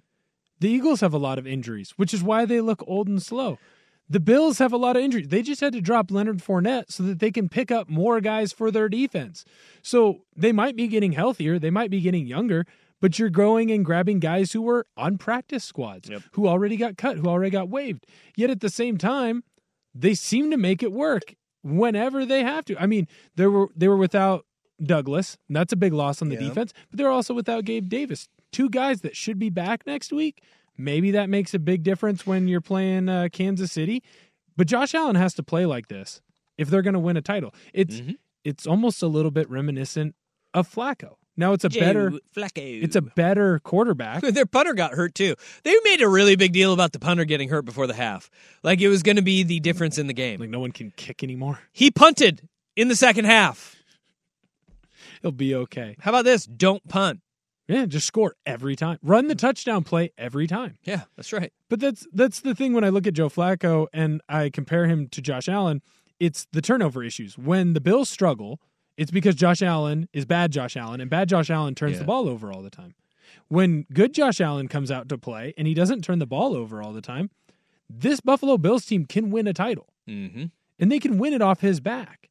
The 0.61 0.69
Eagles 0.71 1.01
have 1.01 1.15
a 1.15 1.19
lot 1.19 1.39
of 1.39 1.47
injuries, 1.47 1.95
which 1.97 2.15
is 2.15 2.23
why 2.23 2.45
they 2.45 2.61
look 2.61 2.85
old 2.87 3.09
and 3.09 3.21
slow. 3.23 3.59
The 4.09 4.21
Bills 4.21 4.59
have 4.59 4.73
a 4.73 4.77
lot 4.77 4.97
of 4.97 5.03
injuries. 5.03 5.29
They 5.29 5.43
just 5.43 5.61
had 5.61 5.73
to 5.73 5.81
drop 5.81 6.11
Leonard 6.11 6.39
Fournette 6.39 6.93
so 6.93 7.03
that 7.05 7.19
they 7.19 7.31
can 7.31 7.49
pick 7.49 7.71
up 7.71 7.89
more 7.89 8.21
guys 8.21 8.53
for 8.53 8.71
their 8.71 8.89
defense. 8.89 9.45
So 9.81 10.25
they 10.37 10.53
might 10.53 10.77
be 10.77 10.87
getting 10.87 11.13
healthier, 11.13 11.59
they 11.59 11.71
might 11.71 11.91
be 11.91 12.01
getting 12.01 12.27
younger, 12.27 12.67
but 13.03 13.19
you're 13.19 13.29
growing 13.29 13.71
and 13.71 13.85
grabbing 13.85 14.19
guys 14.19 14.53
who 14.53 14.63
were 14.63 14.87
on 14.97 15.19
practice 15.19 15.63
squads, 15.65 16.09
who 16.33 16.49
already 16.49 16.79
got 16.79 16.97
cut, 16.97 17.19
who 17.19 17.27
already 17.27 17.51
got 17.51 17.69
waived. 17.69 18.07
Yet 18.35 18.49
at 18.49 18.61
the 18.61 18.71
same 18.71 18.97
time, 18.97 19.45
they 19.95 20.15
seem 20.15 20.51
to 20.53 20.57
make 20.57 20.83
it 20.83 20.91
work 20.93 21.35
whenever 21.63 22.25
they 22.25 22.43
have 22.43 22.65
to. 22.65 22.81
I 22.81 22.87
mean, 22.87 23.07
they 23.37 23.47
were 23.47 23.69
they 23.77 23.89
were 23.89 23.97
without 23.99 24.47
Douglas, 24.83 25.37
and 25.49 25.57
that's 25.57 25.73
a 25.73 25.77
big 25.77 25.93
loss 25.93 26.23
on 26.23 26.29
the 26.31 26.35
Yeah. 26.37 26.49
defense, 26.49 26.73
but 26.91 26.97
they're 26.97 27.11
also 27.11 27.35
without 27.35 27.65
Gabe 27.67 27.89
Davis. 27.89 28.29
Two 28.53 28.69
guys 28.71 29.03
that 29.03 29.17
should 29.17 29.39
be 29.39 29.51
back 29.51 29.87
next 29.87 30.13
week. 30.13 30.43
Maybe 30.79 31.11
that 31.11 31.29
makes 31.29 31.53
a 31.55 31.59
big 31.59 31.83
difference 31.83 32.27
when 32.27 32.49
you're 32.49 32.61
playing 32.63 33.09
uh, 33.09 33.29
Kansas 33.31 33.71
City. 33.71 34.03
But 34.57 34.67
Josh 34.67 34.95
Allen 34.95 35.17
has 35.17 35.35
to 35.35 35.43
play 35.43 35.67
like 35.67 35.89
this 35.89 36.21
if 36.59 36.69
they're 36.71 36.83
going 36.83 36.95
to 36.95 37.01
win 37.01 37.17
a 37.17 37.23
title. 37.23 37.55
It's 37.75 37.97
Mm-hmm. 38.01 38.13
it's 38.45 38.67
almost 38.67 39.03
a 39.03 39.07
little 39.07 39.31
bit 39.31 39.49
reminiscent 39.51 40.15
of 40.55 40.69
Flacco. 40.73 41.17
Now 41.37 41.53
it's 41.55 41.65
a 41.65 41.69
Joe 41.69 41.81
better 41.81 42.13
Flacco. 42.37 42.83
it's 42.83 42.97
a 42.97 43.03
better 43.03 43.59
quarterback. 43.61 44.23
Their 44.23 44.47
punter 44.47 44.75
got 44.75 44.93
hurt 44.93 45.15
too. 45.15 45.35
They 45.65 45.75
made 45.85 46.03
a 46.03 46.09
really 46.09 46.37
big 46.37 46.53
deal 46.53 46.73
about 46.73 46.93
the 46.93 46.99
punter 46.99 47.25
getting 47.25 47.49
hurt 47.49 47.65
before 47.65 47.87
the 47.87 47.95
half. 47.95 48.31
Like 48.63 48.81
it 48.81 48.89
was 48.89 49.03
going 49.03 49.17
to 49.17 49.23
be 49.23 49.43
the 49.43 49.61
difference 49.61 49.99
in 49.99 50.07
the 50.07 50.13
game. 50.13 50.41
Like 50.41 50.51
no 50.51 50.61
one 50.61 50.73
can 50.73 50.93
kick 50.97 51.23
anymore. 51.23 51.59
He 51.73 51.91
punted 51.91 52.49
in 52.77 52.89
the 52.89 52.97
second 52.97 53.25
half. 53.25 53.77
He'll 55.23 55.33
be 55.33 55.55
okay. 55.55 55.97
How 56.01 56.11
about 56.11 56.25
this? 56.25 56.45
Don't 56.47 56.87
punt. 56.89 57.21
Yeah, 57.69 57.87
just 57.87 58.07
score 58.07 58.35
every 58.45 58.77
time. 58.77 58.99
Run 59.03 59.29
the 59.29 59.35
touchdown 59.35 59.85
play 59.85 60.13
every 60.19 60.47
time. 60.47 60.79
Yeah, 60.83 61.03
that's 61.17 61.33
right. 61.33 61.53
But 61.71 61.81
that's 61.81 62.07
that's 62.13 62.41
the 62.41 62.55
thing 62.55 62.75
when 62.75 62.85
I 62.85 62.89
look 62.89 63.07
at 63.07 63.15
Joe 63.15 63.29
Flacco 63.29 63.87
and 63.93 64.21
I 64.29 64.51
compare 64.51 64.87
him 64.87 65.09
to 65.11 65.23
Josh 65.23 65.49
Allen, 65.49 65.81
it's 66.19 66.47
the 66.53 66.61
turnover 66.61 67.03
issues. 67.05 67.39
When 67.39 67.73
the 67.73 67.81
Bills 67.81 68.11
struggle, 68.11 68.61
it's 68.97 69.11
because 69.11 69.35
Josh 69.35 69.63
Allen 69.63 70.09
is 70.13 70.25
bad 70.25 70.53
Josh 70.53 70.77
Allen 70.77 71.01
and 71.01 71.09
bad 71.11 71.29
Josh 71.29 71.51
Allen 71.51 71.75
turns 71.75 71.95
Yeah. 71.95 71.99
the 72.01 72.05
ball 72.05 72.29
over 72.29 72.53
all 72.53 72.63
the 72.63 72.71
time. 72.71 72.95
When 73.49 73.87
good 73.93 74.15
Josh 74.15 74.41
Allen 74.41 74.69
comes 74.69 74.91
out 74.91 75.09
to 75.09 75.19
play 75.19 75.55
and 75.57 75.67
he 75.67 75.75
doesn't 75.75 76.03
turn 76.03 76.19
the 76.19 76.27
ball 76.27 76.55
over 76.55 76.83
all 76.83 76.93
the 76.93 77.01
time, 77.01 77.31
this 77.89 78.21
Buffalo 78.21 78.59
Bills 78.59 78.85
team 78.87 79.05
can 79.07 79.31
win 79.31 79.47
a 79.47 79.53
title. 79.53 79.89
Mm-hmm. 80.09 80.47
And 80.79 80.93
they 80.93 80.99
can 80.99 81.19
win 81.19 81.33
it 81.33 81.43
off 81.43 81.61
his 81.61 81.81
back. 81.81 82.31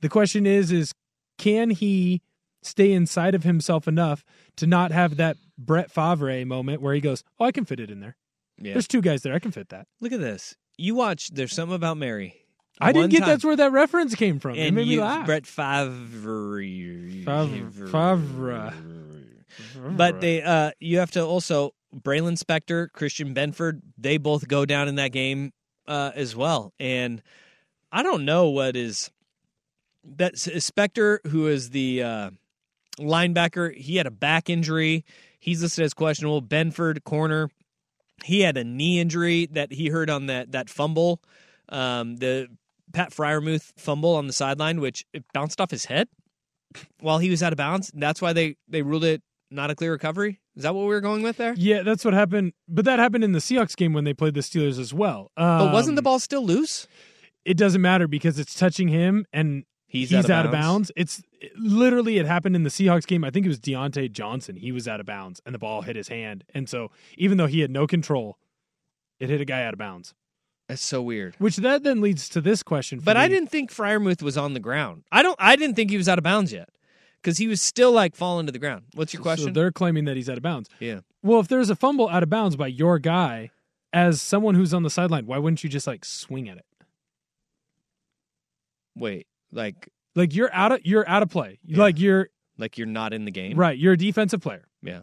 The 0.00 0.08
question 0.08 0.46
is 0.46 0.70
is 0.72 0.92
can 1.38 1.70
he 1.70 2.22
stay 2.62 2.92
inside 2.92 3.34
of 3.34 3.42
himself 3.44 3.88
enough 3.88 4.24
to 4.56 4.66
not 4.66 4.92
have 4.92 5.16
that 5.16 5.36
Brett 5.58 5.90
Favre 5.90 6.44
moment 6.46 6.80
where 6.80 6.94
he 6.94 7.00
goes, 7.00 7.24
"Oh, 7.40 7.44
I 7.44 7.52
can 7.52 7.64
fit 7.64 7.80
it 7.80 7.90
in 7.90 8.00
there." 8.00 8.16
Yeah. 8.60 8.74
There's 8.74 8.86
two 8.88 9.00
guys 9.00 9.22
there. 9.22 9.34
I 9.34 9.38
can 9.38 9.50
fit 9.50 9.70
that. 9.70 9.86
Look 10.00 10.12
at 10.12 10.20
this. 10.20 10.54
You 10.76 10.94
watch. 10.94 11.28
There's 11.30 11.52
something 11.52 11.74
about 11.74 11.96
Mary. 11.96 12.41
I 12.82 12.92
didn't 12.92 13.10
get 13.10 13.20
time- 13.20 13.28
that's 13.28 13.44
where 13.44 13.56
that 13.56 13.72
reference 13.72 14.14
came 14.14 14.38
from. 14.38 14.54
it 14.54 14.72
made 14.72 14.86
you, 14.86 14.98
me 14.98 15.02
laugh. 15.02 15.26
Brett 15.26 15.46
Favre. 15.46 16.62
Favre. 17.24 17.86
Favre. 17.86 18.74
But 19.90 20.20
they, 20.20 20.42
uh, 20.42 20.72
you 20.80 20.98
have 20.98 21.10
to 21.12 21.24
also 21.24 21.74
Baylon 21.94 22.38
Spector, 22.42 22.90
Christian 22.92 23.34
Benford. 23.34 23.80
They 23.98 24.16
both 24.16 24.48
go 24.48 24.64
down 24.64 24.88
in 24.88 24.96
that 24.96 25.12
game 25.12 25.52
uh, 25.86 26.12
as 26.14 26.34
well. 26.34 26.72
And 26.78 27.22
I 27.90 28.02
don't 28.02 28.24
know 28.24 28.48
what 28.48 28.76
is 28.76 29.10
that 30.16 30.34
Spector, 30.34 31.18
who 31.26 31.46
is 31.48 31.70
the 31.70 32.02
uh, 32.02 32.30
linebacker. 32.98 33.74
He 33.74 33.96
had 33.96 34.06
a 34.06 34.10
back 34.10 34.48
injury. 34.48 35.04
He's 35.38 35.62
listed 35.62 35.84
as 35.84 35.94
questionable. 35.94 36.42
Benford, 36.42 37.04
corner. 37.04 37.50
He 38.24 38.40
had 38.40 38.56
a 38.56 38.64
knee 38.64 39.00
injury 39.00 39.46
that 39.52 39.72
he 39.72 39.88
heard 39.88 40.08
on 40.08 40.26
that 40.26 40.52
that 40.52 40.70
fumble, 40.70 41.20
um, 41.68 42.16
the 42.16 42.48
Pat 42.92 43.10
Freiermuth 43.10 43.72
fumble 43.76 44.14
on 44.14 44.26
the 44.26 44.32
sideline, 44.32 44.80
which 44.80 45.04
it 45.12 45.24
bounced 45.32 45.60
off 45.60 45.70
his 45.70 45.86
head 45.86 46.08
while 47.00 47.18
he 47.18 47.30
was 47.30 47.42
out 47.42 47.52
of 47.52 47.56
bounds. 47.56 47.90
That's 47.94 48.20
why 48.22 48.32
they 48.32 48.56
they 48.68 48.82
ruled 48.82 49.04
it 49.04 49.22
not 49.50 49.70
a 49.70 49.74
clear 49.74 49.92
recovery. 49.92 50.40
Is 50.56 50.62
that 50.62 50.74
what 50.74 50.82
we 50.82 50.88
were 50.88 51.00
going 51.00 51.22
with 51.22 51.36
there? 51.36 51.54
Yeah, 51.56 51.82
that's 51.82 52.04
what 52.04 52.14
happened. 52.14 52.52
But 52.68 52.84
that 52.86 52.98
happened 52.98 53.24
in 53.24 53.32
the 53.32 53.38
Seahawks 53.38 53.76
game 53.76 53.92
when 53.92 54.04
they 54.04 54.14
played 54.14 54.34
the 54.34 54.40
Steelers 54.40 54.78
as 54.78 54.92
well. 54.94 55.30
But 55.36 55.72
wasn't 55.72 55.96
the 55.96 56.00
Um, 56.00 56.04
ball 56.04 56.18
still 56.18 56.44
loose? 56.44 56.86
It 57.44 57.56
doesn't 57.56 57.80
matter 57.82 58.06
because 58.06 58.38
it's 58.38 58.54
touching 58.54 58.88
him, 58.88 59.26
and 59.32 59.64
He's, 59.86 60.08
he's, 60.08 60.30
out, 60.30 60.46
of 60.46 60.52
bounds. 60.52 60.90
It's 60.96 61.22
it- 61.38 61.52
literally 61.58 62.16
it 62.16 62.24
happened 62.24 62.56
in 62.56 62.62
the 62.62 62.70
Seahawks 62.70 63.06
game. 63.06 63.24
I 63.24 63.30
think 63.30 63.44
it 63.44 63.50
was 63.50 63.60
Diontae 63.60 64.10
Johnson. 64.10 64.56
He 64.56 64.72
was 64.72 64.88
out 64.88 65.00
of 65.00 65.06
bounds 65.06 65.42
and 65.44 65.54
the 65.54 65.58
ball 65.58 65.82
hit 65.82 65.96
his 65.96 66.08
hand. 66.08 66.44
And 66.54 66.66
so 66.66 66.90
even 67.18 67.36
though 67.36 67.46
he 67.46 67.60
had 67.60 67.70
no 67.70 67.86
control, 67.86 68.38
it 69.20 69.28
hit 69.28 69.42
a 69.42 69.44
guy 69.44 69.62
out 69.64 69.74
of 69.74 69.78
bounds. 69.78 70.14
That's 70.72 70.82
so 70.82 71.02
weird. 71.02 71.34
Which 71.38 71.56
that 71.56 71.82
then 71.82 72.00
leads 72.00 72.30
to 72.30 72.40
this 72.40 72.62
question. 72.62 72.98
For 72.98 73.04
But 73.04 73.18
I 73.18 73.28
didn't 73.28 73.50
think 73.50 73.70
Freiermuth 73.70 74.22
was 74.22 74.38
on 74.38 74.54
the 74.54 74.60
ground. 74.60 75.02
I 75.12 75.22
don't. 75.22 75.36
I 75.38 75.54
didn't 75.54 75.76
think 75.76 75.90
he 75.90 75.98
was 75.98 76.08
out 76.08 76.16
of 76.16 76.24
bounds 76.24 76.50
yet 76.50 76.70
because 77.20 77.36
he 77.36 77.46
was 77.46 77.60
still 77.60 77.92
like 77.92 78.16
falling 78.16 78.46
to 78.46 78.52
the 78.52 78.58
ground. 78.58 78.84
What's 78.94 79.12
your 79.12 79.20
So 79.20 79.24
question? 79.24 79.52
they're 79.52 79.70
claiming 79.70 80.06
that 80.06 80.16
he's 80.16 80.30
out 80.30 80.38
of 80.38 80.42
bounds. 80.42 80.70
yeah. 80.80 81.00
Well, 81.22 81.40
if 81.40 81.48
there's 81.48 81.68
a 81.68 81.76
fumble 81.76 82.08
out 82.08 82.22
of 82.22 82.30
bounds 82.30 82.56
by 82.56 82.68
your 82.68 82.98
guy, 82.98 83.50
as 83.92 84.22
someone 84.22 84.54
who's 84.54 84.72
on 84.72 84.82
the 84.82 84.88
sideline, 84.88 85.26
why 85.26 85.36
wouldn't 85.36 85.62
you 85.62 85.68
just 85.68 85.86
like 85.86 86.04
swing 86.06 86.48
at 86.48 86.56
it? 86.56 86.64
Wait. 88.96 89.26
Like 89.52 89.88
Like 90.14 90.34
you're 90.34 90.52
out 90.54 90.72
of 90.72 90.80
you're 90.84 91.08
out 91.08 91.22
of 91.22 91.28
play. 91.28 91.58
Like 91.68 91.98
you're 91.98 92.28
like 92.58 92.78
you're 92.78 92.86
not 92.86 93.12
in 93.12 93.24
the 93.24 93.30
game. 93.30 93.58
right. 93.58 93.76
You're 93.78 93.92
a 93.92 93.98
defensive 93.98 94.40
player. 94.40 94.64
Yeah. 94.82 95.00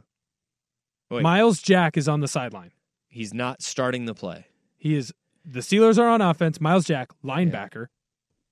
Wait. 1.09 1.21
Myles 1.23 1.61
Jack 1.61 1.97
is 1.97 2.07
on 2.07 2.21
the 2.21 2.27
sideline. 2.27 2.71
He's 3.07 3.33
not 3.33 3.61
starting 3.61 4.05
the 4.05 4.13
play. 4.13 4.47
He 4.77 4.95
is. 4.95 5.13
The 5.45 5.59
Steelers 5.61 5.97
are 5.97 6.07
on 6.07 6.21
offense. 6.21 6.59
Myles 6.61 6.85
Jack, 6.85 7.09
linebacker, 7.23 7.87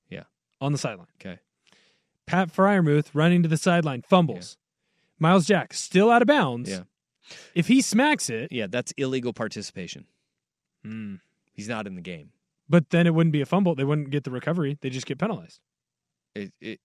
Yeah. 0.09 0.23
on 0.61 0.71
the 0.71 0.77
sideline. 0.77 1.07
Okay. 1.21 1.39
Pat 2.25 2.49
Freiermuth 2.53 3.09
running 3.13 3.43
to 3.43 3.49
the 3.49 3.57
sideline, 3.57 4.01
fumbles. 4.01 4.57
Myles 5.19 5.45
Jack 5.45 5.73
still 5.73 6.09
out 6.09 6.21
of 6.21 6.27
bounds. 6.27 6.69
Yeah. 6.69 6.83
If 7.55 7.67
he 7.67 7.81
smacks 7.81 8.29
it, 8.29 8.51
Yeah. 8.51 8.67
That's 8.67 8.91
illegal 8.93 9.33
participation. 9.33 10.05
Hmm. 10.83 11.15
He's 11.53 11.67
not 11.69 11.87
in 11.87 11.95
the 11.95 12.01
game. 12.01 12.31
but 12.69 12.89
then 12.89 13.07
it 13.07 13.13
wouldn't 13.13 13.31
be 13.33 13.41
a 13.41 13.45
fumble. 13.45 13.75
They 13.75 13.83
wouldn't 13.85 14.09
get 14.09 14.23
the 14.25 14.31
recovery. 14.31 14.77
They 14.81 14.89
just 14.89 15.05
get 15.05 15.17
penalized. 15.17 15.59
It. 16.35 16.51
It. 16.61 16.79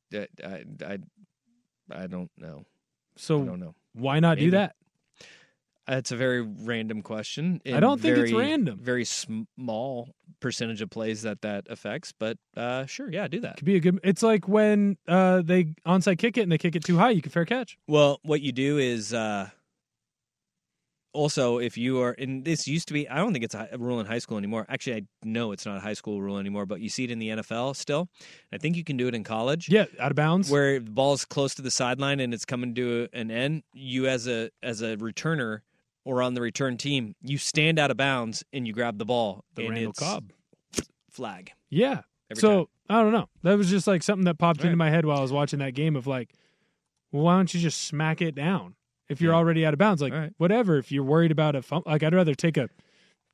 I. 0.45 0.65
I. 0.87 0.99
I 1.91 2.07
don't 2.07 2.31
know. 2.39 2.65
So 3.17 3.43
I 3.43 3.45
don't 3.47 3.61
know. 3.61 3.75
why 3.93 4.21
not 4.21 4.39
do 4.39 4.53
that? 4.53 4.77
That's 5.87 6.13
a 6.13 6.17
very 6.17 6.43
random 6.43 7.03
question. 7.03 7.61
I 7.67 7.81
don't 7.81 8.01
think 8.01 8.17
it's 8.17 8.33
random. 8.33 8.79
Very 8.81 9.05
small 9.05 10.15
percentage 10.41 10.81
of 10.81 10.91
plays 10.91 11.23
that 11.23 11.43
that 11.43 11.67
affects, 11.69 12.13
but 12.13 12.39
uh, 12.57 12.87
sure, 12.87 13.11
yeah, 13.11 13.27
do 13.27 13.41
that. 13.41 13.57
Could 13.57 13.65
be 13.65 13.77
a 13.77 13.81
good. 13.81 13.99
It's 14.05 14.23
like 14.23 14.47
when 14.47 14.97
uh, 15.09 15.43
they 15.43 15.75
onside 15.87 16.19
kick 16.19 16.37
it 16.39 16.43
and 16.43 16.53
they 16.53 16.59
kick 16.59 16.77
it 16.77 16.85
too 16.85 16.99
high, 16.99 17.11
you 17.11 17.21
can 17.23 17.33
fair 17.33 17.45
catch. 17.45 17.79
Well, 17.89 18.21
what 18.23 18.43
you 18.43 18.53
do 18.53 18.79
is 18.79 19.13
uh, 19.13 19.51
also 21.13 21.59
if 21.59 21.77
you 21.77 22.01
are, 22.01 22.13
and 22.13 22.45
this 22.45 22.69
used 22.69 22.87
to 22.89 22.95
be, 22.95 23.09
I 23.09 23.17
don't 23.17 23.33
think 23.33 23.45
it's 23.45 23.55
a 23.55 23.69
a 23.73 23.79
rule 23.79 23.99
in 23.99 24.07
high 24.07 24.19
school 24.19 24.39
anymore. 24.39 24.67
Actually, 24.69 24.97
I 24.97 25.03
know 25.25 25.53
it's 25.53 25.67
not 25.67 25.77
a 25.77 25.81
high 25.81 25.95
school 25.95 26.23
rule 26.23 26.39
anymore, 26.39 26.65
but 26.67 26.81
you 26.81 26.89
see 26.89 27.05
it 27.05 27.11
in 27.11 27.19
the 27.19 27.29
NFL 27.29 27.75
still. 27.77 28.09
I 28.53 28.59
think 28.59 28.77
you 28.77 28.85
can 28.85 28.97
do 28.97 29.09
it 29.09 29.15
in 29.15 29.25
college. 29.25 29.69
Yeah, 29.69 29.87
out 29.99 30.13
of 30.13 30.17
bounds. 30.17 30.51
where 30.51 30.79
the 30.79 30.91
ball's 30.91 31.25
close 31.25 31.55
to 31.57 31.63
the 31.63 31.71
sideline 31.71 32.21
and 32.21 32.33
it's 32.33 32.45
coming 32.45 32.75
to 32.77 33.09
an 33.13 33.31
end. 33.33 33.63
You 33.73 34.07
as 34.07 34.29
a 34.29 34.51
as 34.63 34.81
a 34.81 34.97
returner 34.97 35.61
or 36.05 36.23
on 36.23 36.35
the 36.35 36.41
return 36.41 36.77
team, 36.77 37.15
you 37.23 37.39
stand 37.39 37.79
out 37.79 37.91
of 37.91 37.97
bounds 37.97 38.45
and 38.53 38.67
you 38.67 38.73
grab 38.73 38.99
the 38.99 39.05
ball. 39.05 39.45
The 39.55 39.63
and 39.67 39.71
Randall 39.71 39.91
it's 39.91 39.99
Cobb. 39.99 40.33
flag. 41.11 41.53
Yeah. 41.71 42.03
Every 42.31 42.41
so 42.41 42.69
I 42.89 43.03
don't 43.03 43.13
know. 43.13 43.29
That 43.43 43.57
was 43.59 43.71
just 43.71 43.87
like 43.87 44.03
something 44.03 44.25
that 44.25 44.39
popped 44.39 44.61
Right. 44.61 44.67
into 44.67 44.77
my 44.77 44.91
head 44.91 45.05
while 45.07 45.19
I 45.19 45.23
was 45.23 45.33
watching 45.33 45.61
that 45.61 45.75
game 45.75 45.97
of 45.97 46.07
like, 46.07 46.35
well, 47.11 47.23
why 47.25 47.37
don't 47.37 47.53
you 47.55 47.61
just 47.61 47.83
smack 47.83 48.21
it 48.21 48.35
down 48.35 48.75
if 49.09 49.21
you're 49.21 49.33
Yeah. 49.33 49.39
already 49.39 49.65
out 49.67 49.73
of 49.75 49.79
bounds? 49.79 50.03
Like 50.03 50.13
All 50.13 50.19
right. 50.19 50.33
whatever. 50.39 50.77
If 50.79 50.91
you're 50.93 51.05
worried 51.05 51.31
about 51.31 51.55
a 51.55 51.63
fum- 51.63 51.83
like, 51.87 52.03
I'd 52.03 52.15
rather 52.15 52.35
take 52.35 52.57
a 52.57 52.69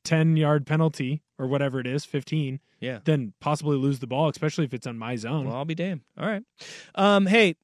ten 0.04 0.36
yard 0.36 0.66
penalty 0.66 1.22
or 1.38 1.46
whatever 1.46 1.80
it 1.80 1.86
is, 1.86 2.04
fifteen, 2.04 2.60
Yeah. 2.80 3.00
than 3.04 3.34
possibly 3.40 3.76
lose 3.76 3.98
the 4.00 4.06
ball, 4.06 4.28
especially 4.28 4.64
if 4.64 4.74
it's 4.74 4.86
on 4.86 4.98
my 4.98 5.16
zone. 5.16 5.46
Well, 5.46 5.56
I'll 5.56 5.64
be 5.64 5.74
damned. 5.74 6.02
All 6.18 6.26
right. 6.26 6.42
Um, 6.94 7.26
hey, 7.26 7.54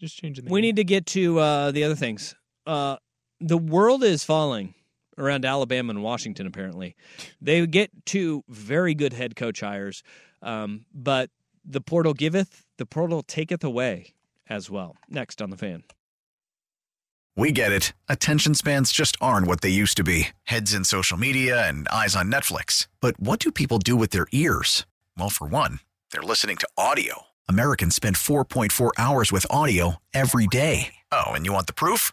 just 0.00 0.16
changing. 0.18 0.44
The 0.44 0.50
we 0.52 0.60
game. 0.60 0.68
need 0.68 0.76
to 0.76 0.84
get 0.84 1.06
to 1.06 1.38
uh, 1.38 1.70
the 1.72 1.84
other 1.84 1.94
things. 1.96 2.34
Uh, 2.66 2.96
the 3.40 3.58
world 3.58 4.02
is 4.02 4.24
falling 4.24 4.74
around 5.16 5.44
Alabama 5.44 5.90
and 5.90 6.02
Washington. 6.02 6.46
Apparently, 6.46 6.96
they 7.40 7.66
get 7.66 7.90
two 8.06 8.44
very 8.48 8.94
good 8.94 9.12
head 9.12 9.36
coach 9.36 9.60
hires, 9.60 10.02
um, 10.42 10.84
but 10.94 11.30
the 11.64 11.80
portal 11.80 12.14
giveth, 12.14 12.64
the 12.78 12.86
portal 12.86 13.22
taketh 13.22 13.64
away 13.64 14.14
as 14.48 14.70
well. 14.70 14.96
Next 15.08 15.42
on 15.42 15.50
the 15.50 15.56
fan. 15.56 15.84
We 17.36 17.52
get 17.52 17.70
it. 17.70 17.92
Attention 18.08 18.54
spans 18.54 18.90
just 18.90 19.16
aren't 19.20 19.46
what 19.46 19.60
they 19.60 19.68
used 19.68 19.96
to 19.98 20.02
be 20.02 20.28
heads 20.44 20.74
in 20.74 20.82
social 20.82 21.16
media 21.16 21.68
and 21.68 21.86
eyes 21.88 22.16
on 22.16 22.32
Netflix. 22.32 22.88
But 23.00 23.20
what 23.20 23.38
do 23.38 23.52
people 23.52 23.78
do 23.78 23.94
with 23.94 24.10
their 24.10 24.26
ears? 24.32 24.86
Well, 25.16 25.30
for 25.30 25.46
one, 25.46 25.78
they're 26.10 26.22
listening 26.22 26.56
to 26.56 26.68
audio. 26.76 27.26
Americans 27.48 27.94
spend 27.94 28.16
4.4 28.16 28.90
hours 28.98 29.30
with 29.30 29.46
audio 29.50 30.02
every 30.12 30.48
day. 30.48 30.94
Oh, 31.12 31.28
and 31.28 31.46
you 31.46 31.52
want 31.52 31.68
the 31.68 31.72
proof? 31.72 32.12